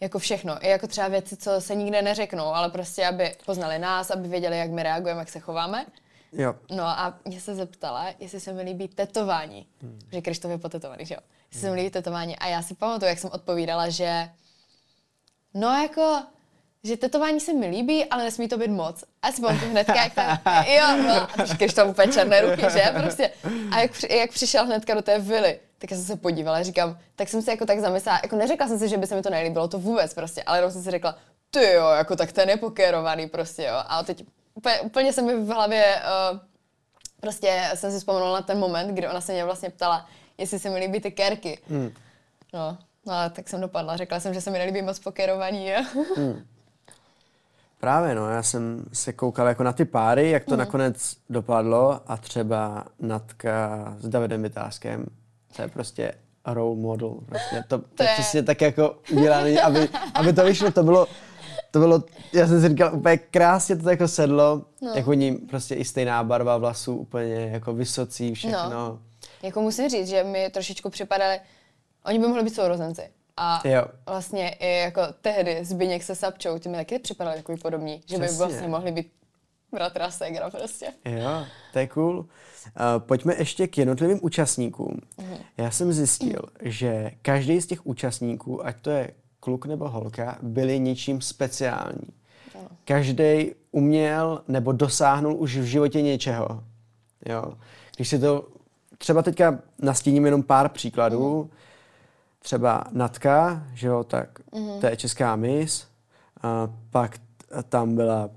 jako 0.00 0.18
všechno. 0.18 0.66
I 0.66 0.68
jako 0.68 0.86
třeba 0.86 1.08
věci, 1.08 1.36
co 1.36 1.60
se 1.60 1.74
nikde 1.74 2.02
neřeknou, 2.02 2.44
ale 2.44 2.70
prostě, 2.70 3.06
aby 3.06 3.36
poznali 3.46 3.78
nás, 3.78 4.10
aby 4.10 4.28
věděli, 4.28 4.58
jak 4.58 4.70
my 4.70 4.82
reagujeme, 4.82 5.20
jak 5.20 5.28
se 5.28 5.40
chováme. 5.40 5.86
Jo. 6.32 6.54
No 6.70 6.84
a 6.84 7.18
mě 7.24 7.40
se 7.40 7.54
zeptala, 7.54 8.06
jestli 8.18 8.40
se 8.40 8.52
mi 8.52 8.62
líbí 8.62 8.88
tetování. 8.88 9.66
Hmm. 9.82 9.98
Že 10.12 10.20
Krištof 10.20 10.50
je 10.50 10.58
potetovaný, 10.58 11.06
že 11.06 11.14
jo? 11.14 11.20
Jestli 11.48 11.60
se 11.60 11.70
mi 11.70 11.76
líbí 11.76 11.90
tetování. 11.90 12.36
A 12.36 12.46
já 12.46 12.62
si 12.62 12.74
pamatuju, 12.74 13.08
jak 13.08 13.18
jsem 13.18 13.30
odpovídala, 13.32 13.88
že 13.88 14.28
no 15.54 15.68
jako, 15.82 16.22
že 16.84 16.96
tetování 16.96 17.40
se 17.40 17.52
mi 17.52 17.66
líbí, 17.66 18.04
ale 18.04 18.24
nesmí 18.24 18.48
to 18.48 18.58
být 18.58 18.70
moc. 18.70 19.04
A 19.22 19.32
si 19.32 19.40
pamatuju 19.40 19.70
hnedka, 19.70 20.02
jak 20.02 20.14
tam, 20.14 20.38
jo, 20.66 21.02
no, 21.08 21.14
a 21.22 21.56
Krištof 21.58 21.88
úplně 21.88 22.12
černé 22.12 22.40
ruky, 22.40 22.62
že? 22.72 22.92
Prostě. 23.02 23.30
A 23.70 23.80
jak, 23.80 24.10
jak 24.10 24.30
přišel 24.30 24.66
hnedka 24.66 24.94
do 24.94 25.02
té 25.02 25.18
vily, 25.18 25.60
tak 25.84 25.90
já 25.90 25.96
jsem 25.96 26.06
se 26.06 26.16
podívala 26.16 26.58
a 26.58 26.62
říkám, 26.62 26.98
tak 27.16 27.28
jsem 27.28 27.42
si 27.42 27.50
jako 27.50 27.66
tak 27.66 27.80
zamyslela, 27.80 28.20
jako 28.22 28.36
neřekla 28.36 28.68
jsem 28.68 28.78
si, 28.78 28.88
že 28.88 28.98
by 28.98 29.06
se 29.06 29.14
mi 29.14 29.22
to 29.22 29.30
nelíbilo, 29.30 29.68
to 29.68 29.78
vůbec 29.78 30.14
prostě, 30.14 30.42
ale 30.42 30.58
jenom 30.58 30.70
jsem 30.70 30.82
si 30.82 30.90
řekla, 30.90 31.16
ty 31.50 31.72
jo, 31.72 31.88
jako 31.88 32.16
tak 32.16 32.32
ten 32.32 32.48
je 32.48 32.56
pokérovaný 32.56 33.26
prostě, 33.26 33.62
jo. 33.64 33.74
A 33.86 34.02
teď 34.02 34.24
úplně, 34.54 34.80
úplně 34.80 35.12
se 35.12 35.22
mi 35.22 35.36
v 35.36 35.46
hlavě 35.48 35.96
uh, 36.32 36.38
prostě 37.20 37.70
jsem 37.74 37.92
si 37.92 37.98
vzpomenula 37.98 38.32
na 38.32 38.42
ten 38.42 38.58
moment, 38.58 38.94
kdy 38.94 39.08
ona 39.08 39.20
se 39.20 39.32
mě 39.32 39.44
vlastně 39.44 39.70
ptala, 39.70 40.06
jestli 40.38 40.58
se 40.58 40.70
mi 40.70 40.78
líbí 40.78 41.00
ty 41.00 41.10
kerky. 41.10 41.58
Hmm. 41.68 41.90
No, 42.54 42.78
no 43.06 43.12
ale 43.12 43.30
tak 43.30 43.48
jsem 43.48 43.60
dopadla. 43.60 43.96
Řekla 43.96 44.20
jsem, 44.20 44.34
že 44.34 44.40
se 44.40 44.50
mi 44.50 44.58
nelíbí 44.58 44.82
moc 44.82 44.98
pokerovaní. 44.98 45.68
Jo? 45.68 45.84
Právě, 47.80 48.14
no, 48.14 48.30
já 48.30 48.42
jsem 48.42 48.84
se 48.92 49.12
koukal 49.12 49.46
jako 49.48 49.62
na 49.62 49.72
ty 49.72 49.84
páry, 49.84 50.30
jak 50.30 50.44
to 50.44 50.50
Mhm. 50.50 50.58
nakonec 50.58 51.16
dopadlo 51.30 52.00
a 52.06 52.16
třeba 52.16 52.84
Natka 53.00 53.84
s 53.98 54.08
Davidem 54.08 54.42
Vytázkem, 54.42 55.06
to 55.56 55.62
je 55.62 55.68
prostě 55.68 56.12
role 56.46 56.76
model, 56.76 57.14
prostě 57.26 57.64
to, 57.68 57.78
to, 57.78 57.84
to 57.94 58.02
je 58.02 58.08
přesně 58.12 58.42
tak 58.42 58.60
jako 58.60 58.98
udělané, 59.12 59.60
aby, 59.60 59.88
aby 60.14 60.32
to 60.32 60.44
vyšlo, 60.44 60.70
to 60.70 60.82
bylo, 60.82 61.06
to 61.70 61.78
bylo, 61.78 62.02
já 62.32 62.46
jsem 62.46 62.60
si 62.60 62.68
říkal, 62.68 62.94
úplně 62.94 63.16
krásně 63.16 63.76
to 63.76 63.90
jako 63.90 64.08
sedlo, 64.08 64.62
no. 64.82 64.92
jak 64.94 65.06
oni 65.08 65.32
prostě 65.32 65.74
i 65.74 65.84
stejná 65.84 66.24
barva 66.24 66.56
vlasů, 66.58 66.96
úplně 66.96 67.34
jako 67.34 67.72
vysocí, 67.74 68.34
všechno. 68.34 68.70
No. 68.70 68.98
Jako 69.42 69.62
musím 69.62 69.88
říct, 69.88 70.08
že 70.08 70.24
mi 70.24 70.50
trošičku 70.50 70.90
připadali, 70.90 71.40
oni 72.04 72.18
by 72.18 72.26
mohli 72.26 72.42
být 72.42 72.54
sourozenci. 72.54 73.02
A 73.36 73.68
Jo. 73.68 73.84
vlastně 74.06 74.48
i 74.48 74.78
jako 74.78 75.00
tehdy 75.20 75.64
Zbyněk 75.64 76.02
se 76.02 76.14
Sapčou, 76.14 76.58
ty 76.58 76.68
mi 76.68 76.76
taky 76.76 76.98
připadali 76.98 77.36
takový 77.36 77.58
podobní, 77.58 78.02
že 78.06 78.18
by 78.18 78.24
Přesně. 78.24 78.38
vlastně 78.46 78.68
mohli 78.68 78.92
být 78.92 79.12
bratra 79.74 80.06
a 80.06 80.10
ségra 80.10 80.50
prostě. 80.50 80.86
Jo, 81.04 81.44
to 81.72 81.78
je 81.78 81.86
cool. 81.86 82.18
Uh, 82.18 82.26
pojďme 82.98 83.34
ještě 83.38 83.66
k 83.66 83.78
jednotlivým 83.78 84.18
účastníkům. 84.22 85.00
Mhm. 85.18 85.36
Já 85.56 85.70
jsem 85.70 85.92
zjistil, 85.92 86.42
že 86.62 87.10
každý 87.22 87.60
z 87.60 87.66
těch 87.66 87.86
účastníků, 87.86 88.66
ať 88.66 88.76
to 88.80 88.90
je 88.90 89.10
kluk 89.40 89.66
nebo 89.66 89.88
holka, 89.88 90.38
byli 90.42 90.80
něčím 90.80 91.20
speciální. 91.20 92.08
Každý 92.84 93.52
uměl 93.70 94.42
nebo 94.48 94.72
dosáhnul 94.72 95.36
už 95.36 95.56
v 95.56 95.64
životě 95.64 96.02
něčeho. 96.02 96.64
Jo. 97.26 97.54
Když 97.96 98.08
si 98.08 98.18
to 98.18 98.48
třeba 98.98 99.22
teďka 99.22 99.58
nastíním 99.82 100.24
jenom 100.24 100.42
pár 100.42 100.68
příkladů, 100.68 101.50
třeba 102.38 102.84
Natka, 102.92 103.66
že 103.74 103.86
jo, 103.86 104.04
tak 104.04 104.38
to 104.80 104.86
je 104.86 104.96
česká 104.96 105.36
mis, 105.36 105.86
a 106.42 106.70
pak 106.90 107.18
tam 107.68 107.94
byla 107.94 108.30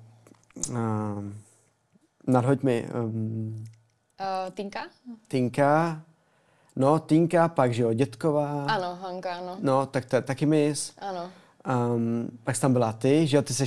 um, 0.70 1.42
nadhoď 2.28 2.64
mi 2.64 2.88
um, 3.04 3.66
Uh, 4.20 4.52
Tinka? 4.54 4.80
Tinka, 5.28 6.02
no 6.76 7.00
Tinka, 7.00 7.48
pak 7.48 7.74
že 7.74 7.84
jo, 7.84 7.94
Dětková, 7.94 8.66
Ano, 8.66 8.96
Hanka, 9.02 9.36
ano. 9.36 9.58
no 9.62 9.86
tak 9.86 10.06
to 10.06 10.16
je 10.16 10.22
taky 10.22 10.46
mis, 10.46 10.94
Ano. 10.98 11.30
um, 11.96 12.30
pak 12.44 12.60
tam 12.60 12.74
byla 12.74 12.94
ty, 12.94 13.28
že 13.28 13.38
jo, 13.38 13.42
ty 13.44 13.54
jsi 13.54 13.66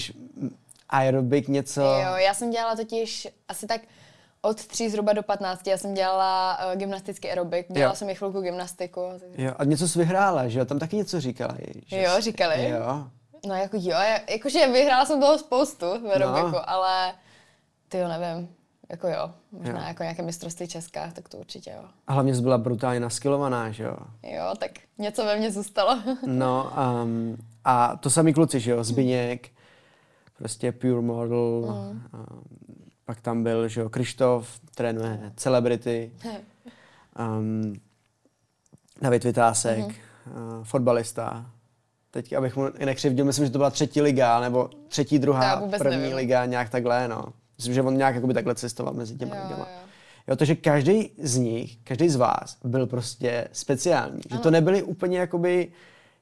aerobik 0.89 1.49
něco, 1.49 1.81
Jo, 1.83 2.15
já 2.17 2.35
jsem 2.35 2.51
dělala 2.51 2.77
totiž 2.77 3.29
asi 3.49 3.67
tak 3.67 3.81
od 4.43 4.67
3 4.67 4.91
zhruba 4.91 5.13
do 5.13 5.23
15, 5.23 5.67
já 5.67 5.79
jsem 5.79 5.95
dělala 5.95 6.59
uh, 6.73 6.79
gymnastický 6.79 7.29
aerobik, 7.29 7.67
dělala 7.73 7.93
Jo. 7.93 7.97
jsem 7.97 8.11
i 8.11 8.15
chvilku 8.15 8.41
gymnastiku. 8.41 9.01
takže- 9.21 9.45
jo, 9.45 9.53
a 9.59 9.65
něco 9.65 9.89
jsi 9.89 9.99
vyhrála, 9.99 10.49
že 10.49 10.59
jo, 10.59 10.65
tam 10.65 10.79
taky 10.79 10.97
něco 10.97 11.21
říkala. 11.21 11.55
Že 11.87 12.03
Jo, 12.03 12.11
jsi- 12.15 12.21
říkali? 12.23 12.69
Jo, 12.71 13.05
No 13.47 13.55
jako 13.55 13.77
jo, 13.81 13.97
jakože 14.31 14.67
vyhrála 14.73 15.05
jsem 15.07 15.21
toho 15.21 15.39
spoustu 15.39 15.87
v 15.87 16.07
aerobiku, 16.07 16.47
No. 16.51 16.71
ale 16.71 17.15
ty 17.89 17.99
jo, 17.99 18.09
nevím, 18.09 18.49
jako 18.91 19.09
jo, 19.09 19.31
možná 19.53 19.81
Jo. 19.81 19.89
jako 19.89 20.03
nějaké 20.03 20.23
mistrovství 20.23 20.69
Česká, 20.69 21.11
tak 21.11 21.29
to 21.29 21.37
určitě 21.37 21.71
jo. 21.71 21.85
a 22.07 22.13
hlavně 22.13 22.35
jsi 22.35 22.43
byla 22.43 22.59
brutálně 22.59 23.01
naskilovaná, 23.01 23.71
že 23.71 23.85
jo. 23.85 23.97
Jo, 24.23 24.55
tak 24.59 24.71
něco 24.99 25.25
ve 25.25 25.37
mně 25.37 25.51
zůstalo. 25.51 25.99
No 26.27 26.73
um, 27.05 27.37
a 27.65 27.97
to 27.97 28.11
samý 28.11 28.35
kluci, 28.35 28.61
že 28.61 28.71
jo, 28.71 28.85
Zbyněk, 28.85 29.51
prostě 30.39 30.73
pure 30.73 31.01
model, 31.01 31.39
um, 31.39 32.03
pak 33.05 33.21
tam 33.21 33.43
byl, 33.43 33.69
že 33.69 33.81
jo, 33.81 33.89
Krištof, 33.89 34.61
trénuje 34.75 35.33
celebrity, 35.37 36.13
um, 37.19 37.75
David 39.03 39.25
Vytásek, 39.25 39.79
mm-hmm. 39.79 40.59
uh, 40.59 40.65
fotbalista. 40.65 41.47
Teď, 42.11 42.33
abych 42.33 42.57
mu 42.57 42.69
i 42.79 42.87
nekřivdil, 42.87 43.25
myslím, 43.25 43.47
že 43.47 43.53
to 43.53 43.59
byla 43.59 43.71
třetí 43.71 44.01
liga, 44.01 44.41
nebo 44.41 44.71
třetí, 44.89 45.19
druhá, 45.19 45.63
první 45.79 45.97
nevím. 45.97 46.17
liga, 46.17 46.45
nějak 46.45 46.71
takhle, 46.71 47.09
no. 47.09 47.25
Myslím, 47.59 47.75
že 47.75 47.83
on 47.83 47.97
nějak 47.97 48.15
jakoby 48.15 48.35
takhle 48.35 48.55
cestoval 48.55 48.95
mezi 48.95 49.17
těma 49.17 49.37
jo, 49.37 49.43
ligama. 49.43 49.67
Jo. 49.71 49.89
Jo, 50.29 50.37
to, 50.37 50.45
že 50.45 50.55
každý 50.55 51.11
z 51.19 51.37
nich, 51.37 51.77
každý 51.85 52.09
z 52.09 52.17
vás 52.17 52.57
byl 52.65 52.87
prostě 52.87 53.49
speciální. 53.53 54.21
Ano. 54.31 54.37
Že 54.37 54.39
to 54.39 54.51
nebyly 54.51 54.83
úplně 54.83 55.19
jakoby, 55.19 55.73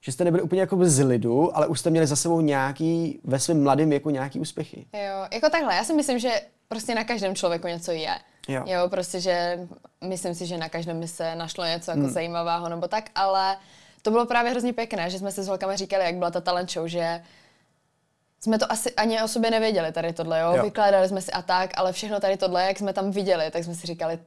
že 0.01 0.13
jste 0.13 0.25
nebyli 0.25 0.43
úplně 0.43 0.61
jakoby 0.61 0.89
z 0.89 1.05
lidu, 1.05 1.57
ale 1.57 1.67
už 1.67 1.81
jste 1.81 1.91
měli 1.91 2.07
za 2.07 2.17
sebou 2.17 2.41
nějaký, 2.41 3.21
ve 3.25 3.39
svém 3.39 3.63
mladém 3.63 3.91
věku 3.91 4.11
nějaký 4.11 4.41
úspěchy. 4.41 4.87
Jo, 4.93 5.27
jako 5.33 5.51
takhle, 5.51 5.75
já 5.75 5.85
si 5.85 5.95
myslím, 5.95 6.19
že 6.19 6.31
prostě 6.69 6.95
na 6.95 7.05
každém 7.05 7.35
člověku 7.35 7.67
něco 7.67 7.93
je. 7.93 8.15
Jo. 8.49 8.63
jo, 8.67 8.89
prostě, 8.89 9.21
že 9.21 9.67
myslím 10.05 10.35
si, 10.35 10.47
že 10.47 10.59
na 10.59 10.69
každém 10.69 11.01
by 11.01 11.09
se 11.09 11.35
našlo 11.35 11.65
něco 11.65 11.91
jako 11.91 12.03
hmm. 12.03 12.11
zajímavého 12.11 12.69
nebo 12.69 12.89
tak, 12.89 13.11
ale 13.15 13.57
to 14.09 14.13
bylo 14.13 14.27
právě 14.27 14.51
hrozně 14.51 14.73
pěkné, 14.73 15.11
že 15.11 15.19
jsme 15.19 15.33
si 15.33 15.43
s 15.43 15.49
holkami 15.49 15.77
říkali, 15.77 16.05
jak 16.05 16.15
byla 16.15 16.31
ta 16.31 16.41
talent 16.41 16.71
show, 16.71 16.87
že 16.87 17.23
jsme 18.41 18.59
to 18.59 18.73
asi 18.73 18.95
ani 18.95 19.23
o 19.23 19.29
sobě 19.29 19.51
nevěděli 19.51 19.93
tady 19.93 20.13
tohle, 20.13 20.41
jo? 20.41 20.57
jo. 20.57 20.63
Vykládali 20.63 21.09
jsme 21.09 21.21
si 21.21 21.33
a 21.33 21.43
tak, 21.43 21.71
ale 21.75 21.93
všechno 21.93 22.21
tady 22.21 22.37
tohle, 22.37 22.67
jak 22.67 22.79
jsme 22.79 22.93
tam 22.93 23.11
viděli, 23.11 23.51
tak 23.51 23.65
jsme 23.65 23.75
si 23.75 23.87
říkali, 23.87 24.19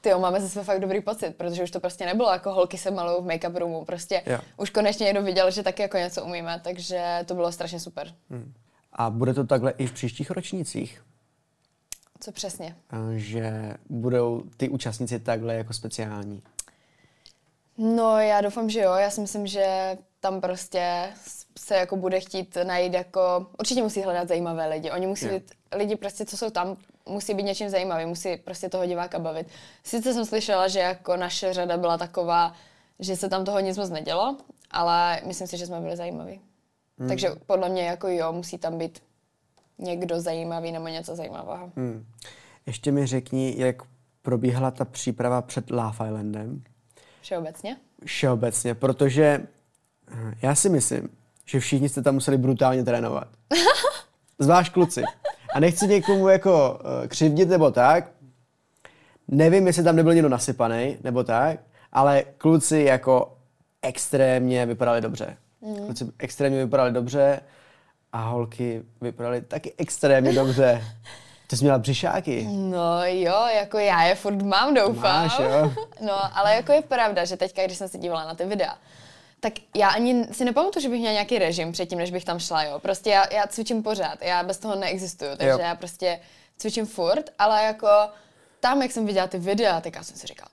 ty 0.00 0.14
máme 0.14 0.40
ze 0.40 0.48
sebe 0.48 0.64
fakt 0.64 0.80
dobrý 0.80 1.00
pocit, 1.00 1.36
protože 1.36 1.62
už 1.62 1.70
to 1.70 1.80
prostě 1.80 2.06
nebylo 2.06 2.32
jako 2.32 2.52
holky 2.52 2.78
se 2.78 2.90
malou 2.90 3.22
v 3.22 3.26
make-up 3.26 3.56
roomu, 3.56 3.84
prostě 3.84 4.22
jo. 4.26 4.38
už 4.56 4.70
konečně 4.70 5.04
někdo 5.04 5.22
viděl, 5.22 5.50
že 5.50 5.62
taky 5.62 5.82
jako 5.82 5.96
něco 5.96 6.24
umíme, 6.24 6.60
takže 6.64 7.24
to 7.26 7.34
bylo 7.34 7.52
strašně 7.52 7.80
super. 7.80 8.14
Hmm. 8.30 8.52
A 8.92 9.10
bude 9.10 9.34
to 9.34 9.44
takhle 9.44 9.70
i 9.70 9.86
v 9.86 9.92
příštích 9.92 10.30
ročnících? 10.30 11.04
Co 12.20 12.32
přesně? 12.32 12.76
Že 13.14 13.74
budou 13.90 14.42
ty 14.56 14.68
účastníci 14.68 15.20
takhle 15.20 15.54
jako 15.54 15.72
speciální? 15.72 16.42
No 17.78 18.18
já 18.18 18.40
doufám, 18.40 18.70
že 18.70 18.80
jo. 18.80 18.92
Já 18.94 19.10
si 19.10 19.20
myslím, 19.20 19.46
že 19.46 19.98
tam 20.20 20.40
prostě 20.40 21.12
se 21.58 21.74
jako 21.76 21.96
bude 21.96 22.20
chtít 22.20 22.56
najít 22.64 22.94
jako, 22.94 23.46
určitě 23.58 23.82
musí 23.82 24.02
hledat 24.02 24.28
zajímavé 24.28 24.68
lidi. 24.68 24.90
Oni 24.90 25.06
musí 25.06 25.28
být, 25.28 25.52
lidi 25.74 25.96
prostě, 25.96 26.24
co 26.24 26.36
jsou 26.36 26.50
tam, 26.50 26.76
musí 27.08 27.34
být 27.34 27.42
něčím 27.42 27.68
zajímavý, 27.68 28.06
musí 28.06 28.36
prostě 28.36 28.68
toho 28.68 28.86
diváka 28.86 29.18
bavit. 29.18 29.46
Sice 29.84 30.14
jsem 30.14 30.24
slyšela, 30.24 30.68
že 30.68 30.78
jako 30.78 31.16
naše 31.16 31.52
řada 31.52 31.76
byla 31.76 31.98
taková, 31.98 32.52
že 32.98 33.16
se 33.16 33.28
tam 33.28 33.44
toho 33.44 33.60
nic 33.60 33.78
moc 33.78 33.90
nedělo, 33.90 34.36
ale 34.70 35.20
myslím 35.26 35.46
si, 35.46 35.56
že 35.56 35.66
jsme 35.66 35.80
byli 35.80 35.96
zajímaví. 35.96 36.40
Hmm. 36.98 37.08
Takže 37.08 37.30
podle 37.46 37.68
mě 37.68 37.82
jako 37.82 38.08
jo, 38.08 38.32
musí 38.32 38.58
tam 38.58 38.78
být 38.78 39.02
někdo 39.78 40.20
zajímavý 40.20 40.72
nebo 40.72 40.88
něco 40.88 41.16
zajímavého. 41.16 41.70
Hmm. 41.76 42.06
Ještě 42.66 42.92
mi 42.92 43.06
řekni, 43.06 43.54
jak 43.58 43.76
probíhala 44.22 44.70
ta 44.70 44.84
příprava 44.84 45.42
před 45.42 45.70
Love 45.70 46.06
Islandem? 46.06 46.62
Všeobecně? 47.26 47.76
Všeobecně, 48.04 48.74
protože 48.74 49.46
eh, 50.12 50.34
já 50.42 50.54
si 50.54 50.68
myslím, 50.68 51.08
že 51.44 51.60
všichni 51.60 51.88
jste 51.88 52.02
tam 52.02 52.14
museli 52.14 52.38
brutálně 52.38 52.84
trénovat. 52.84 53.28
Zvlášť 54.38 54.72
kluci. 54.72 55.02
A 55.54 55.60
nechci 55.60 55.86
někomu 55.86 56.28
jako 56.28 56.80
uh, 56.84 57.08
křivdit 57.08 57.48
nebo 57.48 57.70
tak. 57.70 58.10
Nevím, 59.28 59.66
jestli 59.66 59.84
tam 59.84 59.96
nebyl 59.96 60.14
někdo 60.14 60.28
nasypaný 60.28 60.96
nebo 61.04 61.24
tak, 61.24 61.60
ale 61.92 62.24
kluci 62.38 62.78
jako 62.78 63.36
extrémně 63.82 64.66
vypadali 64.66 65.00
dobře. 65.00 65.36
Mm. 65.60 65.76
Kluci 65.76 66.06
extrémně 66.18 66.64
vypadali 66.64 66.92
dobře 66.92 67.40
a 68.12 68.28
holky 68.28 68.82
vypadaly 69.00 69.40
taky 69.40 69.72
extrémně 69.78 70.32
dobře. 70.32 70.84
Ty 71.46 71.56
jsi 71.56 71.64
měla 71.64 71.78
břišáky. 71.78 72.46
No 72.50 73.04
jo, 73.04 73.46
jako 73.54 73.78
já 73.78 74.02
je 74.02 74.14
furt 74.14 74.42
mám, 74.42 74.74
doufám. 74.74 75.22
Máš, 75.22 75.38
jo. 75.38 75.72
No, 76.00 76.38
ale 76.38 76.54
jako 76.54 76.72
je 76.72 76.82
pravda, 76.82 77.24
že 77.24 77.36
teďka, 77.36 77.64
když 77.64 77.78
jsem 77.78 77.88
se 77.88 77.98
dívala 77.98 78.24
na 78.24 78.34
ty 78.34 78.44
videa, 78.44 78.78
tak 79.40 79.52
já 79.74 79.88
ani 79.88 80.26
si 80.32 80.44
nepamatuju, 80.44 80.82
že 80.82 80.88
bych 80.88 80.98
měla 81.00 81.12
nějaký 81.12 81.38
režim 81.38 81.72
předtím, 81.72 81.98
než 81.98 82.10
bych 82.10 82.24
tam 82.24 82.38
šla, 82.38 82.62
jo. 82.64 82.78
Prostě 82.78 83.10
já, 83.10 83.34
já 83.34 83.46
cvičím 83.46 83.82
pořád, 83.82 84.22
já 84.22 84.42
bez 84.42 84.58
toho 84.58 84.76
neexistuju, 84.76 85.30
takže 85.36 85.50
jo. 85.50 85.58
já 85.58 85.74
prostě 85.74 86.20
cvičím 86.56 86.86
furt, 86.86 87.30
ale 87.38 87.64
jako 87.64 87.88
tam, 88.60 88.82
jak 88.82 88.92
jsem 88.92 89.06
viděla 89.06 89.26
ty 89.26 89.38
videa, 89.38 89.80
tak 89.80 89.94
já 89.96 90.02
jsem 90.02 90.16
si 90.16 90.26
říkala, 90.26 90.48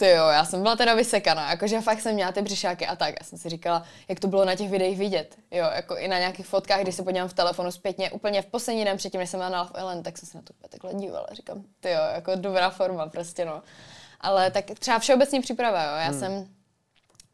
ty 0.00 0.10
jo, 0.10 0.28
já 0.28 0.44
jsem 0.44 0.62
byla 0.62 0.76
teda 0.76 0.94
vysekaná, 0.94 1.50
jakože 1.50 1.80
fakt 1.80 2.00
jsem 2.00 2.14
měla 2.14 2.32
ty 2.32 2.42
břišáky 2.42 2.86
a 2.86 2.96
tak. 2.96 3.14
Já 3.20 3.26
jsem 3.26 3.38
si 3.38 3.48
říkala, 3.48 3.82
jak 4.08 4.20
to 4.20 4.28
bylo 4.28 4.44
na 4.44 4.54
těch 4.54 4.70
videích 4.70 4.98
vidět. 4.98 5.36
Jo, 5.50 5.66
jako 5.74 5.96
i 5.96 6.08
na 6.08 6.18
nějakých 6.18 6.46
fotkách, 6.46 6.80
když 6.80 6.94
se 6.94 7.02
podívám 7.02 7.28
v 7.28 7.34
telefonu 7.34 7.70
zpětně, 7.70 8.10
úplně 8.10 8.42
v 8.42 8.46
poslední 8.46 8.84
den 8.84 8.96
předtím, 8.96 9.20
než 9.20 9.30
jsem 9.30 9.40
byla 9.40 9.48
na 9.48 9.62
Love 9.62 9.80
Island, 9.80 10.02
tak 10.02 10.18
jsem 10.18 10.28
se 10.28 10.38
na 10.38 10.42
to 10.42 10.52
takhle 10.68 10.94
dívala. 10.94 11.26
Říkám, 11.32 11.62
ty 11.80 11.90
jo, 11.90 12.00
jako 12.14 12.32
dobrá 12.34 12.70
forma 12.70 13.06
prostě, 13.06 13.44
no. 13.44 13.62
Ale 14.20 14.50
tak 14.50 14.64
třeba 14.78 14.98
všeobecně 14.98 15.40
příprava, 15.40 15.84
jo. 15.84 15.96
Já 15.96 16.10
hmm. 16.10 16.20
jsem 16.20 16.48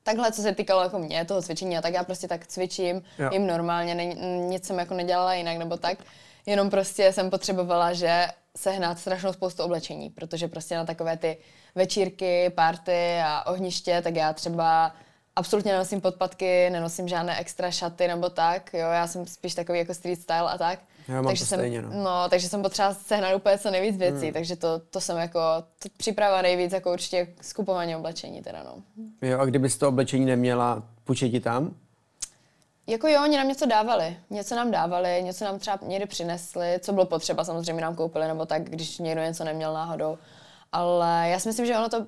takhle, 0.02 0.32
co 0.32 0.42
se 0.42 0.54
týkalo 0.54 0.82
jako 0.82 0.98
mě, 0.98 1.24
toho 1.24 1.42
cvičení, 1.42 1.78
a 1.78 1.82
tak 1.82 1.94
já 1.94 2.04
prostě 2.04 2.28
tak 2.28 2.46
cvičím, 2.46 3.02
jo. 3.18 3.30
jim 3.32 3.46
normálně, 3.46 3.94
ne, 3.94 4.04
nic 4.48 4.66
jsem 4.66 4.78
jako 4.78 4.94
nedělala 4.94 5.34
jinak 5.34 5.56
nebo 5.56 5.76
tak. 5.76 5.98
Jenom 6.46 6.70
prostě 6.70 7.12
jsem 7.12 7.30
potřebovala, 7.30 7.92
že 7.92 8.26
sehnat 8.56 8.98
strašnou 8.98 9.32
spoustu 9.32 9.62
oblečení, 9.62 10.10
protože 10.10 10.48
prostě 10.48 10.76
na 10.76 10.84
takové 10.84 11.16
ty 11.16 11.38
večírky, 11.76 12.50
party 12.54 13.18
a 13.24 13.46
ohniště, 13.46 14.00
tak 14.02 14.16
já 14.16 14.32
třeba 14.32 14.92
absolutně 15.36 15.72
nenosím 15.72 16.00
podpatky, 16.00 16.70
nenosím 16.70 17.08
žádné 17.08 17.38
extra 17.38 17.70
šaty 17.70 18.08
nebo 18.08 18.30
tak, 18.30 18.74
jo, 18.74 18.88
já 18.90 19.06
jsem 19.06 19.26
spíš 19.26 19.54
takový 19.54 19.78
jako 19.78 19.94
street 19.94 20.20
style 20.20 20.50
a 20.50 20.58
tak. 20.58 20.78
Já 21.08 21.14
mám 21.14 21.24
takže 21.24 21.42
to 21.42 21.46
jsem, 21.46 21.58
stejně, 21.58 21.82
no. 21.82 21.90
no. 22.04 22.28
takže 22.30 22.48
jsem 22.48 22.62
potřeba 22.62 22.94
sehnat 22.94 23.34
úplně 23.36 23.58
co 23.58 23.70
nejvíc 23.70 23.96
věcí, 23.96 24.24
hmm. 24.24 24.32
takže 24.32 24.56
to, 24.56 24.78
to 24.78 25.00
jsem 25.00 25.16
jako, 25.16 25.40
to 25.78 25.88
připrava 25.96 26.42
nejvíc 26.42 26.72
jako 26.72 26.92
určitě 26.92 27.28
skupování 27.40 27.96
oblečení 27.96 28.42
teda, 28.42 28.62
no. 28.62 28.82
Jo, 29.28 29.38
a 29.38 29.44
kdybys 29.44 29.76
to 29.76 29.88
oblečení 29.88 30.24
neměla, 30.24 30.82
půjčit 31.04 31.30
ti 31.30 31.40
tam? 31.40 31.74
Jako 32.86 33.08
jo, 33.08 33.22
oni 33.22 33.36
nám 33.36 33.48
něco 33.48 33.66
dávali. 33.66 34.16
Něco 34.30 34.56
nám 34.56 34.70
dávali, 34.70 35.22
něco 35.22 35.44
nám 35.44 35.58
třeba 35.58 35.78
někdy 35.82 36.06
přinesli, 36.06 36.78
co 36.80 36.92
bylo 36.92 37.06
potřeba, 37.06 37.44
samozřejmě 37.44 37.82
nám 37.82 37.96
koupili, 37.96 38.28
nebo 38.28 38.46
tak, 38.46 38.62
když 38.62 38.98
někdo 38.98 39.22
něco 39.22 39.44
neměl 39.44 39.74
náhodou. 39.74 40.18
Ale 40.76 41.28
já 41.28 41.38
si 41.38 41.48
myslím, 41.48 41.66
že 41.66 41.76
ono 41.76 41.88
to, 41.88 42.06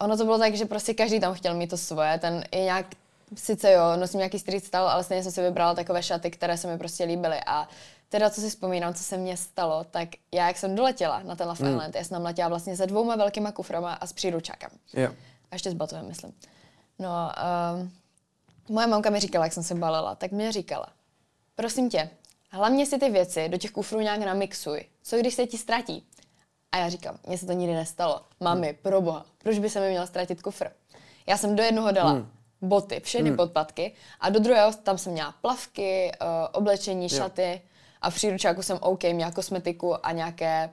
ono 0.00 0.16
to 0.16 0.24
bylo 0.24 0.38
tak, 0.38 0.54
že 0.54 0.64
prostě 0.64 0.94
každý 0.94 1.20
tam 1.20 1.34
chtěl 1.34 1.54
mít 1.54 1.70
to 1.70 1.76
svoje. 1.76 2.18
Ten 2.18 2.44
je 2.52 2.60
nějak, 2.60 2.86
sice 3.34 3.72
jo, 3.72 3.96
nosím 3.96 4.18
nějaký 4.18 4.38
street 4.38 4.64
style, 4.64 4.90
ale 4.90 5.04
stejně 5.04 5.22
jsem 5.22 5.32
si 5.32 5.42
vybrala 5.42 5.74
takové 5.74 6.02
šaty, 6.02 6.30
které 6.30 6.56
se 6.56 6.68
mi 6.68 6.78
prostě 6.78 7.04
líbily. 7.04 7.40
A 7.46 7.68
teda, 8.08 8.30
co 8.30 8.40
si 8.40 8.50
vzpomínám, 8.50 8.94
co 8.94 9.02
se 9.02 9.16
mně 9.16 9.36
stalo, 9.36 9.84
tak 9.84 10.08
já, 10.32 10.46
jak 10.46 10.56
jsem 10.56 10.74
doletěla 10.74 11.22
na 11.22 11.36
ten 11.36 11.48
Love 11.48 11.64
mm. 11.64 11.74
Island, 11.74 11.94
já 11.94 12.04
jsem 12.04 12.14
tam 12.14 12.22
letěla 12.22 12.48
vlastně 12.48 12.76
se 12.76 12.86
dvouma 12.86 13.16
velkýma 13.16 13.52
kuframa 13.52 13.92
a 13.94 14.06
s 14.06 14.12
příručákem. 14.12 14.70
Jo. 14.94 15.10
A 15.50 15.54
ještě 15.54 15.70
s 15.70 15.74
batovem, 15.74 16.08
myslím. 16.08 16.32
No, 16.98 17.08
um, 17.74 17.92
moje 18.68 18.86
mamka 18.86 19.10
mi 19.10 19.20
říkala, 19.20 19.44
jak 19.44 19.52
jsem 19.52 19.62
se 19.62 19.74
balila, 19.74 20.14
tak 20.14 20.30
mě 20.30 20.52
říkala, 20.52 20.86
prosím 21.54 21.90
tě, 21.90 22.10
hlavně 22.50 22.86
si 22.86 22.98
ty 22.98 23.10
věci 23.10 23.48
do 23.48 23.58
těch 23.58 23.70
kufrů 23.70 24.00
nějak 24.00 24.20
namixuj. 24.20 24.84
Co 25.02 25.18
když 25.18 25.34
se 25.34 25.46
ti 25.46 25.58
ztratí? 25.58 26.06
A 26.72 26.76
já 26.76 26.88
říkám, 26.88 27.18
mně 27.26 27.38
se 27.38 27.46
to 27.46 27.52
nikdy 27.52 27.74
nestalo. 27.74 28.20
Mami, 28.40 28.66
hmm. 28.66 28.76
pro 28.82 29.00
boha, 29.00 29.26
proč 29.38 29.58
by 29.58 29.70
se 29.70 29.80
mi 29.80 29.90
měl 29.90 30.06
ztratit 30.06 30.42
kufr? 30.42 30.66
Já 31.26 31.36
jsem 31.36 31.56
do 31.56 31.62
jednoho 31.62 31.92
dala 31.92 32.10
hmm. 32.10 32.30
boty, 32.62 33.00
všechny 33.00 33.28
hmm. 33.28 33.36
podpatky 33.36 33.94
a 34.20 34.30
do 34.30 34.40
druhého 34.40 34.72
tam 34.72 34.98
jsem 34.98 35.12
měla 35.12 35.34
plavky, 35.40 36.12
uh, 36.22 36.28
oblečení, 36.52 37.02
jo. 37.02 37.08
šaty 37.08 37.62
a 38.02 38.10
v 38.10 38.14
příručáku 38.14 38.62
jsem 38.62 38.78
OK, 38.80 39.02
měla 39.02 39.30
kosmetiku 39.30 40.06
a 40.06 40.12
nějaké, 40.12 40.70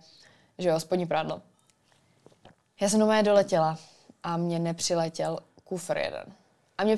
že 0.58 0.70
jo, 0.70 0.80
spodní 0.80 1.06
prádlo. 1.06 1.42
Já 2.82 2.90
jsem 2.90 3.00
doma 3.00 3.22
doletěla 3.22 3.78
a 4.24 4.38
mě 4.38 4.60
nepřiletěl 4.60 5.40
kufr 5.64 5.98
jeden. 5.98 6.26
A 6.78 6.84
mě 6.84 6.98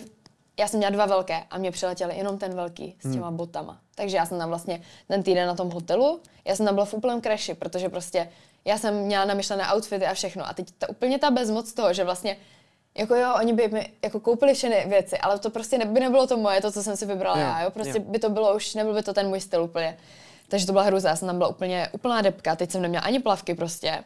já 0.59 0.67
jsem 0.67 0.77
měla 0.77 0.91
dva 0.91 1.05
velké 1.05 1.43
a 1.49 1.57
mě 1.57 1.71
přiletěly 1.71 2.17
jenom 2.17 2.37
ten 2.37 2.55
velký 2.55 2.95
s 2.99 3.13
těma 3.13 3.27
hmm. 3.27 3.37
botama. 3.37 3.81
Takže 3.95 4.17
já 4.17 4.25
jsem 4.25 4.37
tam 4.37 4.49
vlastně 4.49 4.81
ten 5.07 5.23
týden 5.23 5.47
na 5.47 5.55
tom 5.55 5.71
hotelu, 5.71 6.21
já 6.45 6.55
jsem 6.55 6.65
tam 6.65 6.75
byla 6.75 6.85
v 6.85 6.93
úplném 6.93 7.21
crashi, 7.21 7.53
protože 7.53 7.89
prostě 7.89 8.29
já 8.65 8.77
jsem 8.77 8.95
měla 8.95 9.25
namyšlené 9.25 9.73
outfity 9.73 10.05
a 10.05 10.13
všechno. 10.13 10.47
A 10.47 10.53
teď 10.53 10.67
ta, 10.77 10.89
úplně 10.89 11.19
ta 11.19 11.31
bezmoc 11.31 11.73
toho, 11.73 11.93
že 11.93 12.03
vlastně 12.03 12.37
jako 12.97 13.15
jo, 13.15 13.33
oni 13.39 13.53
by 13.53 13.67
mi 13.67 13.93
jako 14.03 14.19
koupili 14.19 14.53
všechny 14.53 14.85
věci, 14.87 15.17
ale 15.17 15.39
to 15.39 15.49
prostě 15.49 15.77
ne, 15.77 15.85
by 15.85 15.99
nebylo 15.99 16.27
to 16.27 16.37
moje, 16.37 16.61
to, 16.61 16.71
co 16.71 16.83
jsem 16.83 16.97
si 16.97 17.05
vybrala 17.05 17.37
jo, 17.37 17.43
já, 17.43 17.61
jo, 17.61 17.71
prostě 17.71 17.97
jo. 17.97 18.03
by 18.07 18.19
to 18.19 18.29
bylo 18.29 18.55
už, 18.55 18.75
nebyl 18.75 18.93
by 18.93 19.03
to 19.03 19.13
ten 19.13 19.27
můj 19.27 19.41
styl 19.41 19.63
úplně. 19.63 19.97
Takže 20.47 20.65
to 20.65 20.71
byla 20.71 20.83
hruza, 20.83 21.09
já 21.09 21.15
jsem 21.15 21.27
tam 21.27 21.37
byla 21.37 21.49
úplně 21.49 21.89
úplná 21.91 22.21
depka, 22.21 22.55
teď 22.55 22.71
jsem 22.71 22.81
neměla 22.81 23.03
ani 23.03 23.19
plavky 23.19 23.55
prostě. 23.55 24.03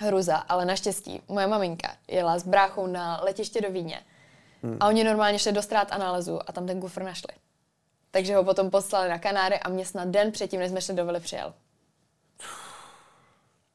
Hruza, 0.00 0.36
ale 0.36 0.64
naštěstí 0.64 1.20
moje 1.28 1.46
maminka 1.46 1.92
jela 2.08 2.38
s 2.38 2.46
bráchou 2.46 2.86
na 2.86 3.20
letiště 3.22 3.60
do 3.60 3.70
Víně 3.70 4.00
Hmm. 4.62 4.76
A 4.80 4.88
oni 4.88 5.04
normálně 5.04 5.38
šli 5.38 5.52
do 5.52 5.62
strát 5.62 5.88
a 5.92 5.98
nálezu 5.98 6.40
a 6.46 6.52
tam 6.52 6.66
ten 6.66 6.80
kufr 6.80 7.02
našli. 7.02 7.34
Takže 8.10 8.36
ho 8.36 8.44
potom 8.44 8.70
poslali 8.70 9.08
na 9.08 9.18
Kanáry 9.18 9.58
a 9.58 9.68
mě 9.68 9.86
snad 9.86 10.08
den 10.08 10.32
předtím, 10.32 10.60
než 10.60 10.70
jsme 10.70 10.80
šli 10.80 10.94
do 10.94 11.06
Vily, 11.06 11.20
přijel. 11.20 11.54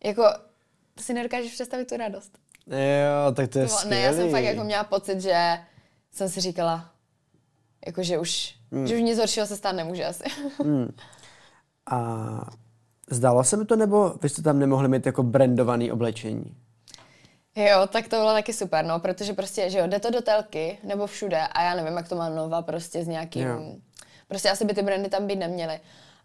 Jako, 0.03 0.23
si 0.99 1.13
nedokážeš 1.13 1.53
představit 1.53 1.89
tu 1.89 1.97
radost. 1.97 2.37
Jo, 2.67 3.31
tak 3.33 3.49
to 3.49 3.59
je 3.59 3.67
to, 3.67 3.89
Ne, 3.89 3.99
já 3.99 4.13
jsem 4.13 4.31
fakt 4.31 4.43
jako 4.43 4.63
měla 4.63 4.83
pocit, 4.83 5.21
že 5.21 5.59
jsem 6.11 6.29
si 6.29 6.41
říkala, 6.41 6.91
jako 7.85 8.03
že 8.03 8.19
už, 8.19 8.55
hmm. 8.71 8.87
že 8.87 8.95
už 8.95 9.01
nic 9.01 9.19
horšího 9.19 9.45
se 9.45 9.55
stát 9.55 9.71
nemůže 9.71 10.05
asi. 10.05 10.23
Hmm. 10.63 10.95
A 11.91 12.41
Zdálo 13.09 13.43
se 13.43 13.57
mi 13.57 13.65
to, 13.65 13.75
nebo 13.75 14.13
vy 14.21 14.29
jste 14.29 14.41
tam 14.41 14.59
nemohli 14.59 14.87
mít 14.87 15.05
jako 15.05 15.23
brandovaný 15.23 15.91
oblečení? 15.91 16.55
Jo, 17.55 17.87
tak 17.87 18.07
to 18.07 18.15
bylo 18.15 18.33
taky 18.33 18.53
super, 18.53 18.85
no, 18.85 18.99
protože 18.99 19.33
prostě, 19.33 19.69
že 19.69 19.79
jo, 19.79 19.87
jde 19.87 19.99
to 19.99 20.11
do 20.11 20.21
telky 20.21 20.77
nebo 20.83 21.07
všude 21.07 21.39
a 21.39 21.63
já 21.63 21.75
nevím, 21.75 21.97
jak 21.97 22.09
to 22.09 22.15
má 22.15 22.29
Nova 22.29 22.61
prostě 22.61 23.03
s 23.03 23.07
nějakým, 23.07 23.47
jo. 23.47 23.75
prostě 24.27 24.49
asi 24.49 24.65
by 24.65 24.73
ty 24.73 24.81
brandy 24.81 25.09
tam 25.09 25.27
být 25.27 25.35
neměly. 25.35 25.79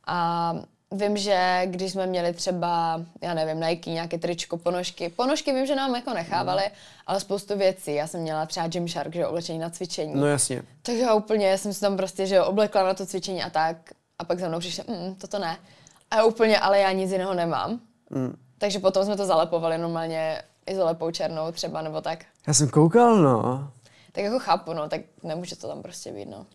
A 0.07 0.55
vím, 0.93 1.17
že 1.17 1.63
když 1.65 1.93
jsme 1.93 2.07
měli 2.07 2.33
třeba, 2.33 3.01
já 3.23 3.35
nevím, 3.35 3.61
Nike, 3.61 3.91
nějaké 3.91 4.19
tričko, 4.19 4.57
ponožky, 4.57 5.09
ponožky 5.09 5.53
vím, 5.53 5.67
že 5.67 5.77
nám 5.77 5.95
jako 5.95 6.15
nechávali, 6.15 6.63
no. 6.65 6.71
ale 7.07 7.21
spoustu 7.21 7.59
věcí. 7.59 7.95
Já 7.95 8.07
jsem 8.07 8.21
měla 8.21 8.47
třeba 8.47 8.69
Gymshark, 8.69 9.15
že 9.15 9.27
oblečení 9.27 9.59
na 9.59 9.71
cvičení. 9.71 10.13
No 10.15 10.27
jasně. 10.27 10.63
Tak 10.83 10.95
já 10.95 11.15
úplně 11.15 11.59
jsem 11.59 11.75
si 11.75 11.81
tam 11.81 11.97
prostě, 11.97 12.27
že 12.27 12.43
oblekla 12.43 12.83
na 12.83 12.95
to 12.95 13.07
cvičení 13.07 13.43
a 13.43 13.51
tak. 13.51 13.77
A 14.19 14.25
pak 14.25 14.41
za 14.41 14.49
mnou 14.49 14.59
přišel, 14.59 14.85
mm, 14.89 15.15
toto 15.15 15.39
ne. 15.39 15.59
A 16.11 16.25
úplně, 16.25 16.59
ale 16.59 16.79
já 16.79 16.93
nic 16.93 17.13
jiného 17.13 17.35
nemám. 17.35 17.81
Mm. 18.11 18.37
Takže 18.59 18.79
potom 18.79 19.05
jsme 19.05 19.17
to 19.17 19.27
zalepovali 19.27 19.79
normálně 19.79 20.43
izolepou 20.67 21.11
černou 21.11 21.53
třeba, 21.53 21.83
nebo 21.83 22.01
tak. 22.01 22.25
Já 22.47 22.55
jsem 22.55 22.69
koukal, 22.69 23.17
no. 23.17 23.71
Tak 24.13 24.25
jako 24.25 24.39
chápu, 24.39 24.73
no, 24.73 24.89
tak 24.89 25.01
nemůže 25.23 25.57
to 25.57 25.69
tam 25.69 25.83
prostě 25.83 26.13
být, 26.13 26.29
no. 26.29 26.47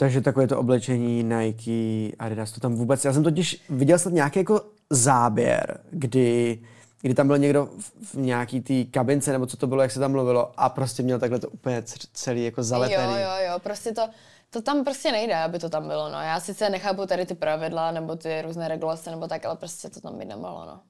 Takže 0.00 0.20
takové 0.20 0.46
to 0.46 0.58
oblečení 0.58 1.22
Nike, 1.22 2.16
Adidas, 2.18 2.52
to 2.52 2.60
tam 2.60 2.74
vůbec... 2.74 3.04
Já 3.04 3.12
jsem 3.12 3.22
totiž 3.22 3.64
viděl 3.70 3.98
snad 3.98 4.14
nějaký 4.14 4.38
jako 4.38 4.60
záběr, 4.90 5.80
kdy, 5.90 6.58
kdy 7.00 7.14
tam 7.14 7.26
byl 7.26 7.38
někdo 7.38 7.68
v, 8.02 8.14
nějaký 8.14 8.60
té 8.60 8.84
kabince, 8.84 9.32
nebo 9.32 9.46
co 9.46 9.56
to 9.56 9.66
bylo, 9.66 9.82
jak 9.82 9.90
se 9.90 10.00
tam 10.00 10.12
mluvilo, 10.12 10.52
a 10.56 10.68
prostě 10.68 11.02
měl 11.02 11.18
takhle 11.18 11.38
to 11.38 11.48
úplně 11.48 11.82
celý 12.12 12.44
jako 12.44 12.62
zalepený. 12.62 13.12
Jo, 13.12 13.18
jo, 13.18 13.50
jo, 13.52 13.58
prostě 13.58 13.92
to, 13.92 14.08
to 14.50 14.62
tam 14.62 14.84
prostě 14.84 15.12
nejde, 15.12 15.36
aby 15.36 15.58
to 15.58 15.68
tam 15.68 15.88
bylo, 15.88 16.08
no. 16.08 16.20
Já 16.20 16.40
sice 16.40 16.70
nechápu 16.70 17.06
tady 17.06 17.26
ty 17.26 17.34
pravidla, 17.34 17.90
nebo 17.90 18.16
ty 18.16 18.42
různé 18.42 18.68
regulace, 18.68 19.10
nebo 19.10 19.28
tak, 19.28 19.44
ale 19.44 19.56
prostě 19.56 19.90
to 19.90 20.00
tam 20.00 20.18
být 20.18 20.28
nemohlo, 20.28 20.66
no. 20.66 20.80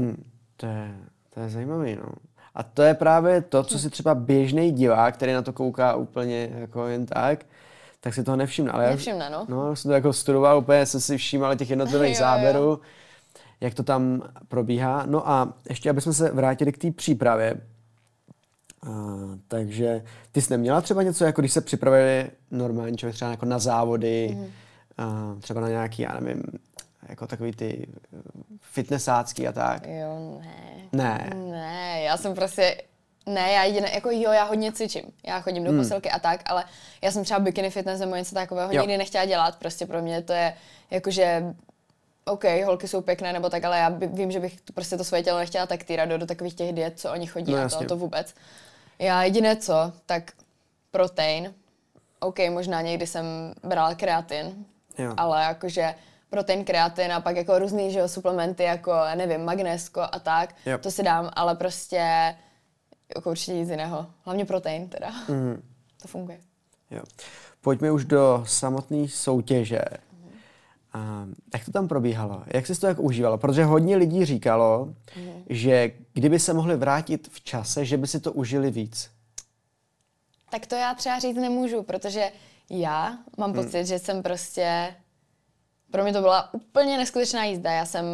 Mm, 0.00 0.24
to 0.56 0.66
je, 0.66 0.94
to 1.34 1.40
je 1.40 1.48
zajímavý, 1.48 1.96
no. 1.96 2.08
A 2.54 2.62
to 2.62 2.82
je 2.82 2.94
právě 2.94 3.42
to, 3.42 3.64
co 3.64 3.78
si 3.78 3.90
třeba 3.90 4.14
běžný 4.14 4.72
divák, 4.72 5.14
který 5.14 5.32
na 5.32 5.42
to 5.42 5.52
kouká 5.52 5.94
úplně 5.94 6.50
jako 6.54 6.86
jen 6.86 7.06
tak, 7.06 7.44
tak 8.00 8.14
si 8.14 8.24
toho 8.24 8.36
nevšimne. 8.36 8.72
Ale 8.72 8.90
nevšimne, 8.90 9.30
no. 9.30 9.46
No, 9.48 9.76
jsem 9.76 9.88
to 9.88 9.92
jako 9.92 10.12
studoval, 10.12 10.58
úplně 10.58 10.86
jsem 10.86 11.00
si 11.00 11.16
všímal 11.16 11.56
těch 11.56 11.70
jednotlivých 11.70 12.18
záběrů, 12.24 12.80
jak 13.60 13.74
to 13.74 13.82
tam 13.82 14.22
probíhá. 14.48 15.06
No 15.06 15.28
a 15.28 15.54
ještě, 15.68 15.90
aby 15.90 16.00
jsme 16.00 16.12
se 16.12 16.30
vrátili 16.30 16.72
k 16.72 16.78
té 16.78 16.90
přípravě, 16.90 17.60
Uh, 18.86 19.34
takže 19.48 20.02
ty 20.32 20.42
jsi 20.42 20.52
neměla 20.52 20.80
třeba 20.80 21.02
něco, 21.02 21.24
jako 21.24 21.42
když 21.42 21.52
se 21.52 21.60
připravili 21.60 22.30
normální 22.50 22.96
člověk 22.96 23.14
třeba 23.14 23.30
jako 23.30 23.46
na 23.46 23.58
závody, 23.58 24.30
mm. 24.34 24.42
uh, 24.42 25.40
třeba 25.40 25.60
na 25.60 25.68
nějaký, 25.68 26.02
já 26.02 26.20
nevím, 26.20 26.42
jako 27.08 27.26
takový 27.26 27.52
ty 27.52 27.86
fitnessácký 28.60 29.48
a 29.48 29.52
tak? 29.52 29.86
Jo, 29.86 30.40
ne. 30.40 30.88
Ne. 30.92 31.30
Ne, 31.50 32.02
já 32.02 32.16
jsem 32.16 32.34
prostě, 32.34 32.76
ne, 33.26 33.52
já 33.52 33.64
jediné, 33.64 33.90
jako 33.94 34.10
jo, 34.10 34.32
já 34.32 34.44
hodně 34.44 34.72
cvičím. 34.72 35.02
Já 35.26 35.40
chodím 35.40 35.64
do 35.64 35.70
hmm. 35.70 35.80
posilky 35.80 36.10
a 36.10 36.18
tak, 36.18 36.42
ale 36.46 36.64
já 37.02 37.10
jsem 37.10 37.24
třeba 37.24 37.40
bikini 37.40 37.70
fitness 37.70 38.00
nebo 38.00 38.16
něco 38.16 38.34
takového 38.34 38.72
jo. 38.72 38.80
nikdy 38.80 38.98
nechtěla 38.98 39.24
dělat. 39.24 39.56
Prostě 39.56 39.86
pro 39.86 40.02
mě 40.02 40.22
to 40.22 40.32
je 40.32 40.54
jakože 40.90 41.42
OK, 42.24 42.44
holky 42.64 42.88
jsou 42.88 43.00
pěkné 43.00 43.32
nebo 43.32 43.50
tak, 43.50 43.64
ale 43.64 43.78
já 43.78 43.90
by, 43.90 44.06
vím, 44.06 44.30
že 44.30 44.40
bych 44.40 44.60
to, 44.60 44.72
prostě 44.72 44.96
to 44.96 45.04
svoje 45.04 45.22
tělo 45.22 45.38
nechtěla 45.38 45.66
tak 45.66 45.84
týrat 45.84 46.08
do, 46.08 46.18
do 46.18 46.26
takových 46.26 46.54
těch 46.54 46.72
diet, 46.72 47.00
co 47.00 47.12
oni 47.12 47.26
chodí 47.26 47.52
no, 47.52 47.58
a 47.58 47.68
to, 47.68 47.84
to 47.84 47.96
vůbec. 47.96 48.34
Já 48.98 49.22
jediné 49.22 49.56
co, 49.56 49.92
tak 50.06 50.32
protein. 50.90 51.54
OK, 52.20 52.38
možná 52.50 52.80
někdy 52.80 53.06
jsem 53.06 53.24
brala 53.62 53.94
kreatin, 53.94 54.64
jo. 54.98 55.14
ale 55.16 55.42
jakože 55.42 55.94
protein, 56.30 56.64
kreatin 56.64 57.12
a 57.12 57.20
pak 57.20 57.36
jako 57.36 57.58
různý 57.58 57.92
že 57.92 57.98
jo, 57.98 58.08
suplementy 58.08 58.62
jako, 58.62 58.92
nevím, 59.14 59.44
magnésko 59.44 60.00
a 60.12 60.18
tak, 60.18 60.54
yep. 60.66 60.80
to 60.80 60.90
si 60.90 61.02
dám, 61.02 61.30
ale 61.32 61.54
prostě 61.54 62.34
jako 63.16 63.30
určitě 63.30 63.52
nic 63.52 63.68
jiného. 63.68 64.06
Hlavně 64.22 64.44
protein 64.44 64.88
teda. 64.88 65.10
Mm. 65.28 65.62
To 66.02 66.08
funguje. 66.08 66.40
Jo. 66.90 67.02
Pojďme 67.60 67.92
už 67.92 68.04
do 68.04 68.44
samotné 68.46 69.08
soutěže. 69.08 69.80
Mm. 70.12 70.30
A 70.92 71.26
jak 71.54 71.64
to 71.64 71.72
tam 71.72 71.88
probíhalo? 71.88 72.42
Jak 72.46 72.66
jsi 72.66 72.80
to 72.80 72.86
jak 72.86 72.98
užívalo? 72.98 73.38
Protože 73.38 73.64
hodně 73.64 73.96
lidí 73.96 74.24
říkalo, 74.24 74.94
mm. 75.16 75.42
že 75.48 75.92
kdyby 76.12 76.38
se 76.38 76.52
mohli 76.52 76.76
vrátit 76.76 77.28
v 77.32 77.40
čase, 77.40 77.84
že 77.84 77.96
by 77.96 78.06
si 78.06 78.20
to 78.20 78.32
užili 78.32 78.70
víc. 78.70 79.10
Tak 80.50 80.66
to 80.66 80.74
já 80.74 80.94
třeba 80.94 81.18
říct 81.18 81.36
nemůžu, 81.36 81.82
protože 81.82 82.32
já 82.70 83.18
mám 83.38 83.50
mm. 83.50 83.56
pocit, 83.64 83.86
že 83.86 83.98
jsem 83.98 84.22
prostě 84.22 84.94
pro 85.90 86.02
mě 86.02 86.12
to 86.12 86.20
byla 86.20 86.54
úplně 86.54 86.98
neskutečná 86.98 87.44
jízda. 87.44 87.72
Já 87.72 87.86
jsem 87.86 88.04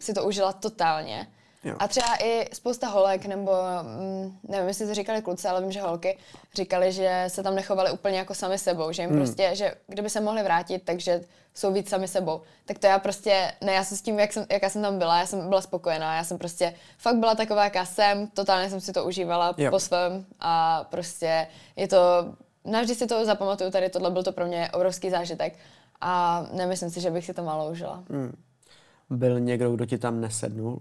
si 0.00 0.14
to 0.14 0.24
užila 0.24 0.52
totálně. 0.52 1.26
Jo. 1.64 1.76
A 1.78 1.88
třeba 1.88 2.16
i 2.24 2.54
spousta 2.54 2.88
holek, 2.88 3.26
nebo 3.26 3.52
mm, 3.82 4.38
nevím, 4.48 4.68
jestli 4.68 4.86
to 4.86 4.94
říkali 4.94 5.22
kluci, 5.22 5.48
ale 5.48 5.60
vím, 5.60 5.72
že 5.72 5.80
holky 5.80 6.18
říkali, 6.54 6.92
že 6.92 7.24
se 7.28 7.42
tam 7.42 7.54
nechovali 7.54 7.90
úplně 7.90 8.18
jako 8.18 8.34
sami 8.34 8.58
sebou, 8.58 8.92
že 8.92 9.02
jim 9.02 9.10
hmm. 9.10 9.18
prostě, 9.18 9.50
že 9.52 9.74
kdyby 9.86 10.10
se 10.10 10.20
mohli 10.20 10.42
vrátit, 10.42 10.82
takže 10.84 11.20
jsou 11.54 11.72
víc 11.72 11.88
sami 11.88 12.08
sebou. 12.08 12.40
Tak 12.64 12.78
to 12.78 12.86
já 12.86 12.98
prostě, 12.98 13.52
ne, 13.60 13.72
já 13.72 13.84
jsem 13.84 13.98
s 13.98 14.02
tím, 14.02 14.18
jak 14.18 14.32
jsem, 14.32 14.46
jaká 14.50 14.68
jsem 14.68 14.82
tam 14.82 14.98
byla, 14.98 15.18
já 15.18 15.26
jsem 15.26 15.48
byla 15.48 15.60
spokojená, 15.60 16.16
já 16.16 16.24
jsem 16.24 16.38
prostě 16.38 16.74
fakt 16.98 17.16
byla 17.16 17.34
taková, 17.34 17.64
jaká 17.64 17.84
jsem, 17.84 18.26
totálně 18.26 18.70
jsem 18.70 18.80
si 18.80 18.92
to 18.92 19.04
užívala 19.04 19.54
jo. 19.56 19.70
po 19.70 19.80
svém 19.80 20.24
a 20.40 20.84
prostě 20.90 21.46
je 21.76 21.88
to, 21.88 21.98
navždy 22.64 22.94
si 22.94 23.06
to 23.06 23.24
zapamatuju, 23.24 23.70
tady 23.70 23.88
tohle 23.88 24.10
byl 24.10 24.22
to 24.22 24.32
pro 24.32 24.46
mě 24.46 24.70
obrovský 24.72 25.10
zážitek 25.10 25.58
a 26.00 26.44
nemyslím 26.52 26.90
si, 26.90 27.00
že 27.00 27.10
bych 27.10 27.24
si 27.24 27.34
to 27.34 27.42
málo 27.42 27.70
užila. 27.70 28.04
Hmm. 28.10 28.36
Byl 29.10 29.40
někdo, 29.40 29.72
kdo 29.72 29.86
ti 29.86 29.98
tam 29.98 30.20
nesednul? 30.20 30.80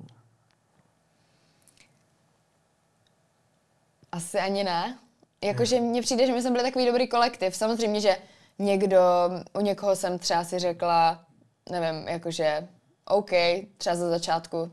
Asi 4.12 4.39
ani 4.39 4.63
ne. 4.63 4.97
Jakože 5.43 5.80
mně 5.80 6.02
přijde, 6.02 6.28
že 6.28 6.34
my 6.34 6.41
jsme 6.41 6.52
byli 6.52 6.63
takový 6.63 6.86
dobrý 6.86 7.08
kolektiv. 7.08 7.56
Samozřejmě, 7.56 8.02
že 8.02 8.17
někdo, 8.60 9.00
u 9.54 9.62
někoho 9.62 9.95
jsem 9.95 10.19
třeba 10.19 10.43
si 10.43 10.60
řekla, 10.60 11.26
nevím, 11.69 12.08
jakože 12.08 12.67
OK, 13.06 13.32
třeba 13.78 13.95
za 13.95 14.10
začátku, 14.10 14.71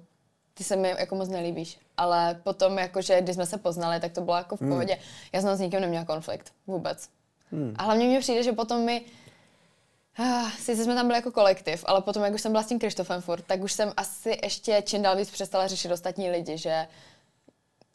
ty 0.55 0.64
se 0.64 0.77
mi 0.77 0.88
jako 0.98 1.14
moc 1.14 1.29
nelíbíš. 1.29 1.79
Ale 1.96 2.40
potom, 2.44 2.79
jakože, 2.79 3.20
když 3.20 3.35
jsme 3.35 3.46
se 3.46 3.59
poznali, 3.59 4.01
tak 4.01 4.12
to 4.12 4.20
bylo 4.20 4.37
jako 4.37 4.57
v 4.57 4.61
hmm. 4.61 4.70
pohodě. 4.70 4.92
Hmm. 4.92 5.03
Já 5.33 5.40
jsem 5.40 5.57
s 5.57 5.61
nikým 5.61 5.81
neměla 5.81 6.05
konflikt. 6.05 6.53
Vůbec. 6.66 7.09
Hmm. 7.53 7.74
A 7.77 7.83
hlavně 7.83 8.07
mně 8.07 8.20
přijde, 8.20 8.42
že 8.42 8.53
potom 8.53 8.81
mi 8.85 9.05
Ah, 10.20 10.51
sice 10.51 10.85
jsme 10.85 10.94
tam 10.94 11.07
byli 11.07 11.18
jako 11.18 11.31
kolektiv, 11.31 11.85
ale 11.87 12.03
potom, 12.03 12.24
jak 12.24 12.35
už 12.35 12.40
jsem 12.40 12.53
byla 12.53 12.62
s 12.62 12.66
tím 12.66 12.79
Krištofem 12.79 13.20
furt, 13.20 13.42
tak 13.42 13.62
už 13.62 13.72
jsem 13.72 13.92
asi 13.96 14.38
ještě 14.42 14.83
čím 14.87 15.03
dál 15.03 15.16
víc 15.16 15.31
přestala 15.31 15.66
řešit 15.66 15.92
ostatní 15.92 16.31
lidi, 16.31 16.59
že 16.59 16.87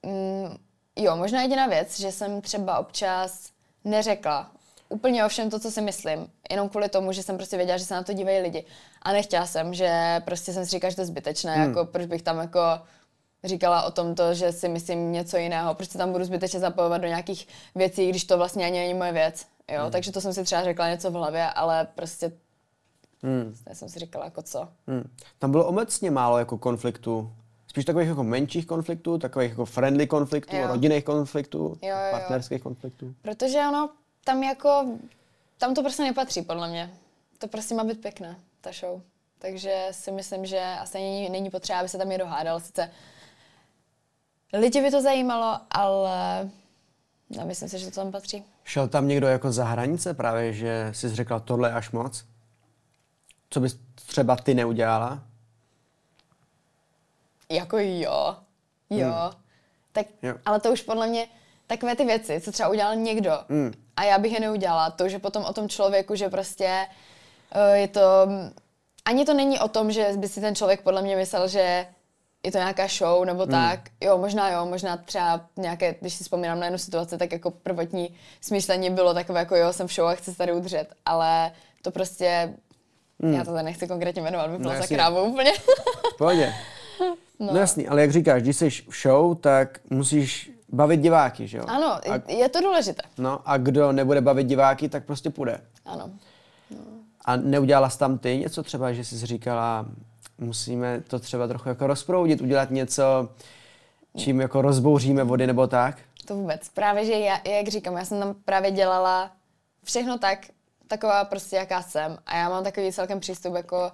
mm, 0.06 0.58
jo, 0.96 1.16
možná 1.16 1.42
jediná 1.42 1.68
věc, 1.68 2.00
že 2.00 2.12
jsem 2.12 2.42
třeba 2.42 2.80
občas 2.80 3.50
neřekla 3.84 4.52
úplně 4.94 5.26
o 5.26 5.30
všem 5.30 5.50
to, 5.50 5.60
co 5.60 5.72
si 5.72 5.82
myslím, 5.82 6.28
jenom 6.52 6.70
kvůli 6.70 6.90
tomu, 6.90 7.12
že 7.12 7.24
jsem 7.24 7.38
prostě 7.38 7.58
věděla, 7.58 7.78
že 7.78 7.86
se 7.86 7.94
na 7.94 8.04
to 8.04 8.14
dívají 8.14 8.40
lidi. 8.40 8.66
A 9.02 9.12
nechtěla 9.12 9.46
jsem, 9.46 9.74
že 9.74 10.22
prostě 10.26 10.54
jsem 10.54 10.66
si 10.66 10.72
říkala, 10.72 10.90
že 10.90 10.96
to 10.96 11.02
je 11.02 11.06
zbytečné, 11.06 11.56
hmm. 11.56 11.68
jako 11.68 11.86
proč 11.86 12.06
bych 12.06 12.22
tam 12.22 12.38
jako 12.38 12.60
říkala 13.44 13.84
o 13.84 13.92
tom 13.92 14.16
to, 14.16 14.34
že 14.34 14.52
si 14.52 14.70
myslím 14.70 15.12
něco 15.12 15.38
jiného, 15.38 15.74
proč 15.74 15.90
se 15.90 15.98
tam 15.98 16.12
budu 16.12 16.24
zbytečně 16.24 16.60
zapojovat 16.60 17.02
do 17.02 17.08
nějakých 17.08 17.48
věcí, 17.76 18.10
když 18.10 18.24
to 18.24 18.38
vlastně 18.38 18.66
ani 18.66 18.80
není 18.80 18.94
moje 18.94 19.12
věc. 19.12 19.46
Jo, 19.72 19.82
hmm. 19.82 19.92
takže 19.92 20.12
to 20.12 20.22
jsem 20.22 20.34
si 20.34 20.44
třeba 20.44 20.64
řekla 20.64 20.90
něco 20.90 21.12
v 21.12 21.14
hlavě, 21.14 21.50
ale 21.50 21.88
prostě 21.96 22.32
hmm. 23.24 23.56
jsem 23.74 23.90
si 23.90 24.00
říkala 24.00 24.26
jako 24.26 24.42
co. 24.42 24.68
Hmm. 24.88 25.10
Tam 25.40 25.52
bylo 25.52 25.66
obecně 25.66 26.12
málo 26.12 26.38
jako 26.38 26.58
konfliktů. 26.58 27.34
Spíš 27.74 27.86
takových 27.86 28.08
jako 28.08 28.24
menších 28.24 28.66
konfliktů, 28.66 29.18
takových 29.18 29.50
jako 29.50 29.66
friendly 29.66 30.08
konfliktů, 30.08 30.56
jo. 30.56 30.68
rodinných 30.68 31.04
konfliktů, 31.04 31.78
jo, 31.82 31.90
jo, 31.90 32.12
partnerských 32.12 32.58
jo. 32.58 32.64
konfliktů. 32.64 33.16
Protože 33.22 33.60
ono 33.60 33.90
tam 34.24 34.44
jako, 34.44 34.98
tam 35.58 35.74
to 35.74 35.82
prostě 35.82 36.04
nepatří 36.04 36.42
podle 36.42 36.70
mě. 36.70 36.94
To 37.38 37.48
prostě 37.48 37.76
má 37.76 37.84
být 37.84 38.02
pěkné, 38.02 38.36
ta 38.62 38.72
show. 38.72 39.02
Takže 39.40 39.88
si 39.92 40.12
myslím, 40.12 40.46
že 40.46 40.60
asi 40.80 40.98
není, 40.98 41.30
není 41.30 41.50
potřeba, 41.50 41.80
aby 41.80 41.90
se 41.90 41.98
tam 41.98 42.10
někdo 42.10 42.26
hádal. 42.26 42.60
Sice 42.60 42.92
lidi 44.54 44.82
by 44.82 44.92
to 44.92 45.02
zajímalo, 45.02 45.60
ale 45.72 46.50
nemyslím 47.30 47.70
si, 47.70 47.80
že 47.80 47.86
to 47.86 47.92
tam 47.92 48.12
patří. 48.12 48.44
Šel 48.64 48.88
tam 48.88 49.08
někdo 49.08 49.28
jako 49.28 49.52
za 49.52 49.66
hranice 49.66 50.14
právě, 50.14 50.54
že 50.54 50.90
jsi 50.92 51.10
řekla 51.10 51.40
tohle 51.40 51.74
až 51.74 51.92
moc? 51.92 52.26
Co 53.50 53.60
bys 53.60 53.80
třeba 53.96 54.36
ty 54.36 54.54
neudělala? 54.54 55.24
Jako 57.50 57.78
jo. 57.78 58.36
Jo. 58.90 59.08
Hmm. 59.08 59.32
Tak, 59.92 60.06
jo. 60.22 60.36
ale 60.46 60.60
to 60.60 60.72
už 60.72 60.82
podle 60.82 61.08
mě 61.08 61.28
takové 61.68 61.96
ty 61.96 62.06
věci, 62.06 62.42
co 62.42 62.52
třeba 62.52 62.70
udělal 62.70 62.96
někdo 62.96 63.32
hmm. 63.50 63.74
a 63.96 64.04
já 64.04 64.18
bych 64.18 64.32
je 64.32 64.40
neudělala. 64.40 64.90
To, 64.90 65.10
že 65.10 65.20
potom 65.20 65.46
o 65.46 65.54
tom 65.54 65.70
člověku, 65.70 66.16
že 66.16 66.30
prostě 66.30 66.88
uh, 67.56 67.74
je 67.74 67.88
to... 67.88 68.02
Ani 69.06 69.26
to 69.26 69.34
není 69.34 69.60
o 69.60 69.68
tom, 69.68 69.92
že 69.92 70.10
by 70.18 70.28
si 70.28 70.42
ten 70.42 70.56
člověk 70.56 70.82
podle 70.82 71.02
mě 71.02 71.16
myslel, 71.16 71.48
že 71.48 71.88
je 72.44 72.52
to 72.52 72.58
nějaká 72.58 72.88
show 72.88 73.26
nebo 73.26 73.42
hmm. 73.42 73.52
tak. 73.52 73.80
Jo, 74.02 74.18
možná 74.18 74.50
jo, 74.50 74.66
možná 74.66 74.98
třeba 74.98 75.46
nějaké, 75.58 75.96
když 76.02 76.14
si 76.14 76.24
vzpomínám 76.24 76.60
na 76.60 76.66
jednu 76.66 76.78
situaci, 76.78 77.18
tak 77.18 77.32
jako 77.32 77.52
prvotní 77.52 78.16
smýšlení 78.42 78.90
bylo 78.90 79.14
takové 79.14 79.40
jako 79.40 79.56
jo, 79.56 79.74
jsem 79.74 79.88
v 79.88 79.94
show 79.94 80.08
a 80.08 80.16
chci 80.16 80.32
se 80.32 80.38
tady 80.38 80.54
udržet, 80.54 80.88
ale 81.06 81.52
to 81.82 81.92
prostě 81.92 82.54
Hmm. 83.24 83.34
Já 83.34 83.44
to 83.44 83.52
tady 83.52 83.64
nechci 83.64 83.88
konkrétně 83.88 84.22
jmenovat, 84.22 84.50
by 84.50 84.58
bylo 84.58 84.74
No, 84.74 84.82
za 84.82 84.88
krávu 84.88 85.24
úplně. 85.24 85.52
Pohodě. 86.18 86.54
No. 87.40 87.54
no 87.54 87.60
jasný, 87.60 87.88
ale 87.88 88.02
jak 88.02 88.12
říkáš, 88.12 88.42
když 88.42 88.56
jsi 88.58 88.70
v 88.70 89.02
show, 89.02 89.36
tak 89.38 89.80
musíš 89.90 90.52
bavit 90.70 91.00
diváky, 91.00 91.48
že 91.48 91.58
jo? 91.58 91.64
ano, 91.68 91.88
A, 91.94 92.32
je 92.32 92.50
to 92.50 92.62
důležité. 92.62 93.02
no 93.18 93.40
a 93.46 93.58
kdo 93.58 93.92
nebude 93.92 94.22
bavit 94.22 94.44
diváky, 94.48 94.90
tak 94.90 95.06
prostě 95.06 95.30
půjde. 95.30 95.62
Ano. 95.86 96.12
A 97.26 97.36
neudělala 97.36 97.90
jsi 97.90 98.00
tam 98.00 98.18
ty 98.18 98.38
něco 98.38 98.64
třeba, 98.64 98.94
že 98.94 99.04
jsi 99.06 99.26
říkala, 99.26 99.86
musíme 100.38 101.02
to 101.08 101.20
třeba 101.20 101.48
trochu 101.48 101.70
jako 101.70 101.88
rozproudit, 101.88 102.42
udělat 102.42 102.72
něco, 102.72 103.30
čím 104.18 104.42
jako 104.42 104.62
rozbouříme 104.62 105.24
vody 105.24 105.48
nebo 105.48 105.68
tak? 105.68 105.98
To 106.26 106.36
vůbec. 106.36 106.70
Právě, 106.70 107.06
že 107.06 107.14
já, 107.14 107.40
jak 107.46 107.68
říkám, 107.68 107.98
já 107.98 108.06
jsem 108.06 108.20
tam 108.20 108.36
právě 108.46 108.72
dělala 108.72 109.32
všechno 109.84 110.18
tak, 110.18 110.40
taková 110.88 111.26
prostě, 111.26 111.56
jaká 111.56 111.82
jsem. 111.82 112.18
A 112.26 112.38
já 112.38 112.50
mám 112.50 112.64
takový 112.64 112.92
celkem 112.92 113.20
přístup, 113.20 113.56
jako 113.56 113.92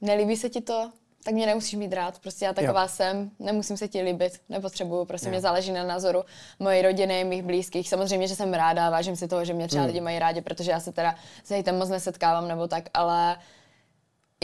nelíbí 0.00 0.36
se 0.36 0.48
ti 0.48 0.60
to, 0.60 0.90
tak 1.28 1.34
mě 1.34 1.46
nemusíš 1.46 1.74
mít 1.74 1.92
rád. 1.92 2.18
Prostě 2.18 2.44
já 2.44 2.52
taková 2.52 2.82
Jo. 2.82 2.88
jsem, 2.88 3.30
nemusím 3.38 3.76
se 3.76 3.88
ti 3.88 4.02
líbit, 4.02 4.40
nepotřebuju, 4.48 5.04
prostě 5.04 5.26
Jo. 5.26 5.30
mě 5.30 5.40
záleží 5.40 5.72
na 5.72 5.84
názoru 5.86 6.24
mojí 6.58 6.82
rodiny, 6.82 7.24
mých 7.24 7.42
blízkých. 7.42 7.88
Samozřejmě, 7.88 8.28
že 8.28 8.34
jsem 8.36 8.54
ráda, 8.54 8.90
vážím 8.90 9.16
si 9.16 9.28
toho, 9.28 9.44
že 9.44 9.52
mě 9.54 9.68
třeba 9.68 9.82
Hmm. 9.82 9.86
lidi 9.86 10.00
mají 10.00 10.18
rádi, 10.18 10.40
protože 10.40 10.70
já 10.70 10.80
se 10.80 10.92
teda 10.92 11.14
s 11.44 11.50
hejtem 11.50 11.78
moc 11.78 11.88
nesetkávám 11.88 12.48
nebo 12.48 12.68
tak, 12.68 12.84
ale 12.94 13.36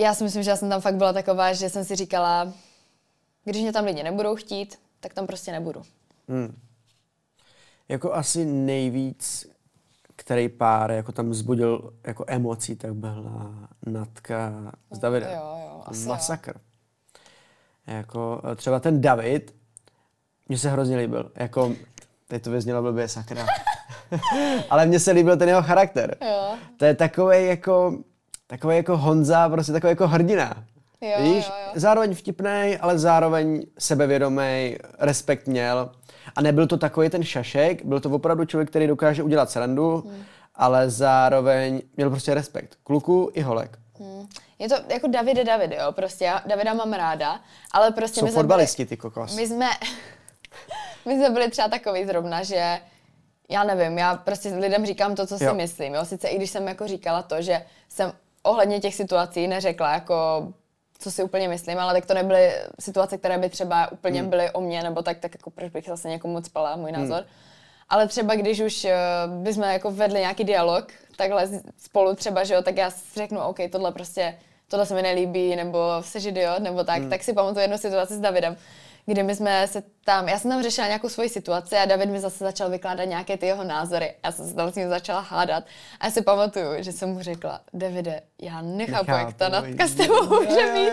já 0.01 0.14
si 0.14 0.25
myslím, 0.25 0.42
že 0.42 0.51
já 0.51 0.57
jsem 0.57 0.68
tam 0.70 0.81
fakt 0.81 0.94
byla 0.94 1.12
taková, 1.12 1.53
že 1.53 1.70
jsem 1.70 1.85
si 1.85 1.97
říkala, 1.97 2.53
když 3.44 3.62
mě 3.62 3.73
tam 3.73 3.85
lidi 3.85 4.03
nebudou 4.03 4.37
chtít, 4.37 4.79
tak 5.01 5.14
tam 5.14 5.27
prostě 5.27 5.53
nebudu. 5.53 5.83
Hmm. 6.29 6.61
Jako 7.88 8.14
asi 8.14 8.44
nejvíc, 8.44 9.47
který 10.16 10.49
pár 10.49 10.90
jako 10.90 11.12
tam 11.12 11.31
vzbudil 11.31 11.94
jako 12.07 12.25
emocí, 12.29 12.77
tak 12.77 12.94
byla 12.94 13.68
Natka 13.87 14.53
s 14.90 14.99
Davidem. 14.99 15.31
Jo, 15.31 15.57
jo, 15.64 15.83
asi 15.87 16.09
jo. 16.09 16.55
Jako 17.87 18.40
eh, 18.53 18.55
třeba 18.57 18.81
ten 18.81 19.01
David, 19.01 19.55
mně 20.49 20.59
se 20.59 20.70
hrozně 20.70 20.97
líbil. 20.97 21.31
Jako, 21.37 21.73
teď 22.29 22.42
to 22.42 22.51
vyznělo 22.51 22.83
blbě, 22.83 23.09
sakra. 23.09 23.47
Ale 24.70 24.87
mně 24.87 25.01
se 25.01 25.11
líbil 25.12 25.37
ten 25.37 25.49
jeho 25.49 25.62
charakter. 25.62 26.16
Jo. 26.20 26.55
To 26.77 26.85
je 26.85 26.94
takový 26.94 27.47
jako, 27.47 27.99
takový 28.47 28.77
jako 28.77 28.97
Honza, 28.97 29.49
prostě 29.49 29.73
takový 29.73 29.90
jako 29.90 30.09
hrdina. 30.09 30.64
Jo, 31.01 31.23
Víš? 31.23 31.47
jo, 31.49 31.55
jo. 31.66 31.73
Zároveň 31.75 32.14
vtipnej, 32.14 32.79
ale 32.81 32.99
zároveň 32.99 33.62
sebevědomý, 33.79 34.77
respekt 34.99 35.47
měl. 35.49 35.90
A 36.37 36.42
nebyl 36.42 36.66
to 36.66 36.77
takový 36.77 37.11
ten 37.11 37.23
šašek, 37.25 37.85
byl 37.85 38.01
to 38.01 38.11
opravdu 38.11 38.44
člověk, 38.44 38.68
který 38.70 38.87
dokáže 38.87 39.23
udělat 39.23 39.51
srandu, 39.51 39.97
Hmm. 40.07 40.23
ale 40.55 40.90
zároveň 40.90 41.83
měl 41.97 42.11
prostě 42.11 42.35
respekt. 42.35 42.77
Kluku 42.85 43.31
i 43.35 43.40
holek. 43.42 43.79
Hmm. 44.01 44.27
Je 44.64 44.68
to 44.70 44.74
jako 44.88 45.07
Davide 45.09 45.44
David, 45.44 45.72
jo, 45.72 45.92
prostě 45.92 46.24
já 46.24 46.42
Davida 46.46 46.74
mám 46.74 46.92
ráda, 46.92 47.40
ale 47.72 47.90
prostě 47.90 48.20
Jsou 48.20 48.27
my 48.27 48.33
jsme 48.33 48.40
fotbalisti, 48.40 48.87
ty 48.87 48.96
kokos. 48.96 49.37
my 49.37 49.46
jsme, 49.46 49.66
my 51.07 51.14
jsme 51.16 51.31
byli 51.31 51.50
třeba 51.50 51.68
takový 51.68 52.05
zrovna, 52.05 52.42
že 52.42 52.81
já 53.50 53.64
nevím, 53.64 53.98
já 53.98 54.14
prostě 54.16 54.48
lidem 54.48 54.87
říkám 54.87 55.14
to, 55.14 55.27
co 55.27 55.38
si 55.38 55.44
Jo. 55.44 55.55
myslím, 55.55 55.94
jo, 55.94 56.05
sice 56.05 56.29
i 56.29 56.37
když 56.37 56.50
jsem 56.50 56.68
jako 56.68 56.88
říkala 56.88 57.22
to, 57.22 57.42
že 57.42 57.64
jsem 57.89 58.12
ohledně 58.43 58.80
těch 58.80 58.95
situací 58.95 59.47
neřekla 59.47 59.93
jako 59.93 60.49
co 60.99 61.11
si 61.11 61.22
úplně 61.22 61.49
myslím, 61.49 61.78
ale 61.78 61.95
tak 61.95 62.07
to 62.07 62.14
nebyly 62.14 62.53
situace, 62.80 63.18
které 63.18 63.39
by 63.39 63.49
třeba 63.49 63.93
úplně 63.93 64.20
Hmm. 64.20 64.30
byly 64.30 64.51
o 64.51 64.61
mně, 64.61 64.82
nebo 64.82 65.03
tak, 65.03 65.18
tak 65.18 65.34
jako 65.34 65.51
proč 65.51 65.70
bych 65.72 65.84
zase 65.89 66.09
někomu 66.09 66.43
spala, 66.43 66.76
můj 66.76 66.93
názor. 66.93 67.24
Ale 67.89 68.09
třeba 68.09 68.34
když 68.34 68.61
už 68.61 68.84
uh, 68.84 68.91
bychom 69.43 69.62
jako 69.62 69.91
vedli 69.91 70.20
nějaký 70.20 70.45
dialog, 70.45 70.93
takhle 71.16 71.49
spolu 71.78 72.14
třeba, 72.14 72.45
že 72.45 72.55
jo, 72.55 72.62
tak 72.62 72.76
já 72.76 72.91
si 72.91 73.03
řeknu, 73.20 73.41
OK, 73.41 73.57
tohle 73.72 73.93
prostě, 73.93 74.39
tohle 74.69 74.87
se 74.87 74.95
mi 74.95 75.03
nelíbí, 75.03 75.57
nebo 75.57 75.79
jsi 76.01 76.29
idiot, 76.29 76.59
nebo 76.59 76.85
tak, 76.85 77.03
tak 77.11 77.23
si 77.25 77.33
pamatuju 77.33 77.61
jednu 77.61 77.79
situaci 77.79 78.15
s 78.15 78.21
Davidem, 78.21 78.57
kdy 79.07 79.23
my 79.23 79.35
jsme 79.35 79.69
se 79.69 79.83
tam, 80.05 80.29
já 80.29 80.39
jsem 80.39 80.51
tam 80.51 80.62
řešila 80.62 80.87
nějakou 80.87 81.09
svoji 81.09 81.29
situaci 81.29 81.77
a 81.77 81.85
David 81.85 82.11
mi 82.11 82.21
zase 82.21 82.45
začal 82.45 82.71
vykládat 82.71 83.05
nějaké 83.05 83.37
ty 83.37 83.47
jeho 83.47 83.65
názory. 83.65 84.15
Já 84.25 84.33
jsem 84.33 84.49
se 84.49 84.55
tam 84.55 84.73
s 84.73 84.75
ním 84.75 84.89
začala 84.89 85.21
hádat 85.21 85.65
a 86.01 86.07
já 86.07 86.11
si 86.11 86.23
pamatuju, 86.23 86.67
že 86.79 86.93
jsem 86.93 87.09
mu 87.09 87.23
řekla, 87.23 87.61
Davide, 87.75 88.21
já 88.43 88.62
nechápu, 88.62 89.11
jak 89.11 89.35
ta 89.35 89.49
Nechápu, 89.49 89.69
natka 89.69 89.89
s 89.89 89.95
tebou 89.95 90.27
může 90.27 90.73
mít. 90.73 90.91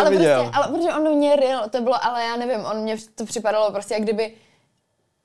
ale, 0.00 0.10
viděl. 0.10 0.40
prostě, 0.42 0.58
ale 0.58 0.68
protože 0.68 0.88
on 0.92 1.16
mě 1.16 1.36
ril, 1.36 1.68
to 1.70 1.80
bylo, 1.80 2.04
ale 2.04 2.24
já 2.24 2.36
nevím, 2.36 2.64
on 2.64 2.82
mě 2.82 2.96
to 3.14 3.26
připadalo 3.26 3.72
prostě, 3.72 3.94
jak 3.94 4.02
kdyby 4.02 4.34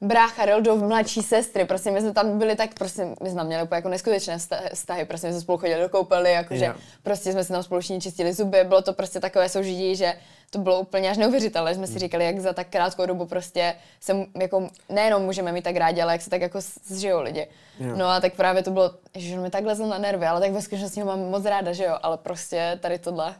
brácha 0.01 0.59
do 0.59 0.75
mladší 0.75 1.21
sestry, 1.21 1.65
prostě 1.65 1.91
my 1.91 2.01
jsme 2.01 2.13
tam 2.13 2.37
byli 2.39 2.55
tak, 2.55 2.73
prostě 2.73 3.05
my 3.23 3.29
jsme 3.29 3.35
tam 3.35 3.47
měli 3.47 3.63
úplně 3.63 3.77
jako 3.77 3.89
neskutečné 3.89 4.37
vztahy, 4.73 5.05
prostě 5.05 5.27
my 5.27 5.33
jsme 5.33 5.41
spolu 5.41 5.57
chodili 5.57 5.81
do 5.81 5.89
koupely, 5.89 6.31
jakože 6.31 6.65
Jo. 6.65 6.73
prostě 7.03 7.31
jsme 7.31 7.43
si 7.43 7.51
tam 7.51 7.63
společně 7.63 8.01
čistili 8.01 8.33
zuby, 8.33 8.63
bylo 8.63 8.81
to 8.81 8.93
prostě 8.93 9.19
takové 9.19 9.49
soužití, 9.49 9.95
že 9.95 10.13
to 10.49 10.59
bylo 10.59 10.79
úplně 10.79 11.09
až 11.09 11.17
neuvěřitelné, 11.17 11.75
jsme 11.75 11.87
si 11.87 11.99
říkali, 11.99 12.25
jak 12.25 12.39
za 12.39 12.53
tak 12.53 12.67
krátkou 12.69 13.05
dobu 13.05 13.25
prostě 13.25 13.75
se 13.99 14.15
jako 14.41 14.69
nejenom 14.89 15.21
můžeme 15.23 15.51
mít 15.51 15.61
tak 15.63 15.75
rádi, 15.75 16.01
ale 16.01 16.11
jak 16.13 16.21
se 16.21 16.29
tak 16.29 16.41
jako 16.41 16.59
zžijou 16.87 17.21
lidi. 17.21 17.47
Jo. 17.79 17.95
No 17.95 18.05
a 18.07 18.19
tak 18.19 18.33
právě 18.33 18.63
to 18.63 18.71
bylo, 18.71 18.91
že 19.15 19.35
on 19.35 19.41
mi 19.41 19.49
tak 19.49 19.65
lezl 19.65 19.87
na 19.87 19.97
nervy, 19.97 20.25
ale 20.25 20.39
tak 20.41 20.51
ve 20.51 20.61
skutečnosti 20.61 20.99
ho 21.01 21.05
mám 21.07 21.19
moc 21.19 21.45
ráda, 21.45 21.73
že 21.73 21.83
jo, 21.83 21.97
ale 22.01 22.17
prostě 22.17 22.79
tady 22.81 22.99
tohle. 22.99 23.35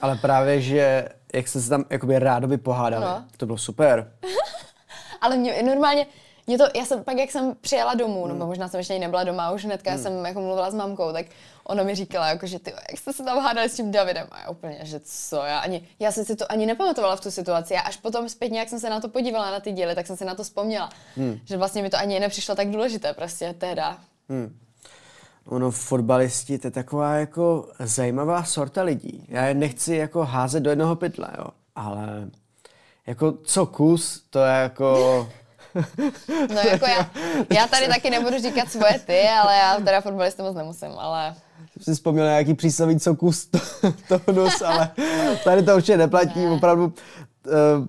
Ale 0.00 0.16
právě, 0.16 0.60
že 0.60 1.08
jak 1.34 1.48
jste 1.48 1.60
se 1.60 1.68
tam 1.68 1.84
jakoby 1.90 2.18
rádoby 2.18 2.58
pohádali, 2.58 3.04
No. 3.04 3.24
to 3.36 3.46
bylo 3.46 3.58
super. 3.58 4.12
Ale 5.20 5.36
mě, 5.36 5.62
normálně, 5.62 6.06
mě 6.46 6.58
to, 6.58 6.64
já 6.74 6.84
jsem 6.84 7.04
pak, 7.04 7.16
jak 7.16 7.30
jsem 7.30 7.54
přijela 7.60 7.94
domů, 7.94 8.26
nebo 8.26 8.46
možná 8.46 8.68
jsem 8.68 8.78
ještě 8.78 8.98
nebyla 8.98 9.24
doma, 9.24 9.50
už 9.50 9.64
hnedka 9.64 9.98
jsem 9.98 10.24
jako 10.24 10.40
mluvila 10.40 10.70
s 10.70 10.74
mamkou, 10.74 11.12
tak 11.12 11.26
ona 11.64 11.82
mi 11.82 11.94
říkala, 11.94 12.28
jako, 12.28 12.46
že 12.46 12.58
ty, 12.58 12.70
jak 12.70 12.98
jste 12.98 13.12
se 13.12 13.22
tam 13.22 13.38
hádali 13.38 13.68
s 13.68 13.76
tím 13.76 13.90
Davidem. 13.90 14.26
A 14.30 14.40
já 14.40 14.50
úplně, 14.50 14.78
že 14.82 15.00
co, 15.00 15.36
já 15.36 15.58
ani, 15.58 15.88
já 15.98 16.12
jsem 16.12 16.24
si 16.24 16.36
to 16.36 16.52
ani 16.52 16.66
nepamatovala 16.66 17.16
v 17.16 17.20
tu 17.20 17.30
situaci. 17.30 17.74
A 17.74 17.80
až 17.80 17.96
potom 17.96 18.28
zpětně, 18.28 18.58
jak 18.58 18.68
jsem 18.68 18.80
se 18.80 18.90
na 18.90 19.00
to 19.00 19.08
podívala, 19.08 19.50
na 19.50 19.60
ty 19.60 19.72
díly, 19.72 19.94
tak 19.94 20.06
jsem 20.06 20.16
si 20.16 20.24
na 20.24 20.34
to 20.34 20.44
vzpomněla. 20.44 20.90
Že 21.44 21.56
vlastně 21.56 21.82
mi 21.82 21.90
to 21.90 21.96
ani 21.96 22.20
nepřišlo 22.20 22.54
tak 22.54 22.70
důležité 22.70 23.12
prostě 23.12 23.54
tehda. 23.58 23.98
Ono, 25.46 25.70
fotbalisti, 25.70 26.58
to 26.58 26.66
je 26.66 26.70
taková 26.70 27.14
jako 27.14 27.68
zajímavá 27.78 28.44
sorta 28.44 28.82
lidí. 28.82 29.26
Já 29.28 29.44
je 29.44 29.54
nechci 29.54 29.94
jako 29.94 30.24
házet 30.24 30.60
do 30.60 30.70
jednoho 30.70 30.96
pytle, 30.96 31.28
jo. 31.38 31.46
Ale 31.74 32.30
jako 33.06 33.32
co 33.44 33.66
kus, 33.66 34.22
to 34.30 34.38
je 34.44 34.52
jako... 34.52 35.28
No 36.54 36.60
jako 36.70 36.86
já, 36.86 37.10
já 37.52 37.66
tady 37.66 37.88
taky 37.88 38.10
nebudu 38.10 38.38
říkat 38.38 38.72
svoje 38.72 38.98
ty, 38.98 39.28
ale 39.28 39.56
já 39.56 39.76
teda 39.84 40.00
fotbalisty 40.00 40.42
moc 40.42 40.56
nemusím, 40.56 40.88
ale 40.98 41.34
Jsem 41.72 41.94
si 41.94 41.94
vzpomněl 41.94 42.24
na 42.24 42.30
nějaký 42.30 42.54
přísloví 42.54 43.00
co 43.00 43.14
kus, 43.14 43.46
to, 44.08 44.18
to 44.18 44.32
nos, 44.32 44.62
ale 44.62 44.90
tady 45.44 45.62
to 45.62 45.76
určitě 45.76 45.96
neplatí, 45.96 46.44
Ne. 46.44 46.50
opravdu. 46.50 46.84
Uh, 47.46 47.86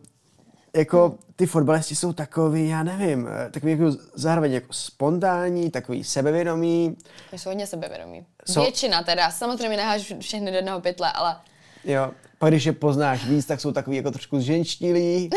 jako 0.76 1.16
ty 1.36 1.45
fotbalisti 1.45 1.95
jsou 1.95 2.14
takový, 2.14 2.70
já 2.70 2.84
nevím, 2.84 3.28
eh, 3.28 3.49
takový 3.49 3.72
jako 3.72 3.97
zároveň 4.16 4.51
jako 4.53 4.74
spontánní, 4.74 5.70
takový 5.72 6.03
sebevědomý, 6.03 6.95
my 7.32 7.39
jsou 7.39 7.49
hodně 7.49 7.68
sebevědomí. 7.68 8.26
Jsou- 8.47 8.62
Většina 8.62 9.03
teda, 9.03 9.32
samozřejmě 9.32 9.78
neháš 9.78 10.14
všechny 10.20 10.51
do 10.51 10.57
jednoho 10.57 10.82
pytle, 10.82 11.12
ale 11.12 11.36
jo. 11.84 12.11
Pak 12.39 12.49
když 12.49 12.65
je 12.65 12.71
poznáš 12.73 13.25
víc, 13.25 13.45
tak 13.45 13.61
jsou 13.61 13.71
takový 13.71 13.97
jako 13.97 14.11
trošku 14.11 14.39
zženštilí. 14.39 15.29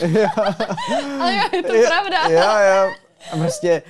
Ale 1.20 1.34
jo, 1.36 1.42
je 1.52 1.62
to 1.62 1.74
Jo, 1.74 1.86
pravda. 1.88 2.28
Jo, 2.28 2.40
jo. 2.40 2.92
A 3.32 3.36
prostě 3.36 3.82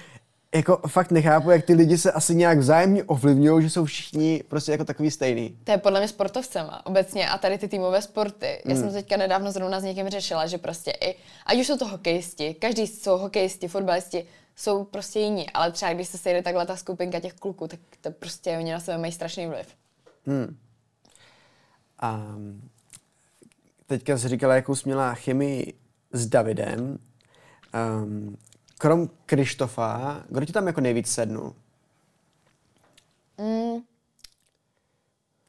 jako 0.54 0.80
fakt 0.88 1.10
nechápu, 1.10 1.50
jak 1.50 1.64
ty 1.64 1.74
lidi 1.74 1.98
se 1.98 2.12
asi 2.12 2.34
nějak 2.34 2.58
vzájemně 2.58 3.04
ovlivňují, 3.04 3.62
že 3.62 3.70
jsou 3.70 3.84
všichni 3.84 4.42
prostě 4.48 4.72
jako 4.72 4.84
takový 4.84 5.10
stejný. 5.10 5.56
To 5.64 5.72
je 5.72 5.78
podle 5.78 6.00
mě 6.00 6.08
sportovcema 6.08 6.86
obecně 6.86 7.28
a 7.28 7.38
tady 7.38 7.58
ty 7.58 7.68
týmové 7.68 8.02
sporty. 8.02 8.62
Já 8.64 8.74
Hmm. 8.74 8.82
jsem 8.82 8.92
teďka 8.92 9.16
nedávno 9.16 9.52
zrovna 9.52 9.80
s 9.80 9.84
někým 9.84 10.08
řešila, 10.08 10.46
že 10.46 10.58
prostě 10.58 10.90
i, 10.90 11.14
ať 11.46 11.58
už 11.58 11.66
jsou 11.66 11.76
to 11.78 11.86
hokejisti, 11.86 12.54
každý 12.54 12.86
jsou 12.86 13.18
hokejisti, 13.18 13.68
fotbalisti, 13.68 14.26
jsou 14.56 14.84
prostě 14.84 15.20
jiní, 15.20 15.50
ale 15.50 15.72
třeba 15.72 15.92
když 15.92 16.08
se 16.08 16.18
sejde 16.18 16.42
takhle 16.42 16.66
ta 16.66 16.76
skupinka 16.76 17.20
těch 17.20 17.32
kluků, 17.34 17.68
tak 17.68 17.80
to 18.00 18.10
prostě 18.10 18.56
oni 18.58 18.72
na 18.72 18.80
sebe 18.80 18.98
mají 18.98 19.12
strašný 19.12 19.46
vliv. 19.46 19.66
A 22.00 22.36
teďka 23.86 24.18
jsi 24.18 24.28
říkala, 24.28 24.54
jakou 24.54 24.74
jsi 24.74 24.82
měla 24.88 25.14
chemii 25.14 25.74
s 26.12 26.26
Davidem. 26.26 26.98
Um, 28.02 28.36
krom 28.78 29.08
Krištofa, 29.26 30.22
kdo 30.28 30.46
ti 30.46 30.52
tam 30.52 30.66
jako 30.66 30.80
nejvíc 30.80 31.12
sednul? 31.12 31.54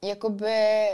Jakoby, 0.04 0.88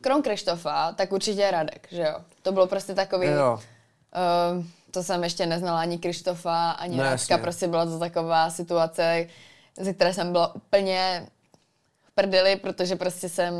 krom 0.00 0.22
Krištofa, 0.22 0.92
tak 0.92 1.12
určitě 1.12 1.50
Radek, 1.50 1.88
že 1.90 2.02
jo. 2.02 2.24
To 2.42 2.52
bylo 2.52 2.66
prostě 2.66 2.94
takový, 2.94 3.26
Jo. 3.26 3.60
Uh, 4.58 4.64
to 4.90 5.02
jsem 5.02 5.24
ještě 5.24 5.46
neznala 5.46 5.80
ani 5.80 5.98
Krištofa, 5.98 6.70
ani 6.70 6.96
No, 6.96 7.04
no, 7.04 7.10
jasně. 7.10 7.34
Radka, 7.34 7.42
prostě 7.42 7.68
byla 7.68 7.86
to 7.86 7.98
taková 7.98 8.50
situace, 8.50 9.26
ze 9.80 9.94
které 9.94 10.14
jsem 10.14 10.32
byla 10.32 10.54
úplně 10.54 11.26
prdeli, 12.20 12.56
protože 12.56 12.96
prostě 12.96 13.28
jsem, 13.28 13.54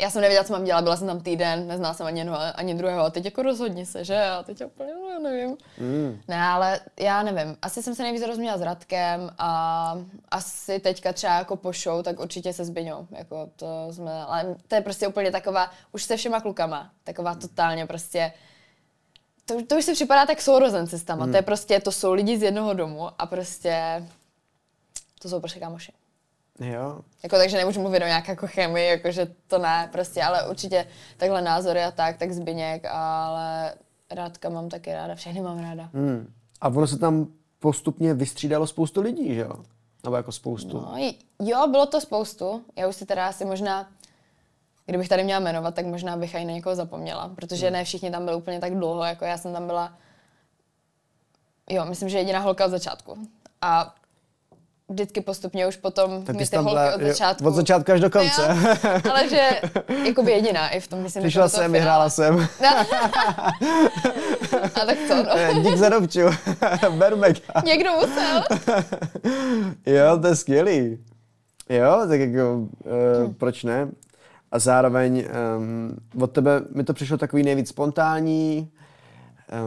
já 0.00 0.10
jsem 0.10 0.22
nevěděla, 0.22 0.44
co 0.44 0.52
mám 0.52 0.64
dělat, 0.64 0.82
byla 0.82 0.96
jsem 0.96 1.06
tam 1.06 1.20
týden, 1.20 1.66
neznala 1.66 1.94
jsem 1.94 2.06
ani 2.06 2.20
jednoho, 2.20 2.38
ani 2.54 2.74
druhého, 2.74 3.04
a 3.04 3.10
teď 3.10 3.24
jako 3.24 3.42
rozhodni 3.42 3.86
se, 3.86 4.04
že? 4.04 4.24
A 4.24 4.42
teď 4.42 4.64
úplně, 4.64 4.94
no 4.94 5.08
já 5.08 5.18
nevím. 5.18 5.56
Mm. 5.78 6.20
Ne, 6.28 6.42
ale 6.42 6.80
já 7.00 7.22
nevím. 7.22 7.56
Asi 7.62 7.82
jsem 7.82 7.94
se 7.94 8.02
nejvíc 8.02 8.22
rozuměla 8.22 8.58
s 8.58 8.62
Radkem 8.62 9.30
a 9.38 9.98
asi 10.30 10.78
teďka 10.80 11.12
třeba 11.12 11.34
jako 11.34 11.56
po 11.56 11.72
show, 11.72 12.02
tak 12.02 12.20
určitě 12.20 12.52
se 12.52 12.64
Zbyňou. 12.64 13.06
Jako 13.10 13.50
to 13.56 13.88
jsme, 13.90 14.24
ale 14.24 14.56
to 14.68 14.74
je 14.74 14.80
prostě 14.80 15.08
úplně 15.08 15.30
taková, 15.30 15.70
už 15.92 16.02
se 16.02 16.16
všema 16.16 16.40
klukama, 16.40 16.90
taková 17.04 17.34
totálně 17.34 17.86
prostě, 17.86 18.32
to, 19.44 19.66
to 19.66 19.76
už 19.76 19.84
si 19.84 19.92
připadá 19.92 20.26
tak 20.26 20.42
sourozenci 20.42 20.98
s 20.98 21.04
tama. 21.04 21.26
Mm. 21.26 21.32
To 21.32 21.36
je 21.36 21.42
prostě, 21.42 21.80
to 21.80 21.92
jsou 21.92 22.12
lidi 22.12 22.38
z 22.38 22.42
jednoho 22.42 22.74
domu 22.74 23.08
a 23.18 23.26
prostě 23.26 24.06
to 25.18 25.28
jsou 25.28 25.40
prostě 25.40 25.60
kámoši. 25.60 25.92
Jo. 26.60 27.00
Jako, 27.22 27.36
takže 27.36 27.56
nemůžu 27.56 27.80
mluvit 27.80 28.02
o 28.02 28.06
nějaké 28.06 28.32
jako 28.32 28.46
chemii, 28.46 28.88
jakože 28.88 29.26
to 29.46 29.58
ne, 29.58 29.88
prostě, 29.92 30.22
ale 30.22 30.48
určitě 30.48 30.86
takhle 31.16 31.42
názory 31.42 31.84
a 31.84 31.90
tak, 31.90 32.16
tak 32.16 32.32
Zbyněk, 32.32 32.84
ale 32.84 33.74
Rádka 34.10 34.48
mám 34.48 34.68
taky 34.68 34.94
ráda, 34.94 35.14
všechny 35.14 35.40
mám 35.40 35.58
ráda. 35.58 35.90
Hmm. 35.94 36.32
A 36.60 36.68
ono 36.68 36.86
se 36.86 36.98
tam 36.98 37.26
postupně 37.58 38.14
vystřídalo 38.14 38.66
spoustu 38.66 39.00
lidí, 39.00 39.34
že 39.34 39.40
jo? 39.40 39.64
Nebo 40.04 40.16
jako 40.16 40.32
spoustu. 40.32 40.80
No, 40.80 41.12
jo, 41.42 41.66
bylo 41.70 41.86
to 41.86 42.00
spoustu. 42.00 42.64
Já 42.76 42.88
už 42.88 42.96
si 42.96 43.06
teda 43.06 43.26
asi 43.26 43.44
možná, 43.44 43.88
kdybych 44.86 45.08
tady 45.08 45.24
měla 45.24 45.40
jmenovat, 45.40 45.74
tak 45.74 45.86
možná 45.86 46.16
bych 46.16 46.34
i 46.34 46.44
na 46.44 46.52
někoho 46.52 46.74
zapomněla, 46.74 47.28
protože 47.36 47.66
hmm. 47.66 47.72
ne 47.72 47.84
všichni 47.84 48.10
tam 48.10 48.24
byli 48.24 48.36
úplně 48.36 48.60
tak 48.60 48.74
dlouho, 48.74 49.04
jako 49.04 49.24
já 49.24 49.38
jsem 49.38 49.52
tam 49.52 49.66
byla, 49.66 49.92
jo, 51.70 51.84
myslím, 51.84 52.08
že 52.08 52.18
jediná 52.18 52.38
holka 52.38 52.64
od 52.64 52.70
začátku. 52.70 53.18
A 53.62 53.94
vždycky 54.88 55.20
postupně 55.20 55.66
už 55.66 55.76
potom 55.76 56.24
tak 56.24 56.36
my 56.36 56.46
ty 56.46 56.56
holky 56.56 56.70
byla, 56.70 56.94
od 56.94 57.02
začátku. 57.02 57.44
Jo, 57.44 57.50
od 57.50 57.54
začátku 57.54 57.92
až 57.92 58.00
do 58.00 58.10
konce. 58.10 58.42
Jo, 58.42 59.00
ale 59.10 59.28
že 59.28 59.60
by 60.22 60.32
jediná 60.32 60.68
i 60.68 60.80
v 60.80 60.88
tom, 60.88 61.02
myslím, 61.02 61.22
Přišla 61.22 61.48
jsem, 61.48 61.72
vyhrála 61.72 62.10
jsem. 62.10 62.38
A 64.74 64.86
tak 64.86 64.98
co, 65.08 65.16
no. 65.16 65.30
Eh, 65.36 65.54
dík 65.54 65.76
za 65.76 65.88
dobču. 65.88 66.20
Beru 66.90 67.16
mega. 67.16 67.40
Někdo 67.64 67.90
musel. 67.92 68.42
jo, 69.86 70.18
to 70.22 70.26
je 70.26 70.36
skvělý. 70.36 70.98
Jo, 71.68 72.04
tak 72.08 72.20
jako, 72.20 72.56
uh, 72.56 72.66
hmm. 73.22 73.34
proč 73.34 73.64
ne? 73.64 73.88
A 74.52 74.58
zároveň 74.58 75.24
um, 75.56 75.96
od 76.22 76.26
tebe 76.26 76.60
mi 76.74 76.84
to 76.84 76.94
přišlo 76.94 77.18
takový 77.18 77.42
nejvíc 77.42 77.68
spontánní. 77.68 78.70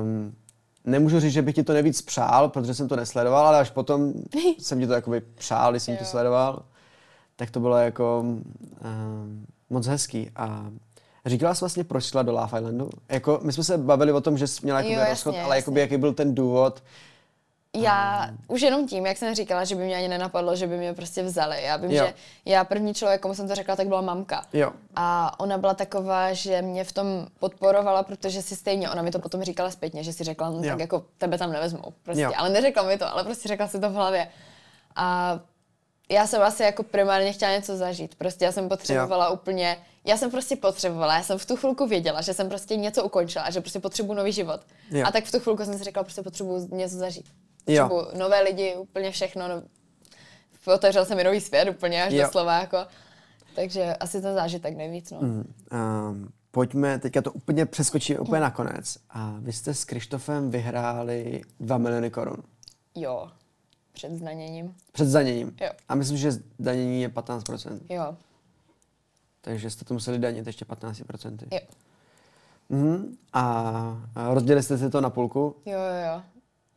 Um, 0.02 0.34
nemůžu 0.86 1.20
říct, 1.20 1.34
že 1.34 1.42
bych 1.42 1.56
ti 1.56 1.64
to 1.64 1.74
nejvíc 1.74 2.02
přál, 2.02 2.50
protože 2.50 2.74
jsem 2.74 2.88
to 2.88 2.96
nesledoval, 2.96 3.48
ale 3.48 3.60
až 3.60 3.70
potom 3.70 4.14
jsem 4.60 4.80
ti 4.80 4.88
to 4.88 4.94
jakoby 4.94 5.22
přál, 5.36 5.72
když 5.72 5.84
jsem 5.84 5.98
to 5.98 6.06
sledoval, 6.06 6.64
tak 7.36 7.52
to 7.52 7.60
bylo 7.60 7.78
jako 7.78 8.20
um, 8.20 9.46
moc 9.70 9.88
hezký. 9.88 10.30
A 10.36 10.66
říkala 11.26 11.56
jsi 11.56 11.60
vlastně, 11.60 11.84
proč 11.84 12.04
šla 12.04 12.22
do 12.22 12.32
Love 12.32 12.60
Islandu? 12.60 12.90
Jako, 13.10 13.40
my 13.44 13.54
jsme 13.54 13.64
se 13.64 13.78
bavili 13.78 14.12
o 14.12 14.22
tom, 14.22 14.38
že 14.38 14.48
jsi 14.48 14.60
měla 14.64 14.80
jakoby 14.80 14.96
jo, 14.96 15.06
rozchod, 15.10 15.34
jasně, 15.34 15.46
ale 15.46 15.56
jakoby, 15.56 15.80
jaký 15.80 15.98
byl 15.98 16.14
ten 16.14 16.36
důvod, 16.36 16.84
já 17.76 18.30
už 18.48 18.62
jenom 18.62 18.88
tím, 18.88 19.06
jak 19.06 19.18
jsem 19.18 19.36
říkala, 19.36 19.64
že 19.64 19.76
by 19.76 19.84
mě 19.84 19.96
ani 19.96 20.08
nenapadlo, 20.08 20.56
že 20.56 20.68
by 20.68 20.78
mě 20.78 20.94
prostě 20.94 21.24
vzali. 21.24 21.64
Já 21.64 21.78
vím, 21.78 21.92
jo. 21.92 22.06
že 22.06 22.14
já 22.46 22.64
první 22.64 22.94
člověk, 22.94 23.22
komu 23.22 23.36
jsem 23.36 23.48
to 23.48 23.56
řekla, 23.56 23.76
tak 23.76 23.88
byla 23.88 24.02
mamka. 24.02 24.46
Jo. 24.54 24.72
A 24.96 25.40
ona 25.40 25.58
byla 25.58 25.74
taková, 25.74 26.34
že 26.34 26.62
mě 26.62 26.84
v 26.84 26.92
tom 26.92 27.28
podporovala, 27.40 28.04
protože 28.04 28.42
si 28.42 28.56
stejně, 28.56 28.90
ona 28.90 29.02
mi 29.02 29.12
to 29.12 29.20
potom 29.20 29.44
říkala 29.44 29.72
zpětně, 29.72 30.04
že 30.04 30.14
si 30.14 30.24
řekla, 30.24 30.50
no 30.50 30.58
jo. 30.58 30.70
tak 30.70 30.80
jako 30.80 31.06
tebe 31.18 31.38
tam 31.38 31.52
nevezmou. 31.52 31.94
Prostě. 32.04 32.22
Jo. 32.22 32.32
Ale 32.38 32.50
neřekla 32.50 32.84
mi 32.84 32.98
to, 32.98 33.14
ale 33.14 33.24
prostě 33.24 33.48
řekla 33.48 33.68
si 33.68 33.80
to 33.80 33.90
v 33.90 33.94
hlavě. 33.94 34.28
A 34.96 35.40
já 36.10 36.28
jsem 36.28 36.42
asi 36.42 36.64
jako 36.64 36.84
primárně 36.84 37.34
chtěla 37.34 37.52
něco 37.52 37.78
zažít. 37.78 38.16
Prostě 38.16 38.46
já 38.46 38.52
jsem 38.52 38.70
potřebovala 38.70 39.26
jo. 39.26 39.34
úplně, 39.34 39.78
já 40.06 40.18
jsem 40.18 40.32
prostě 40.32 40.56
potřebovala, 40.56 41.16
já 41.16 41.24
jsem 41.24 41.38
v 41.38 41.46
tu 41.46 41.56
chvilku 41.56 41.88
věděla, 41.88 42.22
že 42.22 42.34
jsem 42.34 42.50
prostě 42.50 42.76
něco 42.76 43.04
ukončila, 43.04 43.50
že 43.50 43.62
prostě 43.62 43.80
potřebuji 43.80 44.14
nový 44.14 44.32
život. 44.32 44.62
Jo. 44.92 45.06
A 45.08 45.12
tak 45.12 45.24
v 45.26 45.32
tu 45.32 45.40
chvilku 45.40 45.66
jsem 45.66 45.78
si 45.78 45.84
řekla, 45.84 46.04
prostě 46.04 46.22
potřebuji 46.22 46.68
něco 46.72 46.96
zažít 46.96 47.26
jo. 47.68 48.12
nové 48.18 48.42
lidi, 48.42 48.76
úplně 48.76 49.12
všechno. 49.12 49.48
No, 49.48 49.64
otevřel 50.74 51.06
se 51.06 51.16
mi 51.16 51.24
nový 51.24 51.42
svět 51.42 51.70
úplně 51.70 52.04
až 52.04 52.14
jo. 52.14 52.24
doslova, 52.24 52.60
jako. 52.60 52.78
Takže 53.56 53.96
asi 53.96 54.22
ten 54.22 54.36
zážitek 54.36 54.78
nejvíc, 54.78 55.12
no. 55.12 55.20
Mm, 55.22 55.54
um, 55.72 56.30
pojďme, 56.52 57.00
teďka 57.00 57.22
to 57.22 57.32
úplně 57.32 57.66
přeskočíme 57.66 58.20
úplně 58.20 58.40
mm. 58.40 58.44
nakonec. 58.44 58.98
A 59.10 59.36
vy 59.40 59.54
jste 59.54 59.74
s 59.74 59.86
Krištofem 59.86 60.52
vyhráli 60.52 61.42
2 61.60 61.78
miliony 61.78 62.10
korun. 62.10 62.38
Jo, 62.96 63.32
před 63.94 64.12
zdaněním. 64.12 64.76
Před 64.92 65.06
zdaněním? 65.06 65.56
Jo. 65.62 65.70
A 65.90 65.96
myslím, 65.96 66.18
že 66.18 66.32
zdanění 66.32 67.02
je 67.02 67.10
15%. 67.10 67.80
Jo. 67.90 68.18
Takže 69.42 69.70
jste 69.70 69.86
to 69.86 69.94
museli 69.94 70.20
danit 70.20 70.48
ještě 70.48 70.66
15%. 70.66 71.38
Jo. 71.52 71.60
Mm, 72.70 73.18
a 73.34 74.02
rozdělili 74.16 74.64
jste 74.64 74.78
si 74.78 74.90
to 74.90 75.02
na 75.02 75.10
půlku? 75.10 75.56
Jo, 75.66 75.80
jo, 75.80 76.14
jo 76.14 76.22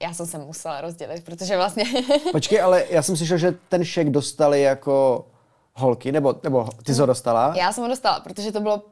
já 0.02 0.14
jsem 0.14 0.26
se 0.26 0.38
musela 0.38 0.80
rozdělit, 0.80 1.24
protože 1.24 1.56
vlastně... 1.56 1.84
Počkej, 2.32 2.60
ale 2.60 2.84
já 2.90 3.02
jsem 3.02 3.16
slyšel, 3.16 3.38
že 3.38 3.54
ten 3.68 3.84
šek 3.84 4.10
dostali 4.10 4.62
jako 4.62 5.26
holky, 5.74 6.12
nebo, 6.12 6.34
nebo 6.42 6.68
ty 6.82 6.94
jsi 6.94 7.00
ho 7.00 7.06
dostala? 7.06 7.54
Já 7.56 7.72
jsem 7.72 7.82
ho 7.82 7.88
dostala, 7.88 8.20
protože 8.20 8.52
to 8.52 8.60
bylo 8.60 8.82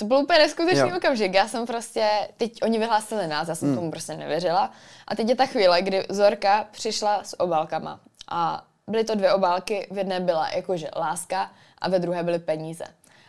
to 0.00 0.06
byl 0.06 0.16
úplně 0.16 0.38
neskutečný 0.38 0.90
jo. 0.90 0.96
okamžik. 0.96 1.34
Já 1.34 1.48
jsem 1.48 1.66
prostě, 1.66 2.28
teď 2.36 2.62
oni 2.62 2.78
vyhlásili 2.78 3.26
nás, 3.26 3.48
já 3.48 3.54
jsem 3.54 3.68
hmm. 3.68 3.76
tomu 3.76 3.90
prostě 3.90 4.16
nevěřila. 4.16 4.70
A 5.08 5.16
teď 5.16 5.28
je 5.28 5.34
ta 5.36 5.46
chvíle, 5.46 5.82
kdy 5.82 6.06
Zorka 6.08 6.68
přišla 6.70 7.24
s 7.24 7.40
obálkama. 7.40 8.00
A 8.30 8.64
byly 8.88 9.04
to 9.04 9.14
dvě 9.14 9.32
obálky, 9.32 9.86
v 9.90 9.98
jedné 9.98 10.20
byla 10.20 10.50
jakože 10.50 10.88
láska 10.96 11.50
a 11.78 11.88
ve 11.88 11.98
druhé 11.98 12.22
byly 12.22 12.38
peníze. 12.38 12.84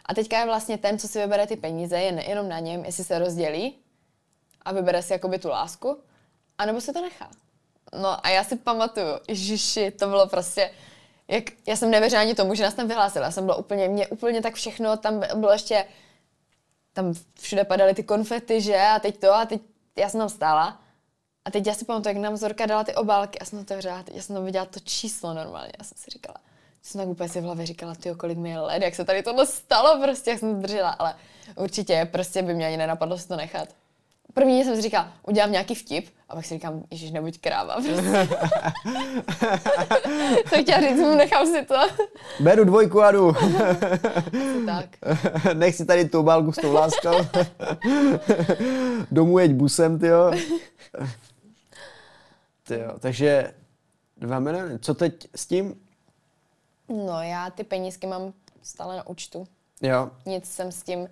A 0.06 0.14
teďka 0.14 0.40
je 0.40 0.46
vlastně 0.46 0.78
ten, 0.78 1.00
co 1.00 1.08
si 1.08 1.20
vybere 1.20 1.48
ty 1.48 1.56
peníze, 1.56 2.00
je 2.00 2.30
jenom 2.30 2.50
na 2.50 2.60
něm, 2.60 2.86
jestli 2.86 3.04
se 3.04 3.20
rozdělí 3.20 3.76
a 4.62 4.74
vybere 4.74 5.02
si 5.02 5.14
jakoby 5.14 5.40
tu 5.40 5.50
lásku, 5.50 5.98
a 6.58 6.66
nebo 6.66 6.82
se 6.82 6.94
to 6.94 7.02
nechá. 7.02 7.30
No 8.02 8.26
a 8.26 8.30
já 8.30 8.44
si 8.44 8.56
pamatuju, 8.56 9.08
že 9.30 9.92
to 9.92 10.08
bylo 10.08 10.28
prostě, 10.28 10.72
jak, 11.28 11.44
já 11.68 11.76
jsem 11.76 11.92
nevěřila 11.92 12.22
ani 12.22 12.36
tomu, 12.36 12.56
že 12.56 12.64
nás 12.64 12.74
tam 12.74 12.88
vyhlásila. 12.88 13.26
Já 13.26 13.32
jsem 13.32 13.46
byla 13.46 13.58
úplně, 13.58 13.88
mě 13.88 14.08
úplně 14.08 14.42
tak 14.42 14.56
všechno, 14.56 14.98
tam 14.98 15.24
bylo 15.36 15.52
ještě, 15.52 15.86
tam 16.94 17.14
všude 17.40 17.64
padaly 17.64 17.94
ty 17.94 18.04
konfety, 18.04 18.62
že, 18.62 18.78
a 18.78 19.00
teď 19.00 19.20
to, 19.20 19.34
a 19.34 19.46
teď 19.46 19.62
já 19.96 20.10
jsem 20.10 20.20
tam 20.20 20.30
stála. 20.30 20.82
A 21.46 21.52
teď 21.52 21.68
já 21.68 21.74
si 21.74 21.86
pamatuju, 21.86 22.16
jak 22.16 22.24
nám 22.24 22.38
Zorka 22.38 22.66
dala 22.66 22.84
ty 22.84 22.96
obálky, 22.96 23.38
já 23.42 23.46
jsem 23.46 23.60
to 23.60 23.64
otevřela, 23.64 24.04
teď 24.04 24.16
já 24.16 24.22
jsem 24.22 24.36
tam 24.36 24.46
viděla 24.46 24.66
to 24.66 24.80
číslo 24.80 25.34
normálně, 25.34 25.72
já 25.80 25.84
jsem 25.84 25.98
si 25.98 26.12
říkala, 26.12 26.38
jsem 26.82 27.02
tak 27.02 27.08
úplně 27.08 27.30
si 27.30 27.42
v 27.42 27.44
hlavě 27.44 27.66
říkala, 27.66 27.96
ty 27.96 28.16
kolik 28.16 28.38
mi 28.38 28.50
je 28.50 28.60
let, 28.60 28.84
jak 28.84 28.96
se 28.96 29.06
tady 29.06 29.24
tohle 29.24 29.46
stalo, 29.46 30.02
prostě, 30.04 30.30
jak 30.30 30.40
jsem 30.40 30.56
to 30.56 30.62
držela, 30.62 30.90
ale 30.90 31.16
určitě, 31.56 32.10
prostě 32.12 32.42
by 32.42 32.54
mě 32.54 32.68
ani 32.68 32.78
nenapadlo 32.78 33.18
si 33.18 33.28
to 33.28 33.36
nechat. 33.36 33.70
První 34.34 34.64
jsem 34.64 34.76
si 34.76 34.82
říkala, 34.82 35.12
udělám 35.28 35.52
nějaký 35.52 35.76
vtip, 35.76 36.10
a 36.30 36.36
pak 36.36 36.46
si 36.46 36.54
říkám, 36.54 36.84
ježiš, 36.92 37.12
nebuď 37.12 37.40
kráva. 37.40 37.74
Prostě. 37.74 38.28
to 40.50 40.62
chtěla 40.62 40.82
říct, 40.82 41.00
mu 41.00 41.16
nechám 41.16 41.46
si 41.46 41.66
to. 41.66 41.76
Beru 42.40 42.64
dvojku 42.64 43.02
a 43.02 43.12
jdu. 43.12 43.34
tak. 44.66 44.86
Nech 45.54 45.76
si 45.76 45.86
tady 45.86 46.10
tu 46.10 46.24
balku 46.24 46.52
s 46.52 46.56
tou 46.58 46.74
láskou. 46.74 47.16
Domů 49.12 49.40
jeď 49.40 49.52
busem, 49.52 50.00
tyjo. 50.00 50.32
tyjo. 52.68 53.00
Takže 53.00 53.54
dva 54.18 54.40
miliony. 54.40 54.80
Co 54.80 54.94
teď 54.94 55.28
s 55.36 55.46
tím? 55.46 55.76
No, 56.90 57.22
já 57.22 57.50
ty 57.50 57.64
penízky 57.64 58.08
mám 58.08 58.34
stále 58.62 58.98
na 58.98 59.08
účtu. 59.08 59.48
Jo. 59.82 60.10
Nic 60.26 60.46
jsem 60.46 60.72
s 60.72 60.84
tím 60.84 61.08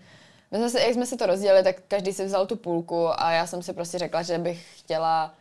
my 0.52 0.58
jsme 0.58 0.70
si, 0.70 0.80
jak 0.80 0.94
jsme 0.94 1.06
si 1.06 1.18
to 1.18 1.26
rozdělili, 1.26 1.64
tak 1.64 1.76
každý 1.88 2.14
si 2.14 2.26
vzal 2.26 2.46
tu 2.46 2.56
půlku 2.56 3.22
a 3.22 3.32
já 3.32 3.48
jsem 3.48 3.64
si 3.64 3.74
prostě 3.74 3.98
řekla, 3.98 4.22
že 4.22 4.38
bych 4.38 4.80
chtěla 4.80 5.34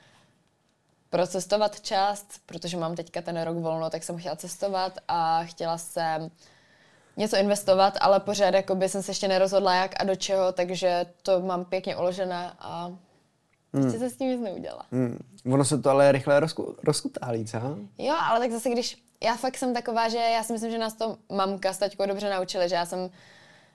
procestovat 1.11 1.81
část, 1.81 2.41
protože 2.47 2.77
mám 2.77 2.97
teďka 2.97 3.23
ten 3.23 3.43
rok 3.43 3.57
volno, 3.57 3.91
tak 3.91 4.03
jsem 4.03 4.19
chtěla 4.19 4.37
cestovat 4.37 4.99
a 5.09 5.45
chtěla 5.45 5.79
jsem 5.79 6.31
něco 7.17 7.37
investovat, 7.37 7.95
ale 8.01 8.21
pořád 8.21 8.55
jakoby 8.55 8.89
jsem 8.89 9.03
se 9.03 9.11
ještě 9.11 9.29
nerozhodla 9.29 9.75
jak 9.75 10.03
a 10.03 10.05
do 10.05 10.17
čeho, 10.17 10.53
takže 10.53 11.07
to 11.23 11.41
mám 11.41 11.65
pěkně 11.65 11.97
uložené 11.97 12.53
a 12.59 12.93
prostě 13.71 13.99
hmm. 13.99 13.99
se 13.99 14.11
s 14.11 14.17
tím 14.17 14.29
nic 14.29 14.41
neudělala. 14.41 14.87
Hmm. 14.93 15.19
Ono 15.53 15.65
se 15.65 15.79
to 15.79 15.91
ale 15.91 16.13
rychle 16.13 16.41
rozku, 16.41 16.77
rozkutálí, 16.85 17.45
co? 17.45 17.59
Jo, 17.99 18.15
ale 18.21 18.41
tak 18.41 18.51
zase 18.51 18.71
když, 18.71 19.03
já 19.23 19.37
fakt 19.37 19.57
jsem 19.57 19.75
taková, 19.75 20.09
že 20.09 20.19
já 20.19 20.43
si 20.43 20.53
myslím, 20.53 20.71
že 20.71 20.79
nás 20.79 20.95
to 20.95 21.17
mamka 21.33 21.73
s 21.73 21.79
taťkou 21.79 22.07
dobře 22.07 22.31
naučili, 22.31 22.69
že 22.69 22.75
já 22.75 22.87
jsem 22.87 23.11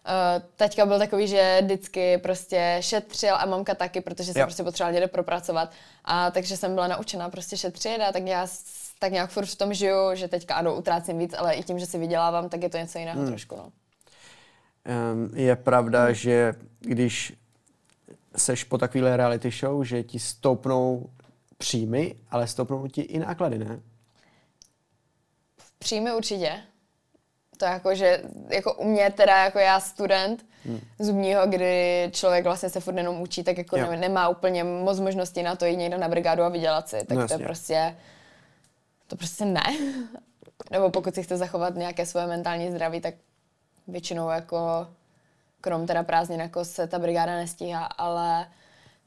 Uh, 0.05 0.43
taťka 0.55 0.85
byl 0.85 0.99
takový, 0.99 1.27
že 1.27 1.59
vždycky 1.63 2.17
prostě 2.17 2.77
šetřil 2.79 3.35
a 3.35 3.45
mamka 3.45 3.75
taky, 3.75 4.01
protože 4.01 4.33
se 4.33 4.39
jo. 4.39 4.45
prostě 4.45 4.63
potřeboval 4.63 4.93
někde 4.93 5.07
propracovat. 5.07 5.71
A 6.05 6.31
takže 6.31 6.57
jsem 6.57 6.73
byla 6.73 6.87
naučená 6.87 7.29
prostě 7.29 7.57
šetřit 7.57 8.01
a 8.01 8.11
tak 8.11 8.27
já 8.27 8.47
tak 8.99 9.11
nějak 9.11 9.29
furt 9.29 9.45
v 9.45 9.55
tom 9.55 9.73
žiju, 9.73 9.95
že 10.13 10.27
teďka 10.27 10.55
ano, 10.55 10.75
utrácím 10.75 11.17
víc, 11.17 11.33
ale 11.37 11.53
i 11.53 11.63
tím, 11.63 11.79
že 11.79 11.85
si 11.85 11.97
vydělávám, 11.97 12.49
tak 12.49 12.63
je 12.63 12.69
to 12.69 12.77
něco 12.77 12.99
jiného 12.99 13.19
hmm. 13.19 13.27
trošku, 13.27 13.55
no. 13.55 13.71
Um, 15.13 15.31
je 15.37 15.55
pravda, 15.55 16.05
hmm. 16.05 16.13
že 16.13 16.53
když 16.79 17.33
seš 18.35 18.63
po 18.63 18.77
takovéhle 18.77 19.17
reality 19.17 19.51
show, 19.51 19.83
že 19.83 20.03
ti 20.03 20.19
stoupnou 20.19 21.09
příjmy, 21.57 22.15
ale 22.31 22.47
stoupnou 22.47 22.87
ti 22.87 23.01
i 23.01 23.19
náklady, 23.19 23.57
ne? 23.57 23.79
Příjmy 25.79 26.13
určitě. 26.13 26.61
To 27.57 27.65
jako, 27.65 27.95
že 27.95 28.21
jako 28.49 28.73
u 28.73 28.83
mě 28.83 29.11
teda 29.11 29.43
jako 29.43 29.59
já 29.59 29.79
student 29.79 30.45
hmm. 30.65 30.79
zubního, 30.99 31.47
kdy 31.47 32.09
člověk 32.13 32.43
vlastně 32.43 32.69
se 32.69 32.79
furt 32.79 32.97
jenom 32.97 33.21
učí, 33.21 33.43
tak 33.43 33.57
jako 33.57 33.77
ne, 33.77 33.97
nemá 33.97 34.29
úplně 34.29 34.63
moc 34.63 34.99
možností 34.99 35.43
na 35.43 35.55
to 35.55 35.65
jít 35.65 35.77
někde 35.77 35.97
na 35.97 36.07
brigádu 36.07 36.43
a 36.43 36.49
vydělat 36.49 36.89
si. 36.89 37.05
Tak 37.05 37.17
no, 37.17 37.27
to 37.27 37.33
je 37.33 37.39
prostě, 37.39 37.95
to 39.07 39.15
prostě 39.15 39.45
ne. 39.45 39.63
Nebo 40.71 40.89
pokud 40.89 41.15
si 41.15 41.23
chce 41.23 41.37
zachovat 41.37 41.75
nějaké 41.75 42.05
svoje 42.05 42.27
mentální 42.27 42.71
zdraví, 42.71 43.01
tak 43.01 43.13
většinou 43.87 44.29
jako 44.29 44.87
krom 45.61 45.87
teda 45.87 46.03
prázdnin 46.03 46.39
jako 46.39 46.65
se 46.65 46.87
ta 46.87 46.99
brigáda 46.99 47.35
nestíhá, 47.35 47.85
ale 47.85 48.47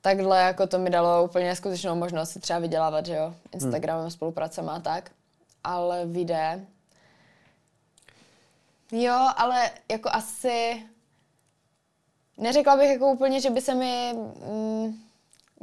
takhle 0.00 0.42
jako 0.42 0.66
to 0.66 0.78
mi 0.78 0.90
dalo 0.90 1.24
úplně 1.24 1.44
neskutečnou 1.46 1.94
možnost 1.94 2.30
si 2.30 2.40
třeba 2.40 2.58
vydělávat, 2.58 3.06
že 3.06 3.14
jo, 3.14 3.34
Instagramem 3.52 4.02
hmm. 4.02 4.10
spolupracem 4.10 4.68
a 4.68 4.80
tak, 4.80 5.10
ale 5.64 6.06
videa. 6.06 6.58
Jo, 8.92 9.28
ale 9.36 9.70
jako 9.90 10.08
asi 10.12 10.82
neřekla 12.38 12.76
bych 12.76 12.90
jako 12.90 13.06
úplně, 13.06 13.40
že 13.40 13.50
by 13.50 13.60
se 13.60 13.74
mi 13.74 14.12
mm, 14.14 14.94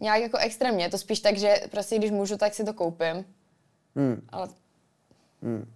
nějak 0.01 0.21
jako 0.21 0.37
extrémně, 0.37 0.89
to 0.89 0.97
spíš 0.97 1.19
tak, 1.19 1.37
že 1.37 1.55
prostě 1.71 1.97
když 1.97 2.11
můžu, 2.11 2.37
tak 2.37 2.53
si 2.53 2.63
to 2.63 2.73
koupím. 2.73 3.25
Hmm. 3.95 4.21
Ale 4.29 4.47
hmm. 5.41 5.71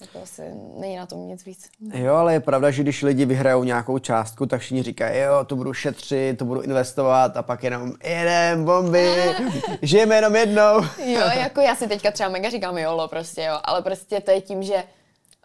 Jako 0.00 0.22
asi 0.22 0.42
není 0.80 0.96
na 0.96 1.06
tom 1.06 1.28
nic 1.28 1.44
víc. 1.44 1.70
Jo, 1.94 2.14
ale 2.14 2.32
je 2.32 2.40
pravda, 2.40 2.70
že 2.70 2.82
když 2.82 3.02
lidi 3.02 3.24
vyhrajou 3.24 3.64
nějakou 3.64 3.98
částku, 3.98 4.46
tak 4.46 4.60
všichni 4.60 4.82
říkají, 4.82 5.20
jo, 5.20 5.44
to 5.44 5.56
budu 5.56 5.72
šetřit, 5.74 6.38
to 6.38 6.44
budu 6.44 6.60
investovat 6.60 7.36
a 7.36 7.42
pak 7.42 7.64
jenom 7.64 7.92
jedem, 8.04 8.64
bomby, 8.64 9.14
žijeme 9.82 10.14
jenom 10.14 10.36
jednou. 10.36 10.80
jo, 11.04 11.20
jako 11.38 11.60
já 11.60 11.74
si 11.74 11.88
teďka 11.88 12.10
třeba 12.10 12.28
mega 12.28 12.50
říkám 12.50 12.78
jolo 12.78 13.08
prostě, 13.08 13.42
jo, 13.42 13.58
ale 13.64 13.82
prostě 13.82 14.20
to 14.20 14.30
je 14.30 14.40
tím, 14.40 14.62
že 14.62 14.84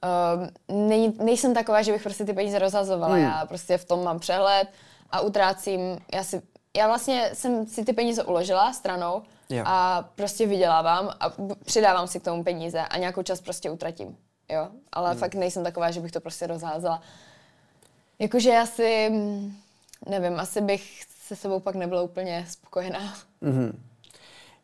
uh, 0.03 0.77
nej, 0.87 1.13
nejsem 1.23 1.53
taková, 1.53 1.81
že 1.81 1.91
bych 1.91 2.03
prostě 2.03 2.25
ty 2.25 2.33
peníze 2.33 2.59
rozhazovala, 2.59 3.13
hmm. 3.13 3.23
já 3.23 3.45
prostě 3.45 3.77
v 3.77 3.85
tom 3.85 4.03
mám 4.03 4.19
přehled 4.19 4.67
a 5.11 5.21
utrácím, 5.21 5.97
já 6.13 6.23
si, 6.23 6.41
já 6.77 6.87
vlastně 6.87 7.29
jsem 7.33 7.67
si 7.67 7.85
ty 7.85 7.93
peníze 7.93 8.23
uložila 8.23 8.73
stranou 8.73 9.21
jo. 9.49 9.63
a 9.65 10.09
prostě 10.15 10.47
vydělávám 10.47 11.09
a 11.19 11.33
přidávám 11.65 12.07
si 12.07 12.19
k 12.19 12.23
tomu 12.23 12.43
peníze 12.43 12.79
a 12.81 12.97
nějakou 12.97 13.23
čas 13.23 13.41
prostě 13.41 13.69
utratím 13.69 14.17
jo, 14.49 14.67
ale 14.91 15.09
hmm. 15.09 15.19
fakt 15.19 15.35
nejsem 15.35 15.63
taková, 15.63 15.91
že 15.91 16.01
bych 16.01 16.11
to 16.11 16.21
prostě 16.21 16.47
rozházela. 16.47 17.01
Jakože 18.19 18.57
asi, 18.57 19.11
nevím, 20.09 20.39
asi 20.39 20.61
bych 20.61 21.03
se 21.03 21.35
sebou 21.35 21.59
pak 21.59 21.75
nebyla 21.75 22.01
úplně 22.01 22.45
spokojená. 22.49 23.13
Mm-hmm. 23.43 23.73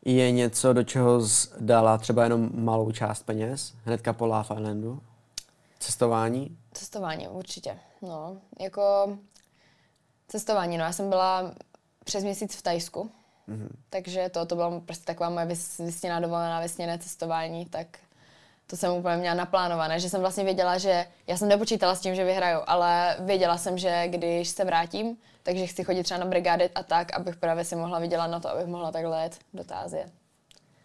Je 0.04 0.30
něco, 0.30 0.72
do 0.72 0.82
čeho 0.82 1.20
dala 1.60 1.98
třeba 1.98 2.24
jenom 2.24 2.50
malou 2.54 2.92
část 2.92 3.22
peněz, 3.22 3.74
hnedka 3.84 4.12
po 4.12 4.26
Love 4.26 4.40
Islandu? 4.40 5.00
Cestování? 5.84 6.58
Cestování, 6.72 7.28
určitě. 7.28 7.78
No, 8.02 8.36
jako 8.60 9.16
cestování, 10.28 10.78
no 10.78 10.84
já 10.84 10.92
jsem 10.92 11.08
byla 11.08 11.54
přes 12.04 12.24
měsíc 12.24 12.56
v 12.56 12.62
Tajsku, 12.62 13.10
mm-hmm. 13.48 13.68
takže 13.90 14.28
to, 14.28 14.46
to 14.46 14.54
byla 14.54 14.80
prostě 14.80 15.04
taková 15.04 15.30
moje 15.30 15.46
vysněná 15.78 16.20
dovolená, 16.20 16.60
vysněné 16.60 16.98
cestování, 16.98 17.66
tak 17.66 17.86
to 18.66 18.76
jsem 18.76 18.92
úplně 18.92 19.16
měla 19.16 19.34
naplánované, 19.34 20.00
že 20.00 20.10
jsem 20.10 20.20
vlastně 20.20 20.44
věděla, 20.44 20.78
že 20.78 21.06
já 21.26 21.36
jsem 21.36 21.48
nepočítala 21.48 21.94
s 21.94 22.00
tím, 22.00 22.14
že 22.14 22.24
vyhraju, 22.24 22.60
ale 22.66 23.16
věděla 23.20 23.58
jsem, 23.58 23.78
že 23.78 24.08
když 24.08 24.48
se 24.48 24.64
vrátím, 24.64 25.16
takže 25.42 25.66
chci 25.66 25.84
chodit 25.84 26.02
třeba 26.02 26.20
na 26.20 26.26
brigády 26.26 26.70
a 26.70 26.82
tak, 26.82 27.12
abych 27.12 27.36
právě 27.36 27.64
si 27.64 27.76
mohla 27.76 27.98
vydělat 27.98 28.26
na 28.26 28.40
to, 28.40 28.50
abych 28.50 28.66
mohla 28.66 28.92
takhle 28.92 29.22
jet 29.22 29.38
do 29.54 29.64
Tázie. 29.64 30.10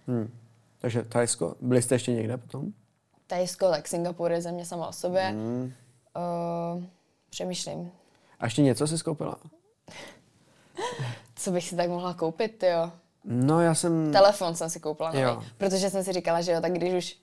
Hmm. 0.08 0.32
Takže 0.80 1.04
Tajsko, 1.04 1.56
byli 1.62 1.82
jste 1.82 1.96
ještě 1.96 2.12
někde 2.12 2.38
potom? 2.38 2.74
Tajsko, 3.30 3.70
tak 3.70 3.88
Singapur 3.88 4.32
je 4.32 4.42
země 4.42 4.66
sama 4.66 4.88
o 4.88 4.94
sobě. 4.94 5.22
Hmm. 5.22 5.74
Uh, 6.76 6.84
přemýšlím. 7.30 7.92
A 8.40 8.46
ještě 8.46 8.62
něco 8.62 8.88
jsi 8.88 8.98
skoupila? 8.98 9.36
Co 11.36 11.52
bych 11.52 11.68
si 11.70 11.76
tak 11.76 11.90
mohla 11.90 12.14
koupit, 12.14 12.64
jo? 12.64 12.92
No 13.24 13.62
já 13.62 13.76
jsem... 13.76 14.12
Telefon 14.12 14.56
jsem 14.56 14.70
si 14.70 14.80
koupila, 14.80 15.16
jo. 15.16 15.44
protože 15.58 15.90
jsem 15.90 16.04
si 16.04 16.14
říkala, 16.14 16.42
že 16.42 16.52
jo, 16.52 16.62
tak 16.62 16.72
když 16.72 16.94
už 16.94 17.16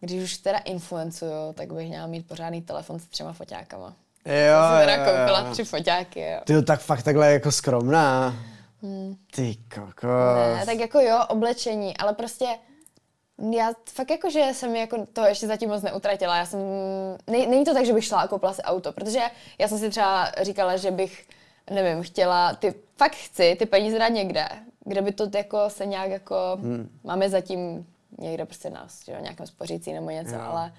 když 0.00 0.22
už 0.22 0.38
teda 0.38 0.58
influencuju, 0.58 1.52
tak 1.54 1.72
bych 1.72 1.88
měla 1.88 2.06
mít 2.06 2.28
pořádný 2.28 2.62
telefon 2.62 2.98
s 2.98 3.06
třema 3.06 3.32
foťákama. 3.32 3.96
Jo, 4.26 4.58
jsem 4.68 4.80
si 4.80 4.86
teda 4.86 5.04
koupila 5.04 5.40
jo. 5.40 5.52
tři 5.52 5.64
foťáky, 5.64 6.20
jo. 6.20 6.40
Ty 6.44 6.62
tak 6.62 6.80
fakt 6.80 7.02
takhle 7.02 7.32
jako 7.32 7.52
skromná. 7.52 8.34
Hmm. 8.82 9.16
Ty 9.30 9.56
kokos. 9.74 10.56
Ne, 10.56 10.66
tak 10.66 10.78
jako 10.78 11.00
jo, 11.00 11.18
oblečení, 11.28 11.96
ale 11.96 12.14
prostě 12.14 12.46
já 13.52 13.72
fakt 13.92 14.10
jako, 14.10 14.30
že 14.30 14.48
jsem 14.52 14.76
jako 14.76 15.06
to 15.12 15.24
ještě 15.24 15.46
zatím 15.46 15.68
moc 15.68 15.82
neutratila. 15.82 16.36
Já 16.36 16.46
jsem, 16.46 16.60
ne, 17.26 17.46
není 17.46 17.64
to 17.64 17.74
tak, 17.74 17.86
že 17.86 17.92
bych 17.92 18.04
šla 18.04 18.20
a 18.20 18.28
koupila 18.28 18.52
si 18.52 18.62
auto, 18.62 18.92
protože 18.92 19.20
já 19.58 19.68
jsem 19.68 19.78
si 19.78 19.90
třeba 19.90 20.32
říkala, 20.42 20.76
že 20.76 20.90
bych, 20.90 21.28
nevím, 21.70 22.02
chtěla, 22.02 22.54
ty, 22.54 22.74
fakt 22.96 23.16
chci 23.16 23.56
ty 23.58 23.66
peníze 23.66 23.98
dát 23.98 24.08
někde, 24.08 24.48
kde 24.84 25.02
by 25.02 25.12
to 25.12 25.30
jako 25.34 25.70
se 25.70 25.86
nějak 25.86 26.10
jako, 26.10 26.36
hmm. 26.60 26.98
máme 27.04 27.30
zatím 27.30 27.86
někde 28.18 28.44
prostě 28.44 28.70
nás, 28.70 29.04
že 29.04 29.12
jo, 29.12 29.18
nějakém 29.20 29.46
spořící 29.46 29.92
nebo 29.92 30.10
něco, 30.10 30.34
jo. 30.34 30.40
ale 30.40 30.72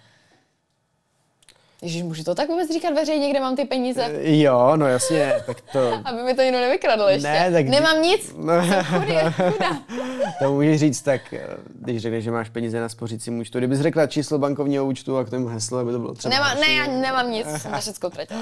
Ježíš, 1.82 2.04
můžu 2.04 2.24
to 2.24 2.36
tak 2.36 2.50
vůbec 2.50 2.72
říkat 2.72 2.94
veřejně, 2.94 3.30
kde 3.30 3.40
mám 3.40 3.56
ty 3.56 3.66
peníze? 3.66 4.04
E, 4.04 4.42
jo, 4.42 4.74
no 4.76 4.88
jasně, 4.88 5.34
tak 5.46 5.62
to... 5.62 5.94
Aby 6.06 6.24
mi 6.24 6.34
to 6.34 6.42
někdo 6.42 6.60
nevykradl 6.60 7.04
ještě. 7.04 7.28
Ne, 7.28 7.52
tak... 7.52 7.68
Nemám 7.68 8.02
nic, 8.02 8.36
no. 8.38 8.54
to 10.40 10.54
můžeš 10.54 10.80
říct 10.80 11.02
tak, 11.02 11.34
eh, 11.34 11.48
když 11.80 12.02
řekneš, 12.02 12.24
že 12.24 12.32
máš 12.32 12.50
peníze 12.50 12.80
na 12.80 12.90
spořící 12.90 13.32
účtu. 13.32 13.58
Kdybys 13.58 13.80
řekla 13.80 14.08
číslo 14.08 14.40
bankovního 14.40 14.86
účtu 14.86 15.18
a 15.18 15.24
k 15.24 15.30
tomu 15.30 15.48
heslo, 15.48 15.78
aby 15.78 15.92
to 15.92 16.00
bylo 16.00 16.14
třeba... 16.14 16.36
Nemá, 16.36 16.54
ne, 16.54 16.74
já 16.74 16.88
nemám 16.88 17.32
nic, 17.32 17.48
jsem 17.48 17.72
na 17.72 17.80
všechno 17.80 18.10
utratila. 18.10 18.42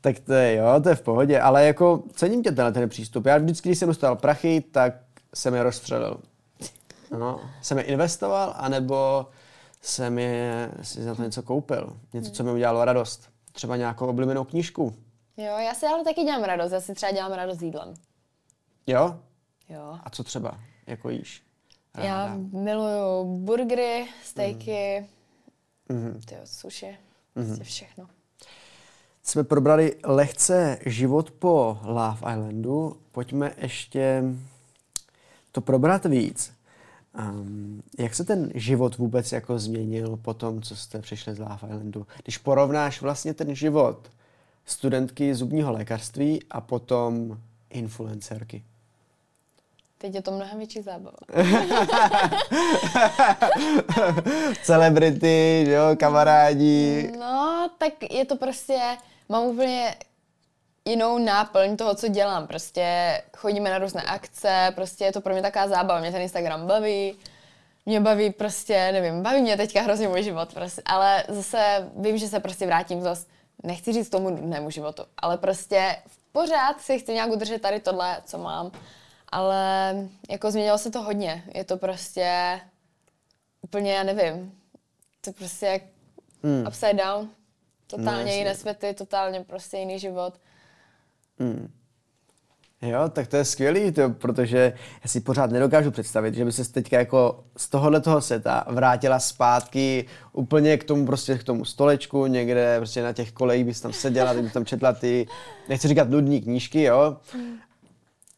tak 0.00 0.18
to 0.18 0.32
je, 0.32 0.54
jo, 0.54 0.80
to 0.82 0.88
je 0.88 0.94
v 0.94 1.02
pohodě, 1.02 1.40
ale 1.40 1.66
jako 1.66 2.02
cením 2.14 2.42
tě 2.42 2.52
tenhle 2.52 2.72
ten 2.72 2.88
přístup. 2.88 3.26
Já 3.26 3.38
vždycky, 3.38 3.68
když 3.68 3.78
jsem 3.78 3.88
dostal 3.88 4.16
prachy, 4.16 4.64
tak 4.70 4.94
jsem 5.34 5.54
je 5.54 5.62
rozstřelil. 5.62 6.20
No, 7.18 7.40
jsem 7.62 7.78
je 7.78 7.84
investoval, 7.84 8.54
anebo 8.56 9.26
jsem 9.86 10.18
je 10.18 10.70
si 10.82 11.02
za 11.02 11.14
to 11.14 11.22
něco 11.22 11.42
koupil. 11.42 11.96
Něco, 12.12 12.30
co 12.30 12.44
mi 12.44 12.52
udělalo 12.52 12.84
radost. 12.84 13.30
Třeba 13.52 13.76
nějakou 13.76 14.06
oblíbenou 14.06 14.44
knížku. 14.44 14.94
Jo, 15.36 15.58
já 15.58 15.74
si 15.74 15.86
ale 15.86 16.04
taky 16.04 16.22
dělám 16.22 16.44
radost. 16.44 16.72
Já 16.72 16.80
si 16.80 16.94
třeba 16.94 17.12
dělám 17.12 17.32
radost 17.32 17.62
jídlem. 17.62 17.94
Jo? 18.86 19.20
Jo. 19.68 19.98
A 20.04 20.10
co 20.10 20.24
třeba? 20.24 20.58
Jako 20.86 21.10
jíš? 21.10 21.42
Ráda. 21.94 22.08
Já 22.08 22.36
miluju 22.52 23.24
burgery, 23.38 24.08
stejky, 24.24 25.06
mm. 25.88 26.20
tyjo, 26.24 26.40
sushi, 26.44 26.98
mm. 27.34 27.46
prostě 27.46 27.64
všechno. 27.64 28.08
Jsme 29.22 29.44
probrali 29.44 29.96
lehce 30.04 30.78
život 30.86 31.30
po 31.30 31.78
Love 31.82 32.18
Islandu. 32.18 33.00
Pojďme 33.12 33.52
ještě 33.56 34.22
to 35.52 35.60
probrat 35.60 36.04
víc. 36.04 36.55
Um, 37.18 37.82
jak 37.98 38.14
se 38.14 38.24
ten 38.24 38.50
život 38.54 38.98
vůbec 38.98 39.32
jako 39.32 39.58
změnil 39.58 40.16
po 40.16 40.34
tom, 40.34 40.62
co 40.62 40.76
jste 40.76 41.00
přišli 41.00 41.34
z 41.34 41.38
Love 41.38 41.54
Islandu? 41.54 42.06
Když 42.22 42.38
porovnáš 42.38 43.00
vlastně 43.00 43.34
ten 43.34 43.54
život 43.54 44.10
studentky 44.64 45.34
zubního 45.34 45.72
lékařství 45.72 46.42
a 46.50 46.60
potom 46.60 47.38
influencerky. 47.70 48.64
Teď 49.98 50.14
je 50.14 50.22
to 50.22 50.30
mnohem 50.30 50.58
větší 50.58 50.82
zábava. 50.82 51.16
Celebrity, 54.62 55.66
jo, 55.68 55.96
kamarádi. 55.96 57.12
No, 57.18 57.70
tak 57.78 57.92
je 58.10 58.24
to 58.24 58.36
prostě, 58.36 58.78
mám 59.28 59.44
úplně 59.44 59.94
jinou 60.86 61.18
náplň 61.18 61.76
toho, 61.76 61.94
co 61.94 62.08
dělám. 62.08 62.46
Prostě 62.46 63.22
chodíme 63.36 63.70
na 63.70 63.78
různé 63.78 64.02
akce, 64.02 64.72
prostě 64.74 65.04
je 65.04 65.12
to 65.12 65.20
pro 65.20 65.32
mě 65.32 65.42
taková 65.42 65.68
zábava. 65.68 66.00
Mě 66.00 66.12
ten 66.12 66.22
Instagram 66.22 66.66
baví, 66.66 67.16
mě 67.86 68.00
baví 68.00 68.30
prostě, 68.30 68.92
nevím, 68.92 69.22
baví 69.22 69.42
mě 69.42 69.56
teďka 69.56 69.82
hrozně 69.82 70.08
můj 70.08 70.22
život, 70.22 70.54
prostě, 70.54 70.82
ale 70.84 71.24
zase 71.28 71.90
vím, 71.96 72.18
že 72.18 72.28
se 72.28 72.40
prostě 72.40 72.66
vrátím 72.66 73.02
zase, 73.02 73.26
nechci 73.62 73.92
říct 73.92 74.08
tomu 74.08 74.30
nudnému 74.30 74.70
životu, 74.70 75.02
ale 75.16 75.38
prostě 75.38 75.96
pořád 76.32 76.80
si 76.80 76.98
chci 76.98 77.12
nějak 77.14 77.30
udržet 77.30 77.62
tady 77.62 77.80
tohle, 77.80 78.16
co 78.24 78.38
mám, 78.38 78.70
ale 79.28 79.94
jako 80.30 80.50
změnilo 80.50 80.78
se 80.78 80.90
to 80.90 81.02
hodně, 81.02 81.44
je 81.54 81.64
to 81.64 81.76
prostě 81.76 82.60
úplně, 83.62 83.92
já 83.92 84.02
nevím, 84.02 84.58
to 85.20 85.32
prostě 85.32 85.66
jak 85.66 85.82
hmm. 86.42 86.64
upside 86.66 86.94
down, 86.94 87.30
totálně 87.86 88.32
no, 88.32 88.38
jiné 88.38 88.54
světy, 88.54 88.94
totálně 88.94 89.44
prostě 89.44 89.76
jiný 89.76 89.98
život. 89.98 90.34
Hmm. 91.38 91.68
Jo, 92.82 93.08
tak 93.08 93.26
to 93.26 93.36
je 93.36 93.44
skvělý, 93.44 93.92
to, 93.92 94.10
protože 94.10 94.72
já 95.04 95.08
si 95.08 95.20
pořád 95.20 95.50
nedokážu 95.50 95.90
představit, 95.90 96.34
že 96.34 96.44
by 96.44 96.52
se 96.52 96.72
teďka 96.72 96.98
jako 96.98 97.44
z 97.56 97.68
tohohle 97.68 98.00
toho 98.00 98.20
seta 98.20 98.64
vrátila 98.68 99.18
zpátky 99.18 100.06
úplně 100.32 100.76
k 100.76 100.84
tomu 100.84 101.06
prostě 101.06 101.38
k 101.38 101.44
tomu 101.44 101.64
stolečku, 101.64 102.26
někde 102.26 102.76
prostě 102.76 103.02
na 103.02 103.12
těch 103.12 103.32
kolejích 103.32 103.64
bys 103.64 103.80
tam 103.80 103.92
seděla, 103.92 104.34
ty 104.34 104.42
bys 104.42 104.52
tam 104.52 104.64
četla 104.64 104.92
ty, 104.92 105.26
nechci 105.68 105.88
říkat 105.88 106.10
nudní 106.10 106.40
knížky, 106.40 106.82
jo. 106.82 107.16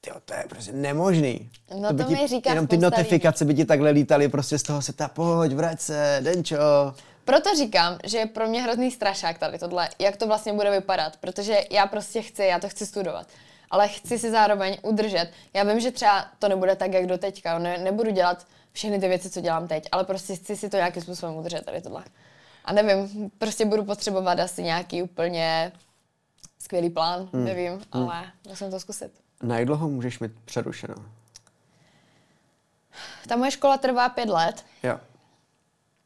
Tyjo, 0.01 0.17
to 0.25 0.35
je 0.35 0.45
prostě 0.49 0.73
nemožný. 0.73 1.51
No 1.81 1.89
to, 1.89 1.95
by 1.95 2.03
to 2.03 2.09
ti, 2.09 2.15
mi 2.15 2.29
říká 2.29 2.51
Jenom 2.51 2.67
ty 2.67 2.77
notifikace 2.77 3.45
by 3.45 3.55
ti 3.55 3.65
takhle 3.65 3.91
lítaly 3.91 4.29
prostě 4.29 4.59
z 4.59 4.63
toho 4.63 4.83
seta, 4.83 5.09
pojď, 5.09 5.53
vrať 5.53 5.81
se, 5.81 6.21
Denčo. 6.25 6.95
Proto 7.29 7.55
říkám, 7.57 7.99
že 8.05 8.19
je 8.19 8.27
pro 8.27 8.49
mě 8.49 8.63
hrozný 8.63 8.91
strašák 8.91 9.39
tady 9.39 9.59
tohle, 9.59 9.89
jak 9.99 10.17
to 10.17 10.27
vlastně 10.27 10.53
bude 10.53 10.71
vypadat, 10.71 11.17
protože 11.17 11.61
já 11.71 11.87
prostě 11.87 12.23
chci, 12.23 12.45
já 12.45 12.59
to 12.59 12.69
chci 12.69 12.87
studovat, 12.87 13.27
ale 13.71 13.89
chci 13.89 14.19
si 14.19 14.31
zároveň 14.31 14.79
udržet. 14.83 15.31
Já 15.55 15.65
vím, 15.65 15.81
že 15.81 15.91
třeba 15.91 16.27
to 16.39 16.49
nebude 16.49 16.77
tak, 16.77 16.93
jak 16.93 17.07
do 17.07 17.19
teďka, 17.19 17.59
ne, 17.59 17.79
nebudu 17.79 18.11
dělat 18.11 18.47
všechny 18.73 19.01
ty 19.01 19.09
věci, 19.09 19.31
co 19.31 19.41
dělám 19.41 19.69
teď, 19.69 19.89
ale 19.93 20.05
prostě 20.05 20.37
chci 20.37 20.57
si 20.57 20.71
to 20.71 20.77
nějakým 20.77 21.03
způsobem 21.03 21.37
udržet 21.37 21.65
tady 21.65 21.81
tohle. 21.81 22.05
A 22.65 22.73
nevím, 22.73 23.31
prostě 23.39 23.65
budu 23.65 23.85
potřebovat 23.85 24.41
asi 24.41 24.63
nějaký 24.63 25.03
úplně 25.03 25.73
skvělý 26.59 26.91
plán, 26.91 27.29
hmm. 27.33 27.45
nevím, 27.45 27.73
hmm. 27.73 27.83
ale 27.93 28.33
musím 28.49 28.71
to 28.71 28.81
zkusit. 28.81 29.13
Na 29.43 29.59
jak 29.59 29.67
dlouho 29.67 29.89
můžeš 29.89 30.19
mít 30.19 30.33
přerušeno? 30.45 30.95
Ta 33.29 33.37
moje 33.37 33.51
škola 33.51 33.77
trvá 33.79 34.09
pět 34.09 34.29
let. 34.29 34.65
Jo. 34.83 35.01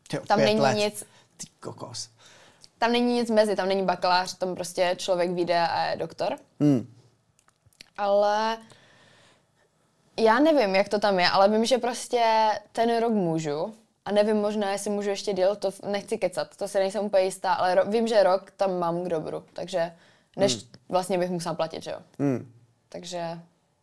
Tyjo, 0.09 0.27
tam 0.27 0.39
není 0.39 0.61
let. 0.61 0.75
nic. 0.75 1.12
Ty 1.45 1.51
kokos. 1.61 2.09
Tam 2.79 2.93
není 2.93 3.15
nic 3.15 3.31
mezi, 3.31 3.57
tam 3.57 3.69
není 3.69 3.83
bakalář, 3.83 4.39
tam 4.39 4.55
prostě 4.55 4.95
člověk 4.99 5.31
vyjde 5.31 5.61
a 5.61 5.85
je 5.85 5.97
doktor. 5.97 6.39
Hmm. 6.61 6.95
Ale 7.97 8.59
já 10.17 10.39
nevím, 10.39 10.75
jak 10.75 10.89
to 10.89 10.99
tam 10.99 11.21
je, 11.21 11.29
ale 11.29 11.49
vím, 11.49 11.65
že 11.65 11.79
prostě 11.79 12.51
ten 12.73 12.99
rok 13.01 13.13
můžu. 13.13 13.75
A 14.05 14.13
nevím 14.13 14.37
možná, 14.37 14.73
jestli 14.73 14.91
můžu 14.91 15.09
ještě 15.11 15.33
dělat, 15.33 15.59
to 15.59 15.71
nechci 15.89 16.19
kecat, 16.19 16.57
to 16.57 16.69
se 16.69 16.79
nejsem 16.79 17.05
úplně 17.05 17.25
jistá, 17.25 17.53
ale 17.53 17.75
ro- 17.75 17.91
vím, 17.91 18.07
že 18.09 18.23
rok 18.23 18.51
tam 18.51 18.79
mám 18.79 19.05
k 19.05 19.09
dobru, 19.09 19.45
takže 19.53 19.93
než 20.37 20.55
hmm. 20.55 20.63
vlastně 20.89 21.19
bych 21.19 21.31
musela 21.31 21.55
platit, 21.55 21.83
že 21.83 21.91
jo. 21.91 21.99
Hmm. 22.19 22.53
Takže 22.89 23.39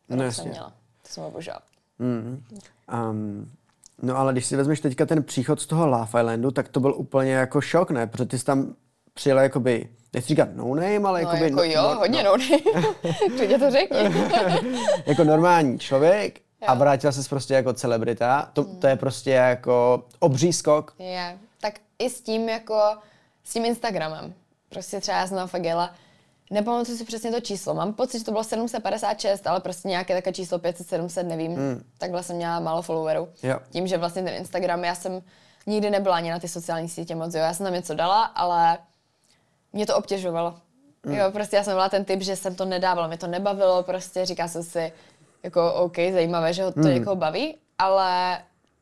No 0.10 0.16
rok 0.16 0.26
jasně. 0.26 0.44
jsem 0.44 0.52
měla, 0.52 0.74
to 1.02 1.10
jsem 1.10 1.24
obožala. 1.24 1.62
Mm. 2.00 2.46
Um, 2.94 3.52
no 4.02 4.18
ale 4.18 4.32
když 4.34 4.46
si 4.46 4.56
vezmeš 4.56 4.80
teďka 4.80 5.06
ten 5.06 5.24
příchod 5.24 5.62
z 5.62 5.68
toho 5.68 5.88
Love 5.88 6.06
Islandu, 6.06 6.52
tak 6.52 6.68
to 6.70 6.80
byl 6.80 6.94
úplně 6.96 7.32
jako 7.32 7.62
šok, 7.62 7.92
ne? 7.92 8.08
Protože 8.08 8.26
ty 8.26 8.40
jsi 8.40 8.46
tam 8.46 8.76
přijela 9.14 9.42
jakoby, 9.42 9.90
nechci 10.14 10.28
říkat 10.28 10.50
no 10.56 10.76
name, 10.76 10.98
ale 11.08 11.22
No 11.24 11.30
jakoby... 11.30 11.44
jako 11.50 11.64
jo, 11.64 11.96
hodně 12.00 12.24
no. 12.24 12.34
Klidně 13.38 13.60
to 13.60 13.72
řekni. 13.72 13.98
jako 15.06 15.24
normální 15.24 15.80
člověk 15.80 16.40
a 16.68 16.74
Jo. 16.74 16.80
vrátila 16.80 17.12
se 17.12 17.30
prostě 17.30 17.54
jako 17.54 17.74
celebrita. 17.74 18.50
To, 18.54 18.64
to 18.64 18.88
je 18.88 18.96
prostě 18.96 19.32
jako 19.32 20.04
obří 20.20 20.54
skok. 20.54 20.94
Je, 21.00 21.38
tak 21.62 21.74
i 22.00 22.10
s 22.10 22.22
tím 22.22 22.50
jako, 22.50 22.82
s 23.44 23.54
tím 23.54 23.66
Instagramem. 23.66 24.34
Prostě 24.70 25.00
třeba 25.00 25.18
já 25.18 25.28
jsem 25.28 25.38
na 25.38 25.48
fakt 25.48 25.64
jela, 25.64 25.94
nepamatuji 26.50 26.98
si 26.98 27.06
přesně 27.06 27.32
to 27.32 27.40
číslo, 27.42 27.74
mám 27.74 27.94
pocit, 27.94 28.20
že 28.20 28.26
to 28.26 28.32
bylo 28.32 28.44
756, 28.44 29.48
ale 29.48 29.60
prostě 29.60 29.88
nějaké 29.88 30.16
také 30.16 30.34
číslo 30.34 30.60
500, 30.60 30.88
700, 30.88 31.28
nevím. 31.28 31.56
Hmm. 31.56 31.84
Takhle 31.98 32.24
jsem 32.24 32.36
měla 32.36 32.60
málo 32.60 32.82
followerů. 32.82 33.30
Jo. 33.44 33.60
Tím, 33.70 33.88
že 33.88 33.98
vlastně 33.98 34.24
ten 34.24 34.34
Instagram, 34.34 34.84
já 34.84 34.96
jsem 34.96 35.22
nikdy 35.68 35.90
nebyla 35.90 36.16
ani 36.16 36.32
na 36.32 36.40
ty 36.40 36.48
sociální 36.48 36.90
sítě 36.90 37.16
moc, 37.16 37.34
jo. 37.34 37.40
Já 37.42 37.54
jsem 37.54 37.64
tam 37.66 37.74
něco 37.74 37.94
dala, 37.94 38.24
ale 38.24 38.78
mě 39.74 39.86
to 39.86 39.98
obtěžovalo. 39.98 40.56
Hmm. 41.06 41.16
Jo, 41.16 41.32
prostě 41.32 41.56
já 41.56 41.64
jsem 41.64 41.74
byla 41.74 41.90
ten 41.90 42.06
typ, 42.06 42.22
že 42.22 42.36
jsem 42.36 42.56
to 42.56 42.66
nedávala, 42.66 43.08
mě 43.08 43.18
to 43.18 43.28
nebavilo, 43.28 43.84
prostě 43.84 44.26
říká 44.26 44.48
jsem 44.48 44.64
si, 44.64 44.94
jako 45.44 45.74
OK, 45.74 45.96
zajímavé, 46.14 46.54
že 46.54 46.64
ho 46.64 46.72
to 46.72 46.80
Hmm. 46.80 46.94
někoho 46.94 47.16
baví, 47.16 47.58
ale 47.78 48.38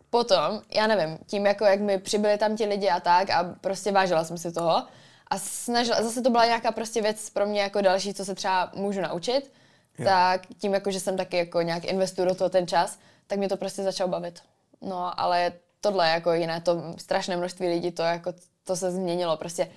potom, 0.10 0.62
já 0.76 0.88
nevím, 0.88 1.18
tím 1.26 1.46
jako 1.46 1.66
jak 1.66 1.80
mi 1.80 1.98
přibyli 1.98 2.38
tam 2.38 2.56
ti 2.56 2.66
lidi 2.66 2.90
a 2.90 3.00
tak 3.00 3.30
a 3.30 3.56
prostě 3.62 3.92
vážila 3.92 4.24
jsem 4.24 4.38
si 4.38 4.52
toho 4.52 4.84
a 5.30 5.40
snažila, 5.40 6.04
zase 6.04 6.22
to 6.22 6.30
byla 6.30 6.46
nějaká 6.46 6.72
prostě 6.72 7.02
věc 7.02 7.30
pro 7.30 7.46
mě 7.46 7.62
jako 7.62 7.82
další, 7.82 8.14
co 8.14 8.26
se 8.26 8.36
třeba 8.36 8.72
můžu 8.76 9.02
naučit, 9.02 9.52
Jo. 10.00 10.06
tak 10.06 10.42
tím 10.58 10.74
jako, 10.74 10.92
že 10.92 11.00
jsem 11.00 11.18
taky 11.18 11.38
jako 11.38 11.62
nějak 11.62 11.86
investuju 11.86 12.28
do 12.28 12.36
toho 12.36 12.50
ten 12.50 12.68
čas, 12.68 13.00
tak 13.28 13.38
mě 13.40 13.50
to 13.50 13.58
prostě 13.58 13.84
začalo 13.84 14.10
bavit. 14.10 14.40
No, 14.82 15.20
ale 15.20 15.54
tohle 15.82 16.10
jako 16.10 16.34
jiné, 16.34 16.62
to 16.62 16.82
strašné 16.98 17.38
množství 17.38 17.68
lidí, 17.68 17.92
to 17.92 18.02
jako, 18.02 18.34
to 18.64 18.76
se 18.76 18.92
změnilo 18.92 19.38
prostě. 19.38 19.68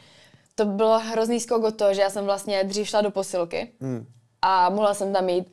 To 0.55 0.65
bylo 0.65 0.99
hrozný 0.99 1.41
skok 1.41 1.65
od 1.65 1.77
toho, 1.77 1.95
že 1.95 2.01
já 2.01 2.11
jsem 2.11 2.25
vlastně 2.25 2.65
dřív 2.65 2.89
šla 2.89 3.01
do 3.01 3.11
posilky 3.11 3.73
Hmm. 3.81 4.07
a 4.43 4.71
mohla 4.71 4.95
jsem 4.95 5.13
tam 5.13 5.29
jít 5.29 5.53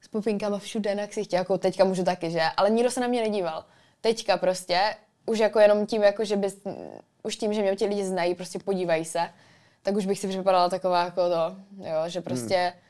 s 0.00 0.08
pupinkama 0.08 0.58
všude 0.58 0.94
na 0.94 1.06
ksichtě, 1.06 1.36
jako 1.36 1.58
teďka 1.58 1.84
můžu 1.84 2.04
taky, 2.04 2.30
že? 2.30 2.42
Ale 2.56 2.70
nikdo 2.70 2.90
se 2.90 3.00
na 3.00 3.06
mě 3.06 3.22
nedíval. 3.22 3.64
Teďka 4.00 4.36
prostě, 4.36 4.80
už 5.26 5.38
jako 5.38 5.58
jenom 5.60 5.86
tím, 5.86 6.02
jako 6.02 6.24
že 6.24 6.36
bys, 6.36 6.56
už 7.24 7.36
tím, 7.36 7.54
že 7.54 7.62
mě 7.62 7.76
ti 7.76 7.86
lidi 7.86 8.04
znají, 8.04 8.34
prostě 8.34 8.58
podívají 8.58 9.04
se, 9.04 9.20
tak 9.82 9.96
už 9.96 10.06
bych 10.06 10.18
si 10.18 10.28
připadala 10.28 10.68
taková 10.68 11.04
jako 11.04 11.28
to, 11.28 11.56
jo, 11.78 12.02
že 12.06 12.20
prostě 12.20 12.56
hmm. 12.56 12.80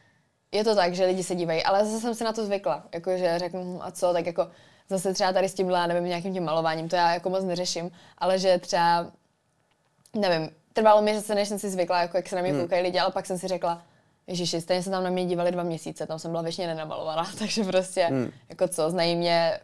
je 0.53 0.65
to 0.65 0.75
tak, 0.75 0.95
že 0.95 1.05
lidi 1.05 1.23
se 1.23 1.35
dívají, 1.35 1.63
ale 1.63 1.85
zase 1.85 2.01
jsem 2.01 2.15
se 2.15 2.25
na 2.25 2.33
to 2.33 2.47
zvykla, 2.47 2.85
jakože 2.95 3.39
řeknu, 3.39 3.65
hm, 3.65 3.79
a 3.83 3.91
co, 3.91 4.13
tak 4.13 4.27
jako 4.27 4.49
zase 4.89 5.15
třeba 5.15 5.33
tady 5.33 5.49
s 5.49 5.55
tímhle, 5.55 5.87
nevím, 5.87 6.05
nějakým 6.05 6.33
tím 6.33 6.45
malováním, 6.45 6.89
to 6.89 6.97
já 6.97 7.15
jako 7.15 7.31
moc 7.31 7.45
neřeším, 7.45 7.91
ale 8.19 8.39
že 8.39 8.59
třeba, 8.59 9.07
nevím, 10.15 10.51
trvalo 10.73 11.03
mi, 11.03 11.15
že 11.15 11.21
se 11.21 11.35
než 11.35 11.49
jsem 11.49 11.59
si 11.59 11.71
zvykla, 11.71 12.01
jako 12.01 12.17
jak 12.17 12.29
se 12.29 12.37
na 12.37 12.43
mě 12.43 12.53
koukají 12.53 12.83
lidi, 12.83 12.99
ale 12.99 13.11
pak 13.11 13.27
jsem 13.27 13.39
si 13.39 13.49
řekla, 13.49 13.83
Ježiši, 14.27 14.61
stejně 14.61 14.83
se 14.83 14.91
tam 14.91 15.05
na 15.05 15.11
mě 15.11 15.27
dívali 15.27 15.51
dva 15.51 15.63
měsíce, 15.63 16.07
tam 16.07 16.19
jsem 16.19 16.31
byla 16.31 16.43
většině 16.43 16.67
nenamalovaná, 16.67 17.31
takže 17.39 17.65
prostě, 17.65 18.05
Hmm. 18.05 18.31
jako 18.49 18.69
co, 18.69 18.91
znají 18.91 19.17
mě, 19.17 19.61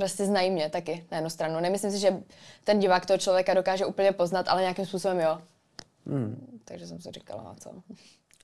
prostě 0.00 0.26
znají 0.26 0.50
mě 0.50 0.70
taky 0.70 1.04
na 1.10 1.16
jednu 1.16 1.30
stranu. 1.30 1.60
Nemyslím 1.60 1.90
si, 1.90 1.98
že 1.98 2.16
ten 2.64 2.78
divák 2.78 3.06
toho 3.06 3.18
člověka 3.18 3.54
dokáže 3.54 3.86
úplně 3.86 4.12
poznat, 4.12 4.48
ale 4.48 4.60
nějakým 4.60 4.86
způsobem 4.86 5.20
jo. 5.20 5.38
Hmm. 6.06 6.60
Takže 6.64 6.86
jsem 6.86 7.00
si 7.00 7.10
říkala, 7.10 7.42
a 7.42 7.54
co. 7.54 7.70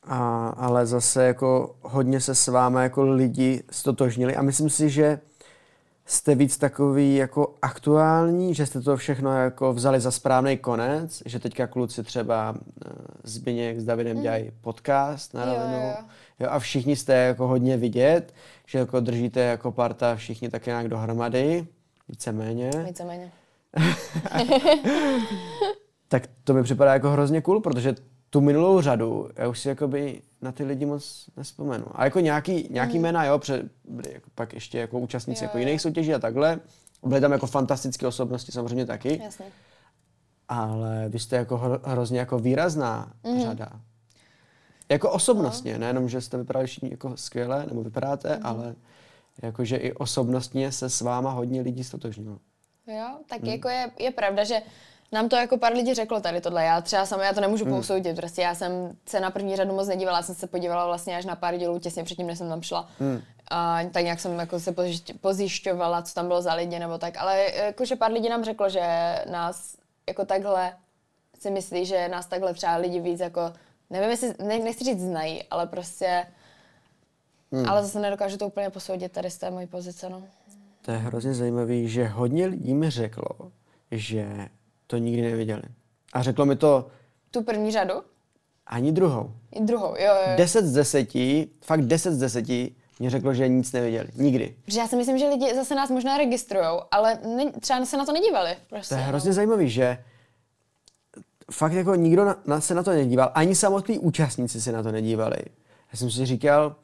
A, 0.03 0.49
ale 0.49 0.87
zase 0.87 1.25
jako 1.25 1.77
hodně 1.83 2.21
se 2.21 2.35
s 2.35 2.49
vámi 2.49 2.79
jako 2.81 3.03
lidi 3.03 3.63
stotožnili 3.71 4.37
a 4.37 4.43
myslím 4.43 4.71
si, 4.71 4.91
že 4.91 5.21
jste 6.07 6.35
víc 6.35 6.59
takový 6.59 7.17
jako 7.17 7.55
aktuální, 7.63 8.55
že 8.55 8.67
jste 8.67 8.81
to 8.81 8.97
všechno 8.97 9.37
jako 9.37 9.73
vzali 9.73 10.01
za 10.01 10.11
správný 10.11 10.57
konec, 10.57 11.23
že 11.27 11.39
teďka 11.39 11.67
kluci 11.67 12.03
třeba 12.03 12.51
uh, 12.51 12.59
Zbyněk 13.25 13.81
s 13.81 13.85
Davidem 13.85 14.23
dělají 14.23 14.53
podcast 14.61 15.35
na 15.35 15.45
rovinu. 15.45 15.81
jo, 15.81 15.95
jo. 15.99 16.05
Jo, 16.41 16.49
a 16.51 16.59
všichni 16.59 16.97
jste 16.97 17.15
jako 17.15 17.47
hodně 17.47 17.77
vidět, 17.77 18.35
že 18.67 18.79
jako 18.79 19.01
držíte 19.01 19.41
jako 19.41 19.73
parta 19.73 20.17
všichni 20.17 20.49
tak 20.49 20.67
nějak 20.67 20.89
dohromady, 20.89 21.67
víceméně. 22.09 22.71
Víceméně. 22.87 23.33
Tak 26.09 26.23
to 26.45 26.55
mi 26.55 26.62
připadá 26.62 26.93
jako 26.93 27.11
hrozně 27.11 27.41
cool, 27.41 27.61
protože 27.61 27.95
tu 28.31 28.41
minulou 28.41 28.81
řadu 28.81 29.29
já 29.37 29.49
už 29.49 29.59
si 29.59 29.69
jakoby 29.69 30.23
na 30.43 30.53
ty 30.53 30.64
lidi 30.64 30.87
moc 30.87 31.27
nespomenu. 31.37 31.85
A 31.95 32.05
jako 32.05 32.21
nějaký, 32.21 32.69
nějaký 32.71 32.99
jména, 32.99 33.25
jo, 33.25 33.39
protože 33.39 33.62
byli 33.89 34.12
jako 34.14 34.31
pak 34.35 34.55
ještě 34.55 34.79
jako 34.79 34.99
účastníci. 34.99 35.45
Jo, 35.45 35.49
jako 35.49 35.59
jiných 35.59 35.81
soutěží 35.81 36.14
a 36.14 36.19
takhle. 36.19 36.61
Byly 37.03 37.21
tam 37.21 37.33
jako 37.33 37.47
fantastické 37.47 38.07
osobnosti 38.07 38.53
samozřejmě 38.53 38.87
taky, 38.87 39.21
Jasně. 39.25 39.45
ale 40.49 41.05
vy 41.09 41.19
jste 41.19 41.37
jako 41.37 41.57
hro, 41.59 41.79
hrozně 41.85 42.19
jako 42.19 42.39
výrazná 42.39 43.12
Mhm. 43.25 43.43
řada. 43.43 43.69
Jako 44.89 45.11
osobnostně, 45.11 45.78
nejenom, 45.78 46.09
že 46.09 46.20
jste 46.20 46.37
vypadali 46.37 46.66
všichni 46.66 46.91
jako 46.91 47.16
skvěle, 47.16 47.66
nebo 47.68 47.82
vypadáte, 47.82 48.28
Mhm. 48.37 48.47
ale 48.47 48.74
jakože 49.43 49.76
i 49.76 49.93
osobnostně 49.93 50.72
se 50.72 50.91
s 50.91 51.01
váma 51.01 51.30
hodně 51.30 51.61
lidí 51.62 51.84
stotožnilo. 51.84 52.39
Jo, 52.87 53.07
tak 53.28 53.41
Hmm. 53.41 53.51
jako 53.51 53.68
je, 53.68 53.91
je 53.99 54.11
pravda, 54.11 54.45
že 54.45 54.62
nám 55.12 55.28
to 55.28 55.37
jako 55.37 55.59
pár 55.59 55.72
lidí 55.72 55.95
řeklo 55.95 56.20
tady 56.20 56.41
tohle. 56.41 56.64
Já 56.64 56.80
třeba 56.80 57.07
sama, 57.07 57.24
já 57.24 57.32
to 57.32 57.41
nemůžu 57.41 57.64
Hmm. 57.64 57.76
posoudit, 57.76 58.16
prostě 58.16 58.43
já 58.43 58.55
jsem 58.55 58.97
se 59.07 59.20
na 59.20 59.30
první 59.30 59.57
řadu 59.57 59.74
moc 59.74 59.89
nedívala, 59.89 60.16
já 60.18 60.22
jsem 60.22 60.34
se 60.34 60.47
podívala 60.47 60.87
vlastně 60.87 61.16
až 61.16 61.24
na 61.24 61.37
pár 61.37 61.57
dílů 61.57 61.78
těsně 61.78 62.05
předtím, 62.05 62.26
než 62.26 62.39
jsem 62.39 62.49
tam 62.49 62.62
šla. 62.62 62.89
Hmm. 62.99 63.20
A 63.51 63.80
tak 63.93 64.03
nějak 64.05 64.20
jsem 64.20 64.39
jako 64.39 64.61
se 64.61 64.72
pozjišť- 64.72 65.18
pozjišťovala, 65.20 66.03
co 66.03 66.14
tam 66.14 66.26
bylo 66.26 66.43
za 66.43 66.55
lidi 66.55 66.78
nebo 66.78 66.99
tak, 66.99 67.16
ale 67.16 67.51
jakože 67.55 67.97
pár 67.97 68.12
lidí 68.12 68.28
nám 68.28 68.45
řeklo, 68.45 68.68
že 68.68 69.14
nás 69.30 69.76
jako 70.09 70.24
takhle 70.24 70.72
si 71.39 71.51
myslí, 71.51 71.87
že 71.87 72.09
nás 72.09 72.26
takhle 72.26 72.55
třeba 72.55 72.76
lidi 72.76 73.01
víc 73.01 73.20
jako, 73.20 73.53
nevím, 73.91 74.11
jestli, 74.11 74.34
ne, 74.45 74.59
nechci 74.59 74.84
říct 74.84 75.01
znají, 75.01 75.43
ale 75.51 75.66
prostě, 75.66 76.26
Hmm. 77.53 77.68
ale 77.68 77.82
zase 77.82 78.01
nedokážu 78.01 78.37
to 78.37 78.47
úplně 78.47 78.70
posoudit 78.70 79.12
tady 79.12 79.30
z 79.30 79.39
té 79.39 79.51
mojí 79.51 79.66
pozice, 79.66 80.09
no. 80.09 80.22
To 80.82 80.91
je 80.91 80.99
hrozně 80.99 81.34
zajímavý, 81.34 81.89
že 81.89 82.05
hodně 82.07 82.47
lidí 82.47 82.74
mi 82.74 82.91
řeklo, 82.91 83.28
že 83.91 84.26
to 84.87 84.97
nikdy 84.97 85.22
neviděli. 85.22 85.62
A 86.12 86.22
řeklo 86.22 86.45
mi 86.47 86.57
to 86.57 86.87
Tu 87.30 87.43
první 87.43 87.70
řadu? 87.72 87.95
ani 88.66 88.93
druhou. 88.93 89.30
I 89.53 89.61
druhou, 89.64 89.89
jo, 89.99 90.14
jo. 90.28 90.37
10 90.37 90.64
z 90.66 90.72
10, 90.72 91.09
fakt 91.62 91.82
10 91.82 92.12
z 92.12 92.18
10 92.18 92.45
mě 92.99 93.11
řeklo, 93.11 93.34
že 93.34 93.49
nic 93.49 93.72
neviděli. 93.72 94.09
Nikdy. 94.14 94.57
Protože 94.64 94.78
já 94.80 94.87
si 94.89 94.97
myslím, 94.97 95.18
že 95.18 95.28
lidi 95.28 95.55
zase 95.55 95.74
nás 95.74 95.91
možná 95.91 96.16
registrujou, 96.18 96.80
ale 96.91 97.18
ne, 97.37 97.53
třeba 97.61 97.84
se 97.84 97.97
na 97.97 98.05
to 98.07 98.12
nedívali. 98.12 98.57
Prostě, 98.70 98.95
To 98.95 98.99
je 98.99 99.05
no. 99.05 99.09
hrozně 99.09 99.32
zajímavý, 99.32 99.70
že 99.70 100.05
fakt 101.51 101.72
jako 101.72 101.94
nikdo 101.94 102.24
na, 102.24 102.36
na, 102.47 102.61
se 102.61 102.74
na 102.74 102.82
to 102.82 102.90
nedíval, 102.90 103.32
ani 103.34 103.55
samotní 103.55 103.99
účastníci 103.99 104.61
se 104.61 104.72
na 104.72 104.82
to 104.82 104.92
nedívali. 104.92 105.36
Já 105.92 105.99
jsem 105.99 106.11
si 106.11 106.26
říkal, 106.26 106.76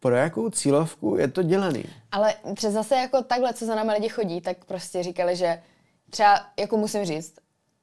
pro 0.00 0.14
jakou 0.16 0.50
cílovku 0.50 1.16
je 1.16 1.28
to 1.28 1.42
dělaný. 1.42 1.84
Ale 2.12 2.34
přes 2.54 2.74
zase 2.74 2.94
jako 2.94 3.22
takhle, 3.22 3.54
co 3.54 3.66
za 3.66 3.74
námi 3.74 3.92
lidi 3.92 4.08
chodí, 4.08 4.40
tak 4.40 4.64
prostě 4.64 5.02
říkali, 5.02 5.36
že 5.36 5.62
třeba, 6.10 6.46
jako 6.58 6.76
musím 6.76 7.04
říct, 7.04 7.34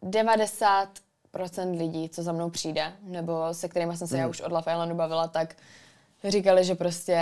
90% 0.03 1.77
lidí, 1.77 2.09
co 2.09 2.23
za 2.23 2.31
mnou 2.31 2.49
přijde, 2.49 2.93
nebo 3.03 3.33
se 3.51 3.67
kterými 3.67 3.97
jsem 3.97 4.07
se 4.07 4.15
Hmm. 4.15 4.21
já 4.21 4.27
už 4.27 4.41
od 4.41 4.51
Love 4.51 4.71
Islandu 4.71 4.95
bavila, 4.95 5.27
tak 5.27 5.55
říkali, 6.23 6.63
že 6.63 6.75
prostě 6.75 7.19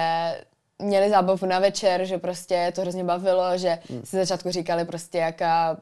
měli 0.80 1.10
zábavu 1.10 1.46
na 1.48 1.60
večer, 1.60 2.06
že 2.06 2.18
prostě 2.18 2.72
to 2.76 2.82
hrozně 2.82 3.04
bavilo, 3.04 3.58
že 3.58 3.80
Hmm. 3.90 4.02
si 4.06 4.18
začátku 4.18 4.52
říkali 4.52 4.86
prostě, 4.86 5.18
jaká 5.18 5.78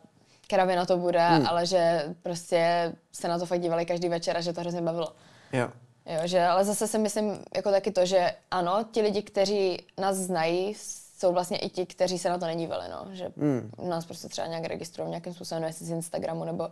kravina 0.54 0.86
to 0.86 0.98
bude, 0.98 1.28
hmm. 1.28 1.48
ale 1.48 1.66
že 1.66 2.04
prostě 2.24 2.94
se 3.12 3.28
na 3.28 3.40
to 3.40 3.46
fakt 3.46 3.62
dívali 3.62 3.86
každý 3.86 4.10
večer 4.10 4.38
a 4.38 4.42
že 4.42 4.54
to 4.54 4.62
hrozně 4.62 4.82
bavilo. 4.82 5.14
Jo. 5.54 5.70
Jo, 6.06 6.20
že, 6.24 6.44
ale 6.44 6.66
zase 6.66 6.88
si 6.88 6.98
myslím 6.98 7.40
jako 7.56 7.72
taky 7.72 7.92
to, 7.92 8.06
že 8.06 8.32
ano, 8.52 8.86
ti 8.92 9.02
lidi, 9.02 9.22
kteří 9.22 9.84
nás 10.00 10.16
znají, 10.16 10.76
jsou 11.18 11.34
vlastně 11.34 11.58
i 11.58 11.70
ti, 11.70 11.86
kteří 11.86 12.20
se 12.20 12.30
na 12.30 12.38
to 12.38 12.46
nedívali, 12.46 12.84
no. 12.92 13.08
Že 13.12 13.32
hmm. 13.38 13.72
nás 13.90 14.06
prostě 14.06 14.28
třeba 14.28 14.48
nějak 14.48 14.66
registrují 14.66 15.10
nějakým 15.10 15.34
způsobem, 15.34 15.64
jestli 15.64 15.86
z 15.86 15.90
Instagramu 15.90 16.44
nebo 16.44 16.70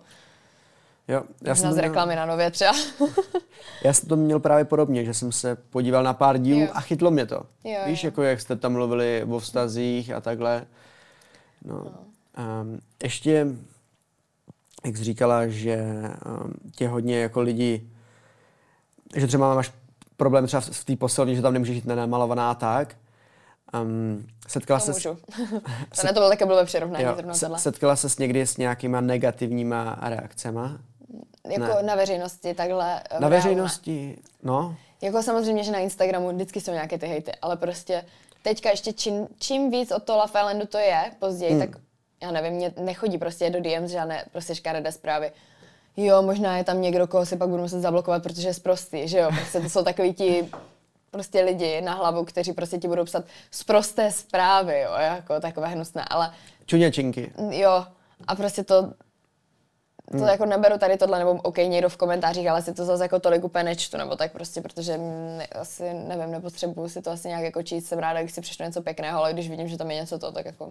Jo, 1.08 1.24
já 1.44 1.56
jsem 1.56 1.74
z 1.74 1.78
reklamy 1.78 2.14
měl... 2.14 2.26
na 2.26 2.26
nově 2.26 2.52
třeba. 2.52 2.72
já 3.84 3.94
jsem 3.94 4.10
to 4.10 4.16
měl 4.16 4.40
právě 4.40 4.66
podobně, 4.66 5.06
že 5.06 5.14
jsem 5.14 5.32
se 5.32 5.56
podíval 5.56 6.04
na 6.04 6.14
pár 6.14 6.38
dílů 6.38 6.60
Jo. 6.60 6.68
a 6.74 6.82
chytlo 6.82 7.12
mě 7.12 7.26
to. 7.26 7.44
Jo, 7.64 7.80
Víš, 7.86 8.04
jo. 8.04 8.08
jako 8.08 8.24
jak 8.24 8.42
jste 8.42 8.56
tam 8.56 8.74
mluvili 8.74 9.24
o 9.30 9.40
vztazích 9.40 10.12
a 10.12 10.22
takhle. 10.22 10.66
No. 11.66 11.76
Um, 12.62 12.80
ještě, 13.04 13.48
jak 14.86 14.98
jsi 14.98 15.04
říkala, 15.04 15.48
že 15.48 15.78
um, 16.26 16.54
tě 16.76 16.88
hodně 16.88 17.20
jako 17.20 17.42
lidi, 17.42 17.90
že 19.16 19.28
třeba 19.28 19.56
máš 19.56 19.72
problém 20.18 20.48
třeba 20.48 20.62
v, 20.62 20.86
té 20.86 20.96
posilovně, 20.96 21.36
že 21.36 21.42
tam 21.42 21.54
nemůžeš 21.54 21.76
jít 21.76 21.86
nenamalovaná 21.86 22.56
tak. 22.56 22.96
Um, 23.82 24.28
setkala 24.48 24.80
To 24.80 24.86
se 24.86 24.92
můžu. 24.92 25.10
to 26.02 26.04
ne, 26.04 26.14
to 26.14 26.14
bylo 26.14 26.30
také 26.30 26.46
blbé 26.46 26.66
přirovnání 26.66 27.06
jo, 27.06 27.14
zrovna 27.16 27.34
se, 27.34 27.46
tohle. 27.46 27.60
setkala 27.60 27.96
se 27.96 28.08
někdy 28.20 28.48
s 28.48 28.58
nějakýma 28.58 29.02
negativníma 29.02 29.98
reakcema? 30.02 30.78
Jako 31.50 31.76
ne. 31.76 31.84
na 31.84 31.96
veřejnosti 31.96 32.54
takhle. 32.54 33.00
eh, 33.00 33.14
Na 33.14 33.20
reálné. 33.20 33.36
veřejnosti, 33.38 34.18
no. 34.44 34.76
Jako 35.02 35.24
samozřejmě, 35.24 35.64
že 35.64 35.72
na 35.72 35.80
Instagramu 35.80 36.32
vždycky 36.32 36.62
jsou 36.62 36.72
nějaké 36.72 36.98
ty 36.98 37.08
hejty, 37.08 37.32
ale 37.42 37.58
prostě 37.58 38.06
teďka 38.44 38.70
ještě 38.70 38.94
čím, 38.94 39.28
čím 39.40 39.72
víc 39.72 39.92
od 39.92 40.04
toho 40.04 40.20
Love 40.20 40.30
Islandu 40.30 40.66
to 40.66 40.78
je 40.78 41.12
později, 41.20 41.52
hmm. 41.52 41.60
tak 41.60 41.70
já 42.24 42.32
nevím, 42.32 42.54
mě 42.54 42.74
nechodí 42.80 43.18
prostě 43.18 43.50
do 43.50 43.60
DMs 43.62 43.92
žádné 43.92 44.26
prostě 44.32 44.56
škaredé 44.56 44.92
zprávy. 44.92 45.32
Jo, 45.98 46.22
možná 46.22 46.58
je 46.58 46.64
tam 46.64 46.82
někdo, 46.82 47.08
koho 47.08 47.26
si 47.26 47.38
pak 47.38 47.50
budu 47.50 47.62
muset 47.62 47.80
zablokovat, 47.82 48.24
protože 48.24 48.48
je 48.48 48.54
sprostý, 48.54 49.08
že 49.08 49.20
jo, 49.20 49.30
prostě 49.36 49.60
to 49.60 49.70
jsou 49.70 49.84
takový 49.84 50.14
ti 50.14 50.50
prostě 51.12 51.42
lidi 51.42 51.82
na 51.82 51.94
hlavu, 51.94 52.26
kteří 52.26 52.54
prostě 52.54 52.78
ti 52.78 52.88
budou 52.88 53.06
psat 53.06 53.26
sprosté 53.52 54.12
zprávy, 54.12 54.82
jo, 54.82 54.92
jako 54.98 55.40
takové 55.40 55.68
hnusné, 55.68 56.06
ale 56.10 56.32
Čuněčinky. 56.66 57.32
jo, 57.50 57.86
a 58.28 58.36
prostě 58.36 58.64
to, 58.64 58.82
to 60.12 60.18
Hmm. 60.18 60.28
jako 60.28 60.46
neberu 60.46 60.78
tady 60.78 60.98
tohle, 60.98 61.20
nebo 61.20 61.32
OK, 61.32 61.58
někdo 61.58 61.90
v 61.90 61.98
komentářích, 61.98 62.48
ale 62.48 62.62
si 62.62 62.74
to 62.74 62.86
zase 62.86 63.04
jako 63.04 63.20
tolik 63.20 63.44
úplně 63.44 63.64
nečtu, 63.64 63.98
nebo 63.98 64.16
tak 64.16 64.32
prostě, 64.32 64.62
protože 64.62 64.98
ne, 64.98 65.48
asi, 65.48 65.94
nevím, 65.94 66.32
nepotřebuju 66.32 66.90
si 66.90 67.02
to 67.02 67.12
asi 67.12 67.28
nějak 67.28 67.44
jako 67.44 67.64
číst, 67.64 67.86
jsem 67.86 68.00
ráda, 68.00 68.20
když 68.22 68.32
si 68.34 68.42
přečtu 68.42 68.64
něco 68.64 68.82
pěkného, 68.82 69.20
ale 69.20 69.34
když 69.34 69.50
vidím, 69.50 69.68
že 69.68 69.78
tam 69.78 69.92
je 69.92 69.98
něco 69.98 70.20
to, 70.20 70.32
tak 70.32 70.46
jako 70.46 70.66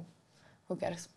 who 0.68 0.76
cares. 0.80 1.08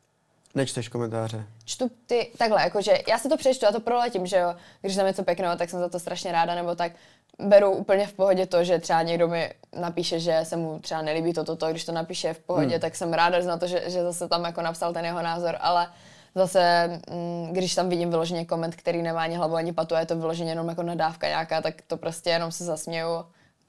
Nečteš 0.56 0.90
komentáře. 0.90 1.46
Čtu 1.66 1.92
ty, 2.06 2.32
takhle, 2.38 2.62
jakože 2.62 2.98
já 3.08 3.20
si 3.20 3.30
to 3.30 3.38
přečtu 3.38 3.68
a 3.68 3.72
to 3.72 3.80
proletím, 3.80 4.26
že 4.26 4.38
jo, 4.38 4.56
když 4.82 4.96
tam 4.96 5.06
je 5.06 5.10
něco 5.10 5.24
pěkného, 5.24 5.56
tak 5.56 5.70
jsem 5.70 5.80
za 5.80 5.90
to 5.90 6.00
strašně 6.00 6.32
ráda, 6.32 6.56
nebo 6.56 6.76
tak 6.76 6.92
beru 7.40 7.72
úplně 7.72 8.08
v 8.08 8.14
pohodě 8.14 8.46
to, 8.46 8.64
že 8.64 8.80
třeba 8.80 9.02
někdo 9.02 9.28
mi 9.28 9.54
napíše, 9.80 10.20
že 10.20 10.40
se 10.44 10.58
mu 10.58 10.80
třeba 10.80 11.02
nelíbí 11.02 11.34
toto, 11.34 11.56
to, 11.56 11.72
když 11.72 11.86
to 11.86 11.92
napíše 11.92 12.34
v 12.34 12.40
pohodě, 12.40 12.72
hmm. 12.72 12.80
tak 12.80 12.96
jsem 12.96 13.14
ráda 13.14 13.42
za 13.42 13.58
to, 13.58 13.68
že, 13.68 13.84
že 13.86 14.04
zase 14.04 14.28
tam 14.28 14.44
jako 14.44 14.62
napsal 14.62 14.94
ten 14.94 15.06
jeho 15.06 15.22
názor, 15.22 15.56
ale 15.60 15.88
zase, 16.36 16.90
mm, 17.10 17.54
když 17.54 17.76
tam 17.76 17.90
vidím 17.90 18.10
vyloženě 18.10 18.46
koment, 18.46 18.76
který 18.76 19.02
nemá 19.02 19.22
ani 19.22 19.36
hlavu, 19.36 19.56
ani 19.56 19.74
patu, 19.74 19.96
a 19.96 20.00
je 20.00 20.06
to 20.06 20.16
vyloženě 20.16 20.52
jenom 20.52 20.70
jako 20.70 20.84
nadávka 20.84 21.28
nějaká, 21.28 21.62
tak 21.62 21.82
to 21.88 21.98
prostě 21.98 22.30
jenom 22.30 22.52
se 22.52 22.64
zasměju. 22.64 23.26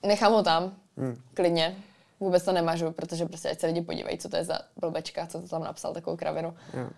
Nechám 0.07 0.33
ho 0.33 0.43
tam, 0.43 0.73
hmm. 0.97 1.21
klidně. 1.35 1.77
Vůbec 2.21 2.45
to 2.45 2.53
nemažu, 2.53 2.93
protože 2.93 3.27
prostě 3.27 3.51
ať 3.51 3.61
se 3.61 3.67
lidi 3.67 3.83
podívají, 3.83 4.19
co 4.19 4.29
to 4.29 4.37
je 4.37 4.45
za 4.45 4.59
blbečka, 4.77 5.27
co 5.27 5.41
to 5.41 5.49
tam 5.49 5.63
napsal, 5.63 5.95
takovou 5.95 6.17
kravinu. 6.17 6.55
Jo. 6.75 6.89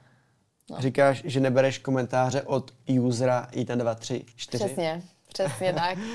No. 0.70 0.76
Říkáš, 0.80 1.22
že 1.24 1.40
nebereš 1.40 1.78
komentáře 1.78 2.42
od 2.42 2.70
usera 3.00 3.48
i123 3.52 4.24
Přesně, 4.36 5.02
přesně 5.28 5.72
tak. 5.72 5.98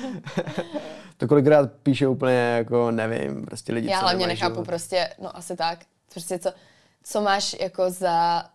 To 1.18 1.28
kolikrát 1.28 1.72
píše 1.84 2.08
úplně 2.08 2.34
jako, 2.34 2.92
nevím, 2.92 3.46
prostě 3.46 3.74
lidi, 3.74 3.90
Já 3.90 4.00
co 4.00 4.06
hlavně 4.06 4.28
nechápu 4.28 4.54
život. 4.54 4.66
prostě, 4.66 5.10
no 5.22 5.38
asi 5.38 5.56
tak, 5.56 5.80
prostě 6.14 6.40
co, 6.40 6.54
co 7.04 7.22
máš 7.22 7.56
jako 7.60 7.90
za, 7.90 8.46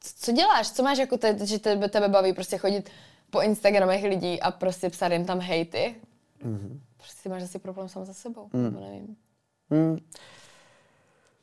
co 0.00 0.32
děláš, 0.32 0.70
co 0.70 0.82
máš 0.82 0.98
jako, 0.98 1.16
te, 1.16 1.46
že 1.46 1.58
tebe, 1.58 1.88
tebe 1.88 2.08
baví 2.08 2.32
prostě 2.32 2.58
chodit 2.58 2.90
po 3.30 3.40
Instagramech 3.40 4.04
lidí 4.04 4.40
a 4.40 4.50
prostě 4.50 4.90
psát 4.90 5.12
jim 5.12 5.24
tam 5.24 5.40
hejty. 5.40 5.94
Mm-hmm. 6.44 6.80
Prostě 6.96 7.28
máš 7.28 7.42
asi 7.42 7.58
problém 7.58 7.88
sám 7.88 8.06
se 8.06 8.14
sebou, 8.14 8.48
mm. 8.52 8.62
nebo 8.62 8.80
nevím. 8.80 9.16
Hmm. 9.72 9.98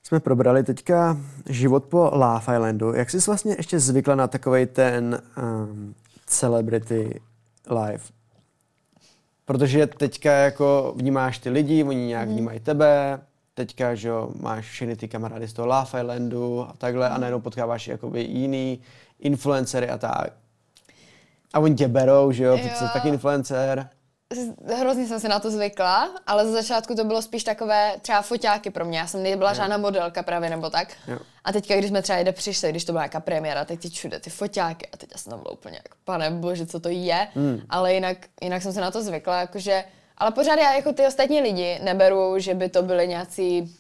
Jsme 0.04 0.20
probrali 0.20 0.64
teďka 0.64 1.18
život 1.46 1.84
po 1.86 2.10
Love 2.14 2.40
Islandu. 2.40 2.94
Jak 2.94 3.10
jsi 3.10 3.18
vlastně 3.28 3.56
ještě 3.58 3.80
zvykla 3.80 4.16
na 4.16 4.28
takovej 4.28 4.66
ten 4.66 5.22
um, 5.38 5.96
celebrity 6.26 7.22
life? 7.86 8.14
Protože 9.46 9.88
teďka 9.88 10.32
jako 10.32 10.94
vnímáš 10.98 11.40
ty 11.40 11.50
lidi, 11.50 11.84
oni 11.84 12.06
nějak 12.08 12.28
Mhm. 12.28 12.36
vnímají 12.36 12.60
tebe, 12.60 13.20
teďka, 13.54 13.96
že 13.96 14.08
jo, 14.08 14.30
máš 14.40 14.66
všechny 14.70 14.96
ty 14.96 15.08
kamarády 15.08 15.48
z 15.48 15.54
toho 15.54 15.68
Love 15.68 16.02
Islandu 16.02 16.62
a 16.70 16.74
takhle 16.78 17.10
a 17.10 17.18
najednou 17.18 17.40
potkáváš 17.40 17.88
jakoby 17.88 18.22
jiný 18.24 18.80
influencery 19.20 19.90
a 19.90 19.98
tak. 19.98 20.34
A 21.54 21.60
oni 21.60 21.76
tě 21.76 21.88
berou, 21.88 22.32
že 22.32 22.44
jo, 22.44 22.58
ty 22.58 22.64
jsi 22.70 22.84
Jo. 22.84 22.90
taky 22.94 23.10
influencer. 23.10 23.90
Hrozně 24.76 25.08
jsem 25.08 25.20
si 25.20 25.28
na 25.28 25.40
to 25.40 25.52
zvykla, 25.52 26.10
ale 26.28 26.46
ze 26.46 26.52
začátku 26.52 26.96
to 26.96 27.04
bylo 27.04 27.22
spíš 27.22 27.44
takové 27.44 27.96
třeba 28.02 28.22
foťáky 28.22 28.70
pro 28.70 28.86
mě. 28.86 29.00
Já 29.00 29.08
jsem 29.08 29.24
nebyla 29.24 29.54
žádná 29.54 29.78
modelka 29.78 30.24
právě 30.24 30.50
nebo 30.50 30.70
tak. 30.70 30.88
Jo. 31.08 31.20
A 31.44 31.52
teďka, 31.52 31.76
když 31.76 31.90
jsme 31.90 32.02
třeba 32.02 32.20
jde 32.20 32.32
přišli, 32.32 32.70
když 32.70 32.86
to 32.86 32.92
byla 32.92 33.04
nějaká 33.04 33.20
premiéra, 33.20 33.66
tak 33.66 33.80
ty 33.80 33.90
všude 33.90 34.20
ty 34.20 34.30
foťáky 34.30 34.88
a 34.88 34.98
teď 34.98 35.10
já 35.12 35.18
jsem 35.18 35.30
tam 35.30 35.40
byla 35.40 35.52
úplně 35.52 35.76
jak, 35.76 35.96
pane 36.04 36.32
bože, 36.32 36.66
co 36.66 36.80
to 36.80 36.90
je. 36.90 37.28
Hmm. 37.36 37.62
Ale 37.70 37.94
jinak, 37.94 38.18
jinak 38.42 38.62
jsem 38.62 38.74
se 38.74 38.82
na 38.82 38.92
to 38.92 39.04
zvykla, 39.04 39.40
jakože, 39.40 39.84
ale 40.18 40.32
pořád 40.32 40.60
já 40.60 40.74
jako 40.74 40.94
ty 40.94 41.08
ostatní 41.08 41.42
lidi 41.42 41.80
neberu, 41.84 42.40
že 42.40 42.54
by 42.54 42.70
to 42.70 42.84
byli 42.84 43.08
nějací, 43.08 43.76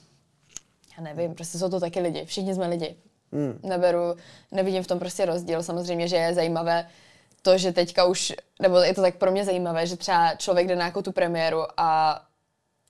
já 0.97 1.04
nevím, 1.04 1.36
prostě 1.36 1.58
jsou 1.58 1.70
to 1.70 1.80
taky 1.80 2.00
lidi, 2.00 2.26
všichni 2.26 2.56
jsme 2.56 2.68
lidi. 2.68 2.95
Hmm. 3.32 3.60
Neberu, 3.64 4.16
nevidím 4.52 4.84
v 4.84 4.88
tom 4.88 5.00
prostě 5.00 5.26
rozdíl. 5.26 5.64
Samozřejmě, 5.64 6.08
že 6.08 6.16
je 6.16 6.34
zajímavé 6.34 6.88
to, 7.42 7.58
že 7.58 7.72
teďka 7.72 8.06
už, 8.06 8.34
nebo 8.62 8.78
je 8.78 8.94
to 8.94 9.02
tak 9.02 9.16
pro 9.16 9.32
mě 9.32 9.46
zajímavé, 9.46 9.88
že 9.88 9.98
třeba 9.98 10.36
člověk 10.36 10.68
jde 10.68 10.76
na 10.76 10.82
nějakou 10.82 11.02
tu 11.02 11.12
premiéru 11.12 11.62
a 11.78 12.22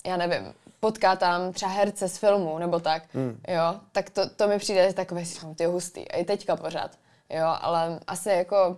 já 0.06 0.18
nevím, 0.18 0.54
potká 0.80 1.16
tam 1.16 1.54
třeba 1.54 1.72
herce 1.72 2.10
z 2.10 2.18
filmu 2.18 2.60
nebo 2.60 2.80
tak, 2.80 3.04
Hmm. 3.14 3.42
jo, 3.48 3.80
tak 3.92 4.10
to, 4.10 4.30
to 4.30 4.48
mi 4.48 4.58
přijde 4.60 4.94
takové, 4.94 5.26
že 5.26 5.40
ty 5.56 5.66
hustý, 5.66 6.12
a 6.12 6.18
i 6.18 6.26
teďka 6.26 6.56
pořád, 6.56 6.92
jo, 7.30 7.46
ale 7.62 8.00
asi 8.08 8.30
jako, 8.30 8.78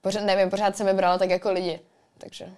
pořád, 0.00 0.24
nevím, 0.24 0.50
pořád 0.50 0.76
jsem 0.76 0.88
je 0.88 0.94
brala 0.94 1.18
tak 1.18 1.30
jako 1.30 1.52
lidi, 1.52 1.80
takže, 2.18 2.48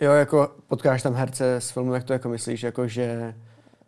Jo, 0.00 0.12
jako 0.12 0.52
potkáš 0.68 1.02
tam 1.02 1.14
herce 1.14 1.60
z 1.60 1.70
filmu, 1.70 1.94
jak 1.94 2.04
to 2.04 2.12
jako 2.12 2.28
myslíš, 2.28 2.62
jako 2.62 2.88
že... 2.88 3.34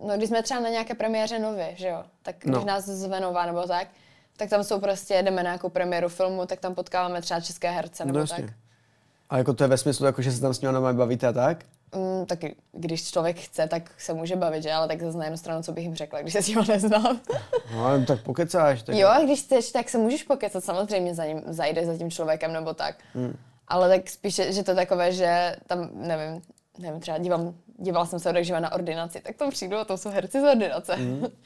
no 0.07 0.17
když 0.17 0.29
jsme 0.29 0.43
třeba 0.43 0.61
na 0.61 0.69
nějaké 0.69 0.95
premiéře 0.95 1.39
nově, 1.39 1.73
že 1.77 1.89
jo, 1.89 2.05
tak 2.23 2.37
když 2.39 2.55
No. 2.55 2.65
nás 2.65 2.85
zve 2.85 3.21
nová 3.21 3.47
nebo 3.47 3.63
tak, 3.67 3.89
tak 4.37 4.51
tam 4.51 4.65
jsou 4.65 4.81
prostě, 4.81 5.23
jdeme 5.23 5.37
na 5.37 5.43
nějakou 5.43 5.69
premiéru 5.69 6.09
filmu, 6.09 6.47
tak 6.47 6.61
tam 6.61 6.75
potkáváme 6.75 7.23
třeba 7.23 7.41
české 7.41 7.71
herce 7.71 8.05
nebo 8.05 8.19
No 8.19 8.27
tak. 8.27 8.39
jasně. 8.39 8.55
A 9.31 9.39
jako 9.39 9.55
to 9.55 9.65
je 9.65 9.69
ve 9.69 9.79
smyslu, 9.79 10.07
jako 10.07 10.23
že 10.23 10.33
se 10.33 10.41
tam 10.41 10.55
s 10.55 10.61
ním 10.61 10.73
bavíte 10.93 11.27
a 11.27 11.33
tak? 11.33 11.65
Mm, 11.95 12.27
tak 12.27 12.39
když 12.73 13.11
člověk 13.11 13.39
chce, 13.39 13.69
tak 13.69 13.91
se 13.99 14.15
může 14.15 14.37
bavit, 14.37 14.63
že? 14.63 14.73
Ale 14.73 14.89
tak 14.89 15.03
zase 15.03 15.19
na 15.19 15.25
jednu 15.25 15.37
stranu, 15.37 15.63
co 15.63 15.73
bych 15.73 15.85
jim 15.85 15.95
řekla, 15.95 16.21
když 16.21 16.33
se 16.33 16.43
s 16.43 16.49
ním 16.49 16.65
neznám. 16.69 17.21
No, 17.75 18.07
tak 18.07 18.23
pokecáš. 18.23 18.83
Tak... 18.83 18.97
jo, 18.97 19.09
a 19.09 19.23
když 19.25 19.43
chceš, 19.43 19.73
tak 19.73 19.89
se 19.89 19.99
můžeš 19.99 20.23
pokecat, 20.23 20.65
samozřejmě 20.65 21.15
za 21.15 21.25
ním, 21.25 21.43
zajde 21.47 21.87
za 21.87 21.97
tím 21.99 22.11
člověkem 22.11 22.53
nebo 22.53 22.75
tak. 22.75 22.97
Hmm. 23.15 23.37
Ale 23.69 23.89
tak 23.89 24.11
spíše, 24.11 24.53
že 24.53 24.63
to 24.63 24.71
je 24.71 24.75
takové, 24.75 25.13
že 25.13 25.57
tam, 25.67 25.91
nevím, 25.93 26.43
nevím, 26.79 27.01
třeba 27.01 27.19
dívám, 27.19 27.55
dívala 27.79 28.07
jsem 28.07 28.19
se 28.21 28.31
odekživa 28.31 28.61
na 28.61 28.73
ordinaci, 28.73 29.21
tak 29.21 29.37
tam 29.37 29.51
přijdu 29.51 29.77
a 29.77 29.85
to 29.85 29.97
jsou 29.97 30.11
herci 30.11 30.41
z 30.41 30.45
ordinace. 30.45 30.95
Hmm. 30.95 31.27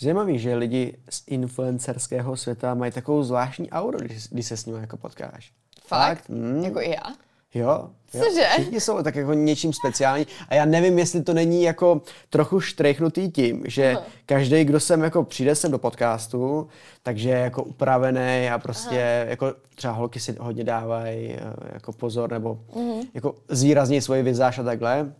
Zajímavý, 0.00 0.38
že 0.38 0.54
lidi 0.54 0.96
z 1.10 1.22
influencerského 1.26 2.36
světa 2.36 2.74
mají 2.74 2.92
takovou 2.92 3.22
zvláštní 3.22 3.70
auru, 3.70 3.98
když, 3.98 4.28
když 4.28 4.46
se 4.46 4.56
s 4.56 4.66
nimi 4.66 4.78
jako 4.80 4.96
potkáš. 4.96 5.52
Fakt? 5.86 6.28
Mm. 6.28 6.64
Jako 6.64 6.80
i 6.80 6.90
já? 6.90 7.14
Jo. 7.54 7.88
jo. 8.14 8.24
Cože? 8.24 8.46
Všichni 8.52 8.80
jsou 8.80 9.02
tak 9.02 9.14
jako 9.14 9.32
něčím 9.32 9.72
speciální 9.72 10.26
a 10.48 10.54
já 10.54 10.64
nevím, 10.64 10.98
jestli 10.98 11.22
to 11.22 11.34
není 11.34 11.62
jako 11.62 12.02
trochu 12.30 12.60
štrechnutý 12.60 13.30
tím, 13.30 13.62
že 13.66 13.90
Aha. 13.92 14.02
každý, 14.26 14.64
kdo 14.64 14.80
sem 14.80 15.02
jako 15.02 15.24
přijde 15.24 15.54
sem 15.54 15.70
do 15.70 15.78
podcastu, 15.78 16.68
takže 17.02 17.28
je 17.28 17.38
jako 17.38 17.62
upravený 17.62 18.48
a 18.52 18.58
prostě 18.58 19.26
jako 19.28 19.54
třeba 19.74 19.92
holky 19.92 20.20
si 20.20 20.36
hodně 20.40 20.64
dávají 20.64 21.32
eh, 21.32 21.40
jako 21.72 21.92
pozor 21.92 22.30
nebo 22.30 22.58
Mhm. 22.76 23.00
jako 23.14 23.34
zvýrazní 23.48 24.00
svoji 24.00 24.22
vizáž 24.22 24.58
a 24.58 24.62
takhle. 24.62 25.12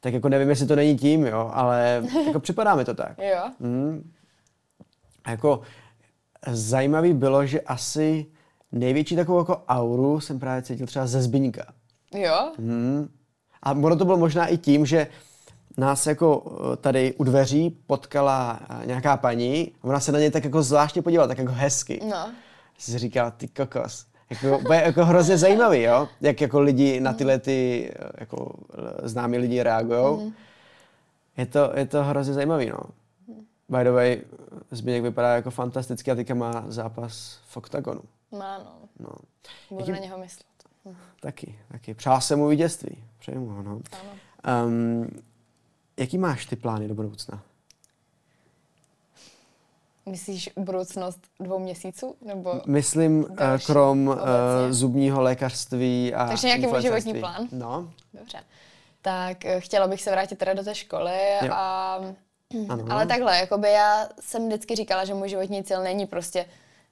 Tak 0.00 0.14
jako 0.14 0.28
nevím, 0.28 0.48
jestli 0.48 0.66
to 0.66 0.76
není 0.76 0.96
tím, 0.96 1.26
jo, 1.26 1.50
ale 1.54 2.02
jako 2.26 2.40
připadá 2.40 2.74
mi 2.74 2.84
to 2.84 2.94
tak. 2.94 3.18
Jo. 3.18 3.50
Mm. 3.60 4.10
A 5.24 5.30
jako 5.30 5.60
zajímavý 6.46 7.12
bylo, 7.12 7.46
že 7.46 7.60
asi 7.60 8.26
největší 8.72 9.16
takovou 9.16 9.38
jako 9.38 9.62
auru 9.68 10.20
jsem 10.20 10.38
právě 10.38 10.62
cítil 10.62 10.86
třeba 10.86 11.06
ze 11.06 11.22
Zbyňka. 11.22 11.72
Jo? 12.14 12.52
Hmm. 12.58 13.08
A 13.62 13.72
ono 13.72 13.96
to 13.96 14.04
bylo 14.04 14.16
možná 14.16 14.46
i 14.46 14.56
tím, 14.58 14.86
že 14.86 15.06
nás 15.76 16.06
jako 16.06 16.58
eh, 16.72 16.76
tady 16.76 17.14
u 17.14 17.24
dveří 17.24 17.70
potkala 17.86 18.60
eh, 18.70 18.86
nějaká 18.86 19.16
paní 19.16 19.72
a 19.82 19.84
ona 19.84 20.00
se 20.00 20.12
na 20.12 20.18
něj 20.18 20.30
tak 20.30 20.44
jako 20.44 20.62
zvláštně 20.62 21.02
podívala, 21.02 21.28
tak 21.28 21.38
jako 21.38 21.52
hezky. 21.52 22.00
No. 22.10 22.32
Jsi 22.78 22.98
říkal, 22.98 23.30
ty 23.30 23.48
kokos. 23.48 24.06
Jako, 24.30 24.58
bude 24.58 24.82
jako 24.82 25.04
hrozně 25.04 25.38
zajímavý, 25.38 25.82
jo? 25.82 26.08
Jak 26.20 26.40
jako 26.40 26.60
lidi 26.60 27.00
na 27.00 27.12
tyhle 27.12 27.38
ty 27.38 27.90
jako 28.18 28.54
známí 29.02 29.38
lidi 29.38 29.62
reagují. 29.62 30.24
Mm. 30.24 30.32
Je, 31.36 31.46
to, 31.46 31.72
je 31.74 31.86
to 31.86 32.04
hrozně 32.04 32.34
zajímavý, 32.34 32.66
no. 32.66 32.80
By 33.68 33.84
the 33.84 33.90
way, 33.90 34.20
Zběněk 34.70 35.02
vypadá 35.02 35.34
jako 35.34 35.50
fantasticky 35.50 36.10
a 36.10 36.14
teďka 36.14 36.34
má 36.34 36.64
zápas 36.68 37.38
v 37.48 37.56
oktagonu. 37.56 38.00
Má, 38.32 38.58
no. 38.58 38.72
no. 38.98 39.10
Budu 39.70 39.80
Jaký... 39.80 39.92
na 39.92 39.98
něho 39.98 40.18
myslet. 40.18 40.46
Mhm. 40.84 40.96
Taky, 41.20 41.58
taky. 41.72 41.94
Přál 41.94 42.20
jsem 42.20 42.38
mu 42.38 42.48
vítězství. 42.48 43.04
Přeju 43.18 43.40
mu 43.40 43.62
no. 43.62 43.80
Ano. 43.92 44.66
Um, 44.66 45.08
jaký 45.96 46.18
máš 46.18 46.46
ty 46.46 46.56
plány 46.56 46.88
do 46.88 46.94
budoucna? 46.94 47.42
Myslíš 50.10 50.50
budoucnost 50.56 51.20
dvou 51.40 51.58
měsíců? 51.58 52.16
Nebo 52.22 52.60
Myslím, 52.66 53.20
uh, 53.20 53.28
krom 53.66 54.08
uh, 54.08 54.16
zubního 54.70 55.22
lékařství 55.22 56.14
a 56.14 56.28
Takže 56.28 56.46
nějaký 56.46 56.66
můj 56.66 56.82
životní 56.82 57.14
plán? 57.14 57.48
No. 57.52 57.90
Dobře. 58.14 58.38
Tak 59.02 59.36
uh, 59.44 59.60
chtěla 59.60 59.86
bych 59.86 60.02
se 60.02 60.10
vrátit 60.10 60.38
teda 60.38 60.54
do 60.54 60.64
té 60.64 60.74
školy 60.74 61.18
jo. 61.42 61.52
a... 61.52 62.00
Ano. 62.68 62.84
Ale 62.90 63.06
takhle, 63.06 63.38
jakoby 63.38 63.72
já 63.72 64.08
jsem 64.20 64.46
vždycky 64.46 64.74
říkala, 64.74 65.04
že 65.04 65.14
můj 65.14 65.28
životní 65.28 65.64
cíl 65.64 65.82
není 65.82 66.06
prostě 66.06 66.44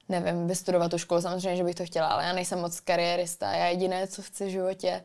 nevím, 0.09 0.47
vystudovat 0.47 0.91
tu 0.91 0.99
školu, 0.99 1.21
samozřejmě, 1.21 1.57
že 1.57 1.65
bych 1.65 1.75
to 1.75 1.85
chtěla, 1.85 2.07
ale 2.07 2.25
já 2.25 2.33
nejsem 2.33 2.61
moc 2.61 2.81
kariérista. 2.81 3.53
Já 3.53 3.67
jediné, 3.67 4.07
co 4.07 4.23
chci 4.23 4.47
v 4.47 4.51
životě, 4.51 5.05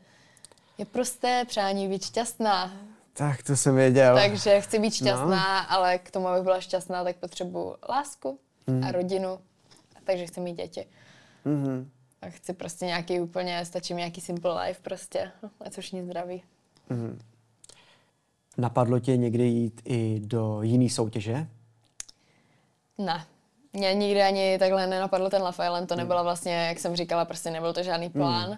je 0.78 0.86
prosté 0.86 1.45
přání 1.45 1.88
být 1.88 2.05
šťastná. 2.05 2.72
Tak 3.14 3.43
to 3.43 3.55
jsem 3.55 3.76
věděl. 3.76 4.16
Takže 4.16 4.62
chci 4.62 4.80
být 4.80 4.93
šťastná, 4.93 5.62
no. 5.62 5.72
ale 5.72 5.97
k 5.97 6.12
tomu, 6.12 6.28
abych 6.28 6.43
byla 6.43 6.62
šťastná, 6.62 7.03
tak 7.03 7.16
potřebuji 7.16 7.76
lásku 7.89 8.39
mm. 8.68 8.84
a 8.84 8.91
rodinu. 8.91 9.39
Takže 10.03 10.26
chci 10.26 10.39
mít 10.39 10.57
děti. 10.57 10.86
Mm-hmm. 11.45 11.86
A 12.22 12.30
chci 12.30 12.53
prostě 12.53 12.86
nějaký 12.86 13.20
úplně, 13.20 13.66
stačí 13.66 13.93
mi 13.93 13.97
nějaký 14.01 14.22
simple 14.22 14.64
life 14.64 14.82
prostě, 14.82 15.32
a 15.66 15.70
což 15.70 15.91
nic 15.91 16.05
zdraví. 16.05 16.43
Mm-hmm. 16.89 17.20
Napadlo 18.57 18.99
tě 18.99 19.18
někdy 19.18 19.43
jít 19.43 19.82
i 19.86 20.22
do 20.24 20.62
jiné 20.62 20.89
soutěže? 20.89 21.47
Ne. 22.97 23.26
Mě 23.74 23.93
nikdy 23.93 24.22
ani 24.22 24.59
takhle 24.59 24.88
nenapadlo 24.88 25.30
ten 25.30 25.41
Love 25.41 25.66
Island, 25.66 25.88
to 25.89 25.95
nebyla 25.95 26.24
vlastně, 26.24 26.53
jak 26.53 26.80
jsem 26.80 26.95
říkala, 26.95 27.26
prostě 27.26 27.51
nebyl 27.51 27.74
to 27.74 27.84
žádný 27.84 28.09
plán. 28.09 28.49
Mm. 28.49 28.57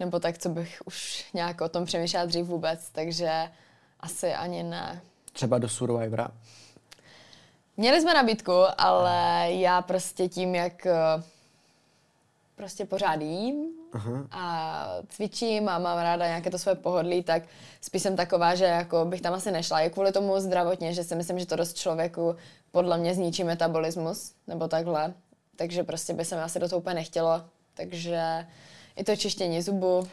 Nebo 0.00 0.20
tak, 0.20 0.38
co 0.38 0.48
bych 0.48 0.82
už 0.84 1.24
nějak 1.34 1.60
o 1.60 1.68
tom 1.68 1.84
přemýšlela 1.84 2.26
dřív 2.26 2.46
vůbec, 2.46 2.90
takže 2.90 3.50
asi 4.00 4.34
ani 4.34 4.62
ne. 4.62 5.00
Třeba 5.32 5.58
do 5.58 5.68
Survivora? 5.68 6.28
Měli 7.76 8.00
jsme 8.00 8.14
nabídku, 8.14 8.52
ale 8.78 9.46
já 9.52 9.82
prostě 9.82 10.28
tím, 10.28 10.54
jak 10.54 10.86
eh, 10.86 10.94
prostě 12.56 12.84
pořád 12.84 13.20
jím 13.20 13.68
Aha. 13.92 14.26
a 14.30 14.86
cvičím 15.08 15.68
a 15.68 15.78
mám 15.78 15.98
ráda 15.98 16.26
nějaké 16.26 16.50
to 16.50 16.58
své 16.58 16.74
pohodlí, 16.74 17.22
tak 17.22 17.42
spíš 17.80 18.02
jsem 18.02 18.16
taková, 18.16 18.54
že 18.54 18.64
jako 18.64 19.04
bych 19.04 19.20
tam 19.20 19.34
asi 19.34 19.50
nešla. 19.50 19.80
Je 19.80 19.90
kvůli 19.90 20.12
tomu 20.12 20.40
zdravotně, 20.40 20.94
že 20.94 21.04
si 21.04 21.14
myslím, 21.14 21.38
že 21.38 21.46
to 21.46 21.56
dost 21.56 21.76
člověku 21.76 22.36
podle 22.70 22.98
mě 22.98 23.14
zničí 23.14 23.44
metabolismus, 23.44 24.32
nebo 24.46 24.68
takhle. 24.68 25.14
Takže 25.56 25.82
prostě 25.82 26.12
by 26.12 26.24
se 26.24 26.36
mi 26.36 26.42
asi 26.42 26.58
do 26.58 26.68
toho 26.68 26.80
úplně 26.80 26.94
nechtělo. 26.94 27.44
Takže 27.74 28.46
i 28.96 29.04
to 29.04 29.16
čištění 29.16 29.62
zubu. 29.62 30.08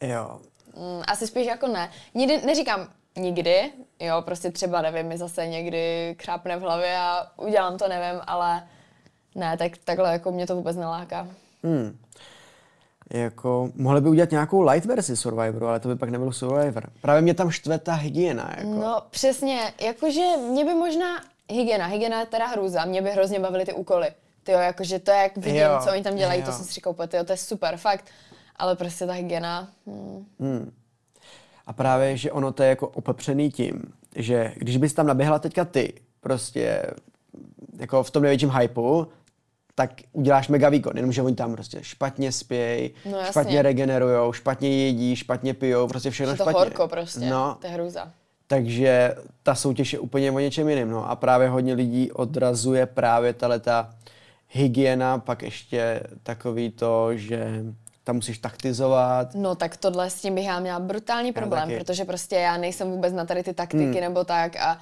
Jo. 0.00 0.40
Mm, 0.76 1.02
asi 1.06 1.26
spíš 1.26 1.46
jako 1.46 1.66
ne. 1.66 1.90
Nikdy, 2.14 2.46
neříkám 2.46 2.88
nikdy, 3.18 3.72
jo, 4.00 4.22
prostě 4.22 4.50
třeba, 4.50 4.82
nevím, 4.82 5.06
mi 5.06 5.18
zase 5.18 5.46
někdy 5.46 6.14
krápne 6.18 6.56
v 6.56 6.60
hlavě 6.60 6.96
a 6.98 7.26
udělám 7.36 7.78
to, 7.78 7.88
nevím, 7.88 8.20
ale 8.26 8.62
ne, 9.34 9.56
tak 9.56 9.72
takhle 9.84 10.12
jako 10.12 10.32
mě 10.32 10.46
to 10.46 10.56
vůbec 10.56 10.76
neláká. 10.76 11.26
Hmm. 11.62 11.98
Jako, 13.10 13.70
mohli 13.74 14.00
by 14.00 14.08
udělat 14.08 14.30
nějakou 14.30 14.60
light 14.60 14.84
verzi 14.84 15.16
Survivoru, 15.16 15.66
ale 15.66 15.80
to 15.80 15.88
by 15.88 15.96
pak 15.96 16.08
nebyl 16.08 16.32
Survivor. 16.32 16.90
Právě 17.00 17.22
mě 17.22 17.34
tam 17.34 17.50
štve 17.50 17.78
ta 17.78 17.94
hygiena. 17.94 18.54
Jako. 18.56 18.68
No 18.68 19.02
přesně, 19.10 19.72
jakože 19.80 20.36
mě 20.36 20.64
by 20.64 20.74
možná 20.74 21.20
hygiena, 21.48 21.86
hygiena 21.86 22.20
je 22.20 22.26
teda 22.26 22.46
hrůza, 22.46 22.84
mě 22.84 23.02
by 23.02 23.10
hrozně 23.10 23.40
bavily 23.40 23.64
ty 23.64 23.72
úkoly. 23.72 24.10
Ty 24.42 24.52
jo, 24.52 24.58
jakože 24.58 24.98
to, 24.98 25.10
jak 25.10 25.36
vidím, 25.36 25.62
jo, 25.62 25.80
co 25.84 25.90
oni 25.90 26.02
tam 26.02 26.16
dělají, 26.16 26.40
jo. 26.40 26.46
to 26.46 26.52
jsem 26.52 26.64
si 26.64 26.72
říkal, 26.72 26.94
tyjo, 27.08 27.24
to 27.24 27.32
je 27.32 27.36
super, 27.36 27.76
fakt. 27.76 28.04
Ale 28.56 28.76
prostě 28.76 29.06
ta 29.06 29.12
hygiena... 29.12 29.68
Hmm. 29.86 30.26
Hmm. 30.40 30.72
A 31.68 31.72
právě, 31.72 32.16
že 32.16 32.32
ono 32.32 32.52
to 32.52 32.62
je 32.62 32.68
jako 32.68 32.88
opepřený 32.88 33.50
tím, 33.50 33.82
že 34.16 34.52
když 34.56 34.76
bys 34.76 34.92
tam 34.92 35.06
naběhla 35.06 35.38
teďka 35.38 35.64
ty, 35.64 35.92
prostě 36.20 36.82
jako 37.78 38.02
v 38.02 38.10
tom 38.10 38.22
největším 38.22 38.50
hypeu, 38.50 39.06
tak 39.74 39.90
uděláš 40.12 40.48
mega 40.48 40.68
výkon, 40.68 40.92
jenomže 40.96 41.22
oni 41.22 41.34
tam 41.34 41.52
prostě 41.52 41.78
špatně 41.82 42.32
spějí, 42.32 42.90
no, 43.10 43.18
špatně 43.24 43.62
regenerujou, 43.62 44.32
špatně 44.32 44.84
jedí, 44.84 45.16
špatně 45.16 45.54
pijou, 45.54 45.88
prostě 45.88 46.10
všechno 46.10 46.36
to 46.36 46.42
špatně. 46.42 46.58
horko 46.58 46.88
prostě, 46.88 47.30
no. 47.30 47.56
to 47.60 47.66
je 47.66 47.72
hrůza. 47.72 48.12
Takže 48.46 49.14
ta 49.42 49.54
soutěž 49.54 49.92
je 49.92 49.98
úplně 49.98 50.32
o 50.32 50.38
něčem 50.38 50.68
jiném. 50.68 50.90
No. 50.90 51.10
A 51.10 51.16
právě 51.16 51.48
hodně 51.48 51.74
lidí 51.74 52.12
odrazuje 52.12 52.86
právě 52.86 53.32
ta 53.32 53.94
hygiena, 54.48 55.18
pak 55.18 55.42
ještě 55.42 56.00
takový 56.22 56.70
to, 56.70 57.16
že 57.16 57.64
tam 58.08 58.16
musíš 58.16 58.38
taktizovat. 58.38 59.34
No 59.34 59.54
tak 59.54 59.76
tohle 59.76 60.10
s 60.10 60.20
tím 60.20 60.34
bych 60.34 60.46
já 60.46 60.60
měla 60.60 60.80
brutální 60.80 61.32
problém, 61.32 61.70
protože 61.78 62.04
prostě 62.04 62.36
já 62.36 62.56
nejsem 62.56 62.90
vůbec 62.90 63.12
na 63.12 63.24
tady 63.24 63.42
ty 63.42 63.54
taktiky 63.54 63.84
hmm. 63.84 64.00
nebo 64.00 64.24
tak 64.24 64.56
a 64.56 64.78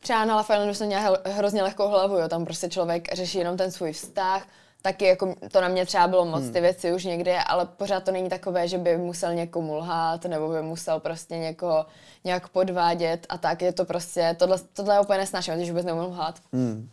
třeba 0.00 0.24
na 0.24 0.36
Lafayette 0.36 0.74
jsem 0.74 0.86
měla 0.86 1.18
hrozně 1.24 1.62
lehkou 1.62 1.88
hlavu, 1.88 2.18
jo, 2.18 2.28
tam 2.28 2.44
prostě 2.44 2.68
člověk 2.68 3.14
řeší 3.14 3.38
jenom 3.38 3.56
ten 3.56 3.70
svůj 3.70 3.92
vztah, 3.92 4.46
taky 4.82 5.04
jako 5.04 5.34
to 5.52 5.60
na 5.60 5.68
mě 5.68 5.86
třeba 5.86 6.06
bylo 6.06 6.24
moc 6.24 6.42
hmm. 6.42 6.52
ty 6.52 6.60
věci 6.60 6.92
už 6.92 7.04
někdy, 7.04 7.34
ale 7.34 7.66
pořád 7.66 8.04
to 8.04 8.12
není 8.12 8.28
takové, 8.28 8.68
že 8.68 8.78
by 8.78 8.96
musel 8.96 9.34
někomu 9.34 9.76
lhát 9.76 10.24
nebo 10.24 10.48
by 10.48 10.62
musel 10.62 11.00
prostě 11.00 11.38
někoho 11.38 11.86
nějak 12.24 12.48
podvádět 12.48 13.26
a 13.28 13.38
tak 13.38 13.62
je 13.62 13.72
to 13.72 13.84
prostě, 13.84 14.36
tohle, 14.38 14.58
tohle 14.72 14.94
je 14.94 15.00
úplně 15.00 15.18
nesnáším, 15.18 15.54
když 15.54 15.70
vůbec 15.70 15.86
neumím 15.86 16.04
lhát. 16.04 16.34
Hmm. 16.52 16.88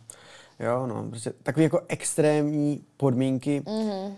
Jo, 0.58 0.86
no, 0.86 1.10
prostě 1.10 1.32
takové 1.42 1.62
jako 1.64 1.80
extrémní 1.88 2.84
podmínky. 2.96 3.60
Mm-hmm. 3.60 4.14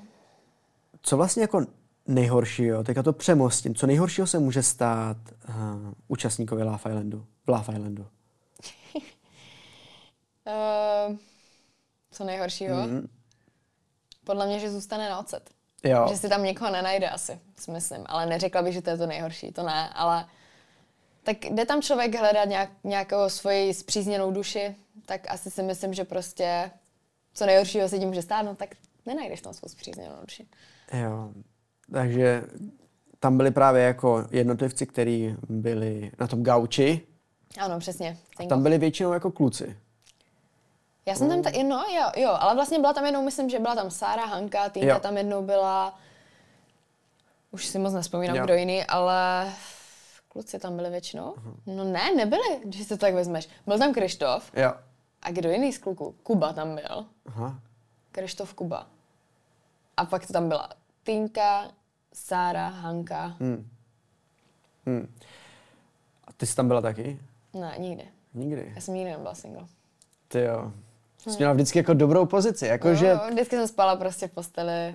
Co 1.03 1.17
vlastně 1.17 1.43
jako 1.43 1.67
nejhoršího, 2.07 2.85
teďka 2.85 3.03
to 3.03 3.13
přemostím, 3.13 3.75
co 3.75 3.87
nejhoršího 3.87 4.27
se 4.27 4.39
může 4.39 4.63
stát 4.63 5.17
uh, 5.49 5.55
účastníkovi 6.09 6.63
Love 6.63 6.77
Islandu, 6.77 7.27
v 7.45 7.51
Love 7.51 7.75
Islandu? 7.75 8.07
uh, 10.47 11.17
co 12.11 12.25
nejhoršího? 12.25 12.77
Mm. 12.77 13.09
Podle 14.25 14.47
mě, 14.47 14.59
že 14.59 14.71
zůstane 14.71 15.11
na 15.11 15.19
ocet. 15.19 15.51
Jo. 15.85 16.07
Že 16.09 16.17
si 16.17 16.29
tam 16.29 16.45
někoho 16.45 16.71
nenajde 16.71 17.11
asi, 17.11 17.41
si 17.59 17.71
myslím. 17.71 18.05
Ale 18.07 18.27
neřekla 18.27 18.63
bych, 18.63 18.75
že 18.75 18.83
to 18.83 18.91
je 18.91 18.97
to 18.97 19.07
nejhorší, 19.07 19.53
to 19.53 19.63
ne, 19.63 19.89
ale 19.89 20.27
tak 21.23 21.45
jde 21.45 21.67
tam 21.67 21.83
člověk 21.83 22.15
hledat 22.15 22.49
nějak, 22.49 22.71
nějakou 22.85 23.29
svoji 23.29 23.75
zpřízněnou 23.75 24.31
duši, 24.31 24.77
tak 25.07 25.31
asi 25.31 25.51
si 25.51 25.63
myslím, 25.63 25.95
že 25.95 26.05
prostě 26.05 26.71
co 27.35 27.47
nejhoršího 27.47 27.89
se 27.89 27.99
tím 27.99 28.09
může 28.09 28.23
stát, 28.23 28.43
no 28.43 28.55
tak 28.55 28.75
nenajdeš 29.07 29.41
tam 29.41 29.55
svou 29.55 29.69
zpřízněnou 29.69 30.15
duši. 30.21 30.47
Jo, 30.93 31.30
takže 31.93 32.45
tam 33.20 33.36
byli 33.36 33.51
právě 33.51 33.82
jako 33.82 34.24
jednotlivci, 34.30 34.86
kteří 34.86 35.36
byli 35.49 36.11
na 36.20 36.26
tom 36.26 36.43
gauči. 36.43 37.07
Ano, 37.61 37.78
přesně. 37.78 38.16
A 38.39 38.47
tam 38.47 38.62
byli 38.62 38.78
většinou 38.78 39.12
jako 39.12 39.30
kluci. 39.30 39.76
Já 41.07 41.14
jsem 41.14 41.28
tam, 41.28 41.43
ta, 41.43 41.51
no 41.68 41.84
jo, 41.97 42.22
jo, 42.22 42.30
ale 42.41 42.55
vlastně 42.55 42.78
byla 42.78 42.93
tam 42.93 43.05
jednou, 43.05 43.24
myslím, 43.24 43.51
že 43.51 43.59
byla 43.59 43.74
tam 43.74 43.91
Sára, 43.91 44.24
Hanka, 44.24 44.68
Týnka 44.68 44.99
tam 44.99 45.16
jednou 45.16 45.43
byla, 45.43 45.99
už 47.51 47.66
si 47.66 47.78
moc 47.78 47.93
nespomínám, 47.93 48.36
jo. 48.36 48.45
kdo 48.45 48.55
jiný, 48.55 48.84
ale 48.84 49.49
kluci 50.28 50.59
tam 50.59 50.76
byli 50.76 50.91
většinou. 50.91 51.32
Uh-huh. 51.32 51.55
No 51.66 51.84
ne, 51.84 52.14
nebyli, 52.16 52.61
když 52.64 52.86
to 52.86 52.97
tak 52.97 53.14
vezmeš. 53.14 53.49
Byl 53.66 53.78
tam 53.78 53.95
Krištof. 53.95 54.51
Jo. 54.57 54.72
A 55.22 55.30
kdo 55.30 55.51
jiný 55.51 55.72
z 55.72 55.78
kluků? 55.78 56.14
Kuba 56.22 56.53
tam 56.53 56.74
byl. 56.74 57.07
Aha. 57.26 57.61
Krištof 58.12 58.55
Kuba. 58.55 58.86
A 59.99 60.05
pak 60.05 60.27
to 60.27 60.33
tam 60.33 60.49
byla 60.49 60.69
Týnka, 61.03 61.71
Sára, 62.13 62.69
Hanka. 62.69 63.37
Hmm. 63.41 63.69
Hmm. 64.87 65.15
A 66.25 66.33
ty 66.33 66.47
jsi 66.47 66.57
tam 66.57 66.69
byla 66.69 66.81
taky? 66.81 67.19
Ne, 67.55 67.75
nikdy. 67.79 68.05
Nikdy? 68.35 68.73
Já 68.75 68.81
jsem 68.81 68.95
nikdy 68.95 69.11
nebyla 69.11 69.35
single. 69.35 69.67
Ty 70.29 70.41
jo. 70.41 70.73
Jsi 71.19 71.37
měla 71.39 71.53
vždycky 71.53 71.79
jako 71.79 71.95
dobrou 71.95 72.27
pozici, 72.27 72.67
jako 72.67 72.89
no, 72.89 72.95
že... 72.95 73.19
vždycky 73.31 73.57
jsem 73.57 73.69
spala 73.69 73.97
prostě 73.97 74.29
v 74.29 74.31
posteli. 74.31 74.95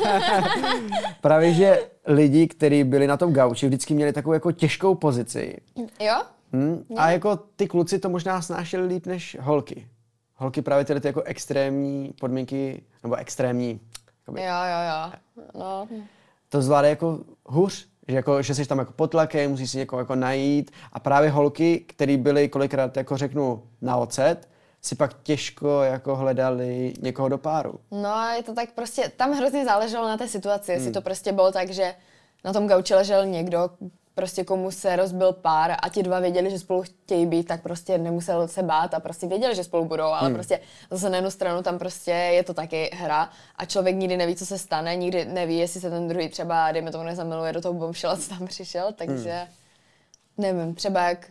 Právě, 1.20 1.54
že 1.54 1.90
lidi, 2.06 2.48
kteří 2.48 2.84
byli 2.84 3.06
na 3.06 3.16
tom 3.16 3.32
gauči, 3.32 3.66
vždycky 3.66 3.94
měli 3.94 4.12
takovou 4.12 4.32
jako 4.32 4.52
těžkou 4.52 4.94
pozici. 4.94 5.56
Jo? 6.00 6.22
Hmm? 6.52 6.84
A 6.96 7.10
jako 7.10 7.36
ty 7.36 7.66
kluci 7.66 7.98
to 7.98 8.08
možná 8.08 8.42
snášeli 8.42 8.86
líp 8.86 9.06
než 9.06 9.36
holky. 9.40 9.88
Holky 10.34 10.62
právě 10.62 10.84
tyhle 10.84 11.00
ty 11.00 11.08
jako 11.08 11.22
extrémní 11.22 12.12
podmínky, 12.20 12.82
nebo 13.02 13.16
extrémní... 13.16 13.80
Jakoby, 14.28 14.42
jo, 14.42 14.54
jo, 14.54 14.80
jo. 14.88 15.12
No. 15.54 15.88
To 16.48 16.62
zvládá 16.62 16.88
jako 16.88 17.18
hůř, 17.46 17.86
že, 18.08 18.16
jako, 18.16 18.42
že 18.42 18.54
jsi 18.54 18.66
tam 18.66 18.78
jako 18.78 18.92
pod 18.92 19.10
tlakem, 19.10 19.50
musíš 19.50 19.70
si 19.70 19.78
někoho 19.78 20.00
jako 20.00 20.14
najít. 20.14 20.70
A 20.92 21.00
právě 21.00 21.30
holky, 21.30 21.80
které 21.80 22.16
byly 22.16 22.48
kolikrát, 22.48 22.96
jako 22.96 23.16
řeknu, 23.16 23.62
na 23.80 23.96
ocet, 23.96 24.48
si 24.82 24.94
pak 24.94 25.22
těžko 25.22 25.82
jako 25.82 26.16
hledali 26.16 26.94
někoho 27.00 27.28
do 27.28 27.38
páru. 27.38 27.80
No 27.90 28.28
je 28.36 28.42
to 28.42 28.54
tak 28.54 28.72
prostě, 28.72 29.12
tam 29.16 29.32
hrozně 29.32 29.64
záleželo 29.64 30.08
na 30.08 30.16
té 30.16 30.28
situaci, 30.28 30.72
jestli 30.72 30.92
to 30.92 31.00
prostě 31.00 31.32
bylo 31.32 31.52
tak, 31.52 31.70
že 31.70 31.94
na 32.44 32.52
tom 32.52 32.68
gauči 32.68 32.94
ležel 32.94 33.26
někdo, 33.26 33.70
prostě 34.18 34.44
komu 34.44 34.70
se 34.70 34.96
rozbil 34.96 35.32
pár 35.32 35.76
a 35.82 35.88
ti 35.88 36.02
dva 36.02 36.20
věděli, 36.20 36.50
že 36.50 36.58
spolu 36.58 36.82
chtějí 36.82 37.26
být, 37.26 37.46
tak 37.46 37.62
prostě 37.62 37.98
nemusel 37.98 38.48
se 38.48 38.62
bát 38.62 38.94
a 38.94 39.00
prostě 39.00 39.26
věděli, 39.26 39.54
že 39.54 39.64
spolu 39.64 39.84
budou, 39.84 40.04
ale 40.04 40.26
hmm. 40.26 40.34
prostě 40.34 40.60
zase 40.90 41.10
na 41.10 41.16
jednu 41.16 41.30
stranu 41.30 41.62
tam 41.62 41.78
prostě 41.78 42.10
je 42.10 42.44
to 42.44 42.54
taky 42.54 42.90
hra 42.94 43.30
a 43.56 43.64
člověk 43.64 43.96
nikdy 43.96 44.16
neví, 44.16 44.36
co 44.36 44.46
se 44.46 44.58
stane, 44.58 44.96
nikdy 44.96 45.24
neví, 45.24 45.58
jestli 45.58 45.80
se 45.80 45.90
ten 45.90 46.08
druhý 46.08 46.28
třeba, 46.28 46.72
dejme 46.72 46.92
tomu, 46.92 47.04
nezamiluje 47.04 47.52
do 47.52 47.60
toho 47.60 47.74
bombšela, 47.74 48.16
co 48.16 48.28
tam 48.28 48.46
přišel, 48.46 48.92
takže 48.92 49.32
hmm. 49.32 49.48
nevím, 50.38 50.74
třeba 50.74 51.08
jak 51.08 51.30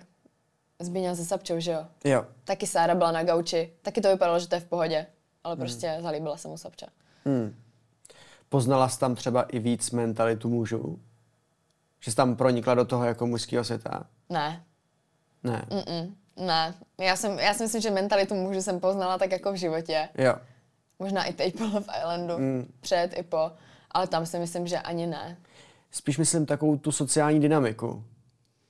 Zbíňa 0.80 1.16
se 1.16 1.26
Sapčou, 1.26 1.60
že 1.60 1.72
jo? 1.72 1.86
Jo. 2.04 2.26
Taky 2.44 2.68
Sára 2.68 2.96
byla 2.96 3.12
na 3.12 3.24
gauči, 3.24 3.74
taky 3.82 4.02
to 4.02 4.10
vypadalo, 4.10 4.40
že 4.40 4.48
to 4.48 4.56
je 4.56 4.62
v 4.62 4.66
pohodě, 4.66 5.06
ale 5.44 5.56
hmm. 5.56 5.62
prostě 5.62 5.98
zalíbila 6.02 6.38
se 6.38 6.48
mu 6.48 6.58
Sapča. 6.58 6.88
Hmm. 7.26 7.56
Poznala 8.50 8.90
jsi 8.90 9.00
tam 9.00 9.16
třeba 9.16 9.42
i 9.42 9.60
víc 9.60 9.92
mentalitu 9.92 10.50
mužů? 10.50 11.00
Že 12.08 12.12
jsi 12.12 12.18
tam 12.18 12.36
pronikla 12.36 12.74
do 12.74 12.86
toho 12.86 13.06
jako 13.06 13.28
mužského 13.28 13.64
světa? 13.64 14.04
Ne. 14.30 14.64
Ne. 15.44 15.66
Mm-mm. 15.70 16.14
Ne. 16.46 16.74
Já, 17.00 17.16
jsem, 17.16 17.40
já 17.40 17.54
si 17.54 17.64
myslím, 17.64 17.82
že 17.82 17.92
mentalitu 17.92 18.36
mužů 18.36 18.62
jsem 18.62 18.80
poznala 18.80 19.18
tak 19.18 19.32
jako 19.32 19.52
v 19.52 19.56
životě. 19.56 20.10
Jo. 20.18 20.36
Možná 21.00 21.24
i 21.24 21.34
teď 21.34 21.58
po 21.58 21.64
Love 21.64 21.86
Islandu. 21.98 22.38
Mm. 22.38 22.74
Před 22.80 23.10
i 23.16 23.24
po. 23.24 23.52
Ale 23.92 24.08
tam 24.08 24.26
si 24.26 24.40
myslím, 24.40 24.68
že 24.68 24.80
ani 24.80 25.08
ne. 25.08 25.38
Spíš 25.92 26.18
myslím 26.18 26.46
takovou 26.46 26.78
tu 26.78 26.92
sociální 26.92 27.40
dynamiku. 27.40 28.04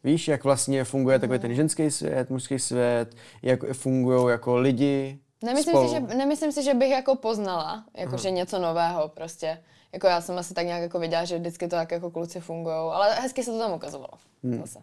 Víš, 0.04 0.28
jak 0.28 0.44
vlastně 0.44 0.84
funguje 0.84 1.20
takový 1.20 1.40
ten 1.40 1.56
ženský 1.56 1.92
svět, 1.92 2.30
mužský 2.30 2.60
svět, 2.60 3.16
jak 3.42 3.60
fungují 3.74 4.32
jako 4.32 4.58
lidi 4.58 5.20
Nemyslím 5.44 5.72
spolu. 5.72 5.90
si, 5.90 5.96
že, 5.96 6.00
nemyslím 6.18 6.52
si, 6.52 6.64
že 6.64 6.74
bych 6.74 6.92
jako 6.92 7.16
poznala, 7.16 7.86
jako 7.98 8.18
že 8.18 8.32
něco 8.32 8.60
nového 8.60 9.10
prostě. 9.10 9.64
Jako 9.94 10.08
já 10.08 10.22
jsem 10.22 10.38
asi 10.38 10.54
tak 10.54 10.66
nějak 10.66 10.82
jako 10.82 11.00
viděla, 11.00 11.26
že 11.26 11.40
vždycky 11.40 11.68
to 11.68 11.76
tak 11.76 11.92
jako 11.92 12.12
kluci 12.12 12.40
fungují, 12.40 12.76
ale 12.76 13.16
hezky 13.16 13.44
se 13.44 13.52
to 13.52 13.60
tam 13.60 13.74
ukazovalo. 13.74 14.14
Hmm. 14.44 14.60
Zase. 14.60 14.80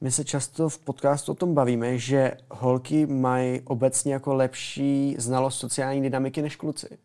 My 0.00 0.10
se 0.10 0.24
často 0.24 0.68
v 0.68 0.78
podcastu 0.78 1.32
o 1.32 1.34
tom 1.34 1.54
bavíme, 1.54 1.98
že 1.98 2.32
holky 2.50 3.06
mají 3.06 3.60
obecně 3.60 4.12
jako 4.12 4.34
lepší 4.34 5.16
znalost 5.18 5.58
sociální 5.58 6.02
dynamiky 6.02 6.42
než 6.42 6.56
kluci. 6.56 6.98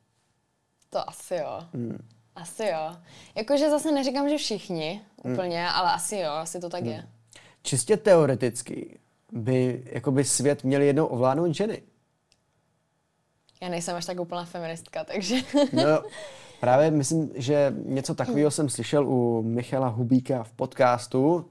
To 0.89 1.09
asi 1.09 1.35
jo. 1.35 1.59
Hmm. 1.73 2.07
Asi 2.35 2.65
jo. 2.65 2.95
Jakože 3.35 3.69
zase 3.69 3.91
neříkám, 3.91 4.29
že 4.29 4.37
všichni 4.37 5.01
úplně, 5.23 5.69
ale 5.69 5.91
asi 5.91 6.15
jo, 6.17 6.31
asi 6.31 6.59
to 6.59 6.69
tak 6.69 6.85
je. 6.85 7.07
Čistě 7.63 7.97
teoreticky 7.97 8.99
by 9.31 9.83
jakoby 9.85 10.23
svět 10.23 10.63
měl 10.63 10.81
jednou 10.81 11.05
ovládnout 11.05 11.55
ženy. 11.55 11.81
Já 13.61 13.69
nejsem 13.69 13.95
až 13.95 14.05
tak 14.05 14.19
úplná 14.19 14.45
feministka, 14.45 15.03
takže... 15.03 15.35
No, 15.73 15.83
právě 16.59 16.91
myslím, 16.91 17.31
že 17.35 17.73
něco 17.85 18.15
takového 18.15 18.51
jsem 18.51 18.69
slyšel 18.69 19.07
u 19.07 19.41
Michala 19.41 19.87
Hubíka 19.87 20.43
v 20.43 20.51
podcastu, 20.51 21.45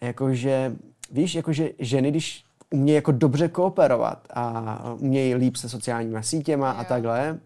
jakože, 0.00 0.76
víš, 1.12 1.34
jakože 1.34 1.70
ženy, 1.78 2.10
když 2.10 2.44
umějí 2.70 2.94
jako 2.94 3.12
dobře 3.12 3.48
kooperovat 3.48 4.28
a 4.34 4.94
umějí 4.98 5.34
líp 5.34 5.56
se 5.56 5.68
sociálníma 5.68 6.22
sítěma 6.22 6.70
a 6.70 6.84
takhle, 6.84 7.38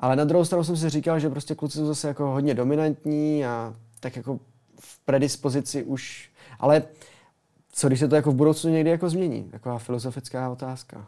ale 0.00 0.16
na 0.16 0.24
druhou 0.24 0.44
stranu 0.44 0.64
jsem 0.64 0.76
si 0.76 0.90
říkal, 0.90 1.18
že 1.18 1.30
prostě 1.30 1.54
kluci 1.54 1.78
jsou 1.78 1.86
zase 1.86 2.08
jako 2.08 2.26
hodně 2.26 2.54
dominantní 2.54 3.46
a 3.46 3.74
tak 4.00 4.16
jako 4.16 4.38
v 4.80 4.98
predispozici 4.98 5.82
už, 5.82 6.30
ale 6.58 6.82
co 7.72 7.88
když 7.88 8.00
se 8.00 8.08
to 8.08 8.16
jako 8.16 8.30
v 8.30 8.34
budoucnu 8.34 8.70
někdy 8.70 8.90
jako 8.90 9.10
změní? 9.10 9.44
Taková 9.44 9.78
filozofická 9.78 10.50
otázka. 10.50 11.06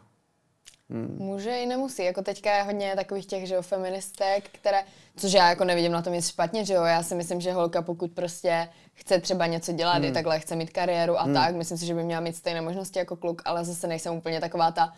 Může 1.17 1.57
i 1.57 1.65
nemusí. 1.65 2.03
Jako 2.03 2.21
teďka 2.21 2.57
je 2.57 2.63
hodně 2.63 2.95
takových 2.95 3.25
těch, 3.25 3.47
že 3.47 3.55
jo, 3.55 3.61
feministek, 3.61 4.49
které, 4.51 4.83
což 5.17 5.33
já 5.33 5.49
jako 5.49 5.63
nevidím 5.63 5.91
na 5.91 6.01
tom 6.01 6.13
nic 6.13 6.29
špatně, 6.29 6.65
že 6.65 6.73
jo, 6.73 6.83
já 6.83 7.03
si 7.03 7.15
myslím, 7.15 7.41
že 7.41 7.53
holka 7.53 7.81
pokud 7.81 8.11
prostě 8.11 8.69
chce 8.93 9.19
třeba 9.19 9.45
něco 9.45 9.71
dělat, 9.71 9.95
hmm. 9.95 10.05
i 10.05 10.11
takhle 10.11 10.39
chce 10.39 10.55
mít 10.55 10.69
kariéru 10.69 11.19
a 11.19 11.23
hmm. 11.23 11.33
tak, 11.33 11.55
myslím 11.55 11.77
si, 11.77 11.85
že 11.85 11.93
by 11.93 12.03
měla 12.03 12.21
mít 12.21 12.35
stejné 12.35 12.61
možnosti 12.61 12.99
jako 12.99 13.15
kluk, 13.15 13.41
ale 13.45 13.65
zase 13.65 13.87
nejsem 13.87 14.15
úplně 14.15 14.41
taková 14.41 14.71
ta, 14.71 14.93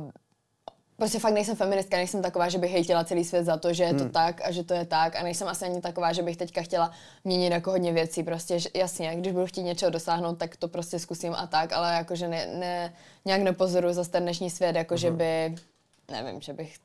uh, 0.00 0.10
prostě 0.98 1.18
fakt 1.18 1.34
nejsem 1.34 1.56
feministka, 1.56 1.96
nejsem 1.96 2.22
taková, 2.22 2.48
že 2.48 2.58
bych 2.58 2.72
hejtila 2.72 3.04
celý 3.04 3.24
svět 3.24 3.44
za 3.44 3.56
to, 3.56 3.72
že 3.72 3.84
je 3.84 3.94
to 3.94 4.02
Hmm. 4.02 4.12
tak 4.12 4.40
a 4.44 4.50
že 4.50 4.64
to 4.64 4.74
je 4.74 4.84
tak 4.84 5.16
a 5.16 5.22
nejsem 5.22 5.48
asi 5.48 5.64
ani 5.64 5.80
taková, 5.80 6.12
že 6.12 6.22
bych 6.22 6.36
teďka 6.36 6.62
chtěla 6.62 6.90
měnit 7.24 7.52
jako 7.52 7.70
hodně 7.70 7.92
věcí, 7.92 8.22
prostě 8.22 8.58
že, 8.58 8.68
jasně, 8.74 9.16
když 9.16 9.32
budu 9.32 9.46
chtít 9.46 9.62
něčeho 9.62 9.90
dosáhnout, 9.90 10.38
tak 10.38 10.56
to 10.56 10.68
prostě 10.68 10.98
zkusím 10.98 11.34
a 11.34 11.46
tak, 11.46 11.72
ale 11.72 11.92
jakože 11.94 12.28
ne, 12.28 12.46
ne, 12.46 12.92
nějak 13.24 13.42
nepozoruju 13.42 13.94
zase 13.94 14.10
ten 14.10 14.22
dnešní 14.22 14.50
svět, 14.50 14.76
jako 14.76 14.96
že 14.96 15.10
by, 15.10 15.54
nevím, 16.10 16.40
že 16.40 16.52
bych, 16.52 16.76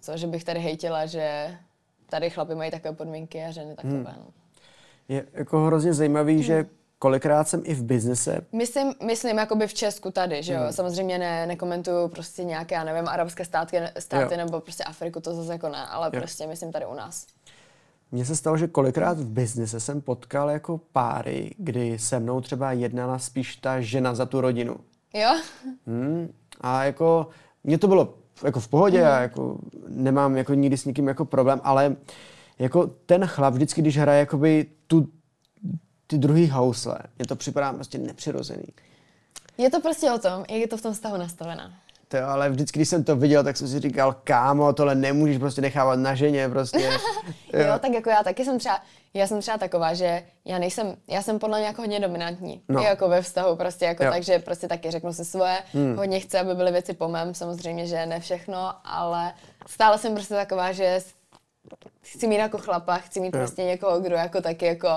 co, 0.00 0.16
že 0.16 0.26
bych 0.26 0.44
tady 0.44 0.60
hejtila, 0.60 1.06
že 1.06 1.56
tady 2.10 2.30
chlapi 2.30 2.54
mají 2.54 2.70
takové 2.70 2.94
podmínky 2.94 3.44
a 3.44 3.50
ženy 3.50 3.74
takové, 3.74 4.14
no. 4.18 4.26
Je 5.08 5.26
jako 5.32 5.60
hrozně 5.60 5.94
zajímavý, 5.94 6.42
že 6.42 6.66
kolikrát 6.98 7.48
jsem 7.48 7.62
i 7.64 7.74
v 7.74 7.82
biznise 7.82 8.40
Myslím, 8.52 8.94
myslím 9.06 9.38
jakoby 9.38 9.66
v 9.66 9.74
Česku 9.74 10.10
tady, 10.10 10.42
že 10.42 10.52
jo. 10.52 10.60
Samozřejmě 10.70 11.18
ne, 11.18 11.46
nekomentuju 11.46 12.08
prostě 12.08 12.44
nějaké, 12.44 12.74
já 12.74 12.84
nevím, 12.84 13.08
arabské 13.08 13.44
státy, 13.44 13.80
státy 13.98 14.34
Jo. 14.34 14.38
nebo 14.44 14.60
prostě 14.60 14.84
Afriku, 14.84 15.20
to 15.20 15.34
zase 15.34 15.52
jako 15.52 15.68
ne, 15.68 15.86
ale 15.86 16.10
Jo. 16.12 16.20
prostě 16.20 16.46
myslím 16.46 16.72
tady 16.72 16.86
u 16.86 16.94
nás. 16.94 17.26
Mně 18.12 18.24
se 18.24 18.36
stalo, 18.36 18.56
že 18.56 18.66
kolikrát 18.66 19.18
v 19.18 19.28
biznise 19.28 19.80
jsem 19.80 20.00
potkal 20.00 20.50
jako 20.50 20.80
páry, 20.92 21.54
kdy 21.58 21.98
se 21.98 22.20
mnou 22.20 22.40
třeba 22.40 22.72
jednala 22.72 23.18
spíš 23.18 23.56
ta 23.56 23.80
žena 23.80 24.14
za 24.14 24.26
tu 24.26 24.40
rodinu. 24.40 24.76
Jo? 25.14 25.30
Hmm. 25.86 26.32
A 26.60 26.84
jako, 26.84 27.28
mně 27.64 27.78
to 27.78 27.88
bylo 27.88 28.14
jako 28.44 28.60
v 28.60 28.68
pohodě, 28.68 28.98
já 28.98 29.20
jako 29.20 29.58
nemám 29.88 30.36
jako 30.36 30.54
nikdy 30.54 30.76
s 30.76 30.84
nikým 30.84 31.08
jako 31.08 31.24
problém, 31.24 31.60
ale 31.64 31.96
jako 32.58 32.86
ten 32.86 33.26
chlap 33.26 33.54
vždycky, 33.54 33.80
když 33.80 33.98
hraje 33.98 34.20
jakoby 34.20 34.66
tu, 34.86 35.08
ty 36.10 36.18
druhý 36.18 36.48
housle, 36.48 36.98
mně 37.18 37.26
to 37.26 37.36
připadá 37.36 37.72
prostě 37.72 37.98
nepřirozený. 37.98 38.64
Je 39.58 39.70
to 39.70 39.80
prostě 39.80 40.10
o 40.10 40.18
tom, 40.18 40.44
jak 40.48 40.60
je 40.60 40.68
to 40.68 40.76
v 40.76 40.82
tom 40.82 40.94
vztahu 40.94 41.16
nastavené. 41.16 41.72
To 42.08 42.16
jo, 42.16 42.26
ale 42.26 42.50
vždycky, 42.50 42.78
když 42.78 42.88
jsem 42.88 43.04
to 43.04 43.16
viděl, 43.16 43.44
tak 43.44 43.56
jsem 43.56 43.68
si 43.68 43.80
říkal, 43.80 44.16
kámo, 44.24 44.72
tohle 44.72 44.94
nemůžeš 44.94 45.38
prostě 45.38 45.60
nechávat 45.60 45.98
na 45.98 46.14
ženě, 46.14 46.48
prostě. 46.48 46.90
Jo. 47.52 47.60
jo, 47.60 47.78
tak 47.78 47.92
jako 47.92 48.10
já 48.10 48.22
taky 48.22 48.44
jsem 48.44 48.58
třeba, 48.58 48.80
já 49.14 49.26
jsem 49.26 49.40
třeba 49.40 49.58
taková, 49.58 49.94
že 49.94 50.22
já 50.44 50.58
nejsem, 50.58 50.96
já 51.08 51.22
jsem 51.22 51.38
podle 51.38 51.58
mě 51.58 51.66
jako 51.66 51.82
hodně 51.82 52.00
dominantní. 52.00 52.62
No. 52.68 52.80
I 52.80 52.84
jako 52.84 53.08
ve 53.08 53.22
vztahu 53.22 53.56
prostě 53.56 53.84
jako 53.84 54.04
Jo. 54.04 54.10
tak, 54.10 54.22
že 54.22 54.38
prostě 54.38 54.68
taky 54.68 54.90
řeknu 54.90 55.12
si 55.12 55.24
svoje, 55.24 55.58
hmm. 55.72 55.96
hodně 55.96 56.20
chci, 56.20 56.38
aby 56.38 56.54
byly 56.54 56.72
věci 56.72 56.92
po 56.92 57.08
mém, 57.08 57.34
samozřejmě, 57.34 57.86
že 57.86 58.06
ne 58.06 58.20
všechno, 58.20 58.72
ale 58.84 59.32
stále 59.66 59.98
jsem 59.98 60.14
prostě 60.14 60.34
taková, 60.34 60.72
že 60.72 61.00
chci 62.02 62.26
mít 62.26 62.36
jako 62.36 62.58
chlapa, 62.58 62.96
chci 62.96 63.20
mít 63.20 63.34
Jo. 63.34 63.40
prostě 63.40 63.64
někoho, 63.64 64.00
kdo 64.00 64.16
jako 64.16 64.40
taky 64.40 64.66
jako 64.66 64.88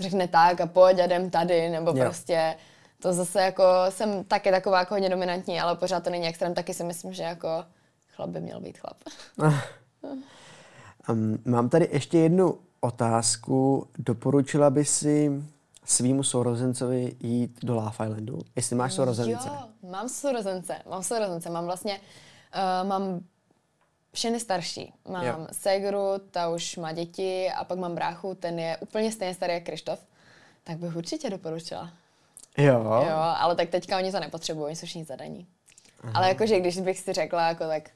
řekne 0.00 0.28
tak 0.28 0.60
a 0.60 0.66
pojď 0.66 0.98
a 0.98 1.04
jdem 1.04 1.30
tady, 1.30 1.68
nebo 1.70 1.90
Jo. 1.90 2.04
prostě 2.04 2.56
to 3.02 3.12
zase 3.12 3.42
jako 3.42 3.62
jsem 3.88 4.24
taky 4.24 4.50
taková 4.50 4.78
jako 4.78 4.94
hodně 4.94 5.10
dominantní, 5.10 5.60
ale 5.60 5.76
pořád 5.76 6.04
to 6.04 6.10
není 6.10 6.26
extrém, 6.28 6.54
taky 6.54 6.74
si 6.74 6.84
myslím, 6.84 7.12
že 7.12 7.22
jako 7.22 7.64
chlap 8.16 8.30
by 8.30 8.40
měl 8.40 8.60
být 8.60 8.78
chlap. 8.78 8.96
Um, 11.08 11.38
mám 11.44 11.68
tady 11.68 11.88
ještě 11.92 12.18
jednu 12.18 12.58
otázku. 12.80 13.86
Doporučila 13.98 14.70
by 14.70 14.84
si 14.84 15.42
svýmu 15.84 16.22
sourozencovi 16.22 17.16
jít 17.20 17.58
do 17.62 17.74
Love 17.74 17.90
Islandu? 17.90 18.38
Jestli 18.56 18.76
máš 18.76 18.94
sourozence. 18.94 19.48
Jo, 19.48 19.90
mám 19.90 20.08
sourozence, 20.08 20.76
mám 20.90 21.02
sourozence, 21.02 21.50
mám 21.50 21.64
vlastně, 21.64 22.00
uh, 22.82 22.88
mám 22.88 23.20
všechny 24.16 24.40
starší. 24.40 24.92
Mám 25.08 25.26
Jo. 25.26 25.46
Segru, 25.52 26.18
ta 26.30 26.48
už 26.48 26.76
má 26.76 26.92
děti 26.92 27.50
a 27.56 27.64
pak 27.64 27.78
mám 27.78 27.94
bráchu, 27.94 28.34
ten 28.34 28.58
je 28.58 28.76
úplně 28.76 29.12
stejně 29.12 29.34
starý 29.34 29.54
jak 29.54 29.62
Krištof. 29.62 30.06
Tak 30.64 30.78
bych 30.78 30.96
určitě 30.96 31.30
doporučila. 31.30 31.90
Jo. 32.58 33.04
Jo, 33.08 33.16
ale 33.16 33.54
tak 33.54 33.68
teďka 33.68 33.98
oni 33.98 34.12
to 34.12 34.20
nepotřebují, 34.20 34.66
oni 34.66 34.76
jsou 34.76 34.86
všichni 34.86 35.04
zadaní. 35.04 35.46
Ale 36.14 36.28
jakože 36.28 36.60
když 36.60 36.78
bych 36.78 36.98
si 36.98 37.12
řekla, 37.12 37.48
jako 37.48 37.64
tak, 37.66 37.90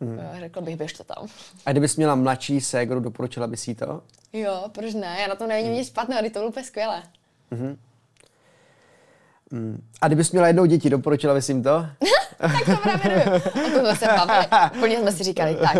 jo, 0.00 0.40
řekla 0.40 0.62
bych, 0.62 0.76
běž 0.76 0.92
to 0.92 1.04
tam. 1.04 1.28
A 1.66 1.70
kdybys 1.70 1.96
měla 1.96 2.14
mladší 2.14 2.60
ségru, 2.60 3.00
doporučila 3.00 3.46
bys 3.46 3.68
jí 3.68 3.74
to? 3.74 4.02
Jo, 4.32 4.64
proč 4.72 4.94
ne? 4.94 5.16
Já 5.20 5.26
na 5.26 5.34
tom 5.34 5.48
nevidím 5.48 5.72
nic 5.72 5.88
špatného, 5.88 6.22
to 6.22 6.30
bylo 6.30 6.48
úplně 6.48 6.66
skvělé. 6.66 7.02
Mm. 9.50 9.84
A 10.00 10.06
kdybys 10.06 10.32
měla 10.32 10.46
jednou 10.46 10.64
děti, 10.64 10.90
doporučila 10.90 11.34
bys 11.34 11.48
jim 11.48 11.62
to? 11.62 11.86
tak 12.38 12.66
to 12.66 12.76
právě 12.76 13.08
nevím. 13.08 13.42
O 13.66 13.80
tom 13.80 13.96
se 13.96 14.06
bavili. 14.06 14.46
Úplně 14.76 14.98
jsme 14.98 15.12
si 15.12 15.24
říkali, 15.24 15.56
tak. 15.56 15.76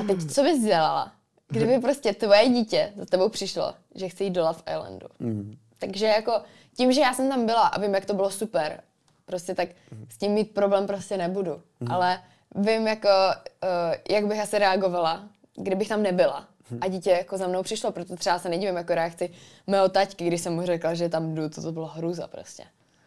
A 0.00 0.02
teď 0.06 0.32
co 0.32 0.42
bys 0.42 0.64
dělala, 0.64 1.12
kdyby 1.48 1.78
prostě 1.78 2.14
tvoje 2.14 2.48
dítě 2.48 2.92
za 2.96 3.04
tebou 3.04 3.28
přišlo, 3.28 3.74
že 3.94 4.08
chce 4.08 4.24
jít 4.24 4.30
do 4.30 4.42
Love 4.42 4.60
Islandu. 4.72 5.06
Mm. 5.18 5.56
Takže 5.78 6.06
jako 6.06 6.32
tím, 6.76 6.92
že 6.92 7.00
já 7.00 7.14
jsem 7.14 7.28
tam 7.28 7.46
byla 7.46 7.66
a 7.66 7.80
vím, 7.80 7.94
jak 7.94 8.04
to 8.06 8.14
bylo 8.14 8.30
super, 8.30 8.80
prostě 9.26 9.54
tak 9.54 9.68
s 10.08 10.18
tím 10.18 10.32
mít 10.32 10.54
problém 10.54 10.86
prostě 10.86 11.16
nebudu. 11.16 11.62
Ale 11.90 12.20
vím, 12.54 12.86
jako, 12.86 13.08
uh, 13.08 13.94
jak 14.10 14.26
bych 14.26 14.40
asi 14.40 14.58
reagovala, 14.58 15.24
kdybych 15.56 15.88
tam 15.88 16.02
nebyla. 16.02 16.46
A 16.80 16.88
dítě 16.88 17.10
jako 17.10 17.38
za 17.38 17.46
mnou 17.46 17.62
přišlo, 17.62 17.92
proto 17.92 18.16
třeba 18.16 18.38
se 18.38 18.48
nedivím 18.48 18.76
jako 18.76 18.94
reakci 18.94 19.30
mého 19.66 19.88
taťky, 19.88 20.26
když 20.26 20.40
jsem 20.40 20.54
mu 20.54 20.66
řekla, 20.66 20.94
že 20.94 21.08
tam 21.08 21.34
jdu, 21.34 21.48
to, 21.48 21.62
to 21.62 21.72
bylo 21.72 21.86
hrůza 21.86 22.26
prostě. 22.26 22.62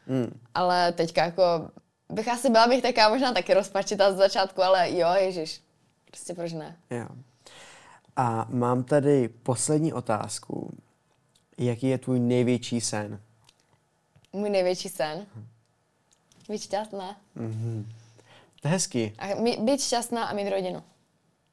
Mm. 0.07 0.39
Ale 0.53 0.91
teďka 0.91 1.25
jako 1.25 1.41
bych 2.09 2.27
asi 2.27 2.49
byla 2.49 2.67
bych 2.67 2.81
taká 2.81 3.09
možná 3.09 3.33
taky 3.33 3.53
rozpačitá 3.53 4.13
z 4.13 4.15
začátku, 4.15 4.63
ale 4.63 4.91
jo, 4.91 5.07
ježiš, 5.13 5.61
prostě 6.05 6.33
proč 6.33 6.53
ne? 6.53 6.77
Jo. 6.89 7.07
A 8.15 8.47
mám 8.49 8.83
tady 8.83 9.27
poslední 9.29 9.93
otázku. 9.93 10.77
Jaký 11.57 11.87
je 11.87 11.97
tvůj 11.97 12.19
největší 12.19 12.81
sen? 12.81 13.21
Můj 14.33 14.49
největší 14.49 14.89
sen? 14.89 15.25
Být 16.49 16.61
šťastná. 16.61 17.17
To 18.61 18.67
je 18.67 18.71
hezký. 18.71 19.13
A 19.17 19.35
mít, 19.35 19.59
být 19.59 19.81
šťastná 19.81 20.25
a 20.25 20.33
mít 20.33 20.49
rodinu. 20.49 20.83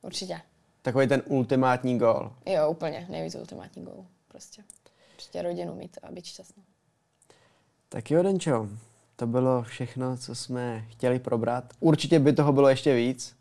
Určitě. 0.02 0.40
Takový 0.82 1.08
ten 1.08 1.22
ultimátní 1.26 1.98
gól. 1.98 2.32
Jo, 2.46 2.70
úplně. 2.70 3.06
Nejvíc 3.10 3.34
ultimátní 3.34 3.84
gol. 3.84 4.06
Prostě. 4.28 4.64
Prostě 5.12 5.42
rodinu 5.42 5.74
mít 5.74 5.98
a 6.02 6.12
být 6.12 6.24
šťastná. 6.24 6.62
Tak 7.92 8.10
jo, 8.10 8.22
Denčo, 8.22 8.68
to 9.16 9.26
bylo 9.26 9.62
všechno, 9.62 10.16
co 10.16 10.34
jsme 10.34 10.84
chtěli 10.88 11.18
probrat. 11.18 11.72
Určitě 11.80 12.18
by 12.18 12.32
toho 12.32 12.52
bylo 12.52 12.68
ještě 12.68 12.94
víc. 12.94 13.36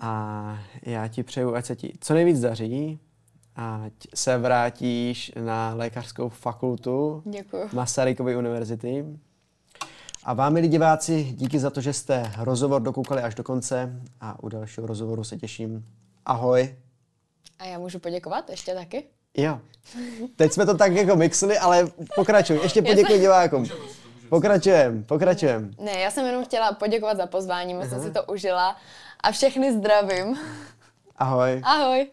A 0.00 0.58
já 0.82 1.08
ti 1.08 1.22
přeju, 1.22 1.54
ať 1.54 1.64
se 1.64 1.76
ti 1.76 1.92
co 2.00 2.14
nejvíc 2.14 2.40
daří, 2.40 3.00
ať 3.56 3.92
se 4.14 4.38
vrátíš 4.38 5.32
na 5.44 5.74
lékařskou 5.74 6.28
fakultu 6.28 7.22
Děkuju. 7.26 7.68
Masarykovy 7.72 8.36
univerzity. 8.36 9.04
A 10.24 10.32
vám, 10.32 10.52
milí 10.52 10.68
diváci, 10.68 11.24
díky 11.24 11.58
za 11.58 11.70
to, 11.70 11.80
že 11.80 11.92
jste 11.92 12.32
rozhovor 12.38 12.82
dokoukali 12.82 13.22
až 13.22 13.34
do 13.34 13.44
konce 13.44 14.02
a 14.20 14.42
u 14.42 14.48
dalšího 14.48 14.86
rozhovoru 14.86 15.24
se 15.24 15.36
těším. 15.36 15.86
Ahoj. 16.26 16.76
A 17.58 17.64
já 17.64 17.78
můžu 17.78 17.98
poděkovat 17.98 18.50
ještě 18.50 18.74
taky? 18.74 19.04
Jo. 19.38 19.58
Teď 20.36 20.52
jsme 20.52 20.66
to 20.66 20.76
tak 20.76 20.92
jako 20.92 21.16
mixli, 21.16 21.58
ale 21.58 21.88
pokračuj. 22.14 22.60
Ještě 22.62 22.82
poděkuji 22.82 23.18
divákům. 23.18 23.66
Pokračujem, 24.28 25.04
pokračujem. 25.04 25.70
Ne, 25.80 26.00
já 26.00 26.10
jsem 26.10 26.26
jenom 26.26 26.44
chtěla 26.44 26.72
poděkovat 26.72 27.16
za 27.16 27.26
pozvání, 27.26 27.74
moc 27.74 27.88
jsem 27.88 28.02
si 28.02 28.10
to 28.10 28.22
užila 28.22 28.76
a 29.20 29.32
všechny 29.32 29.72
zdravím. 29.72 30.38
Ahoj. 31.16 31.60
Ahoj. 31.64 32.10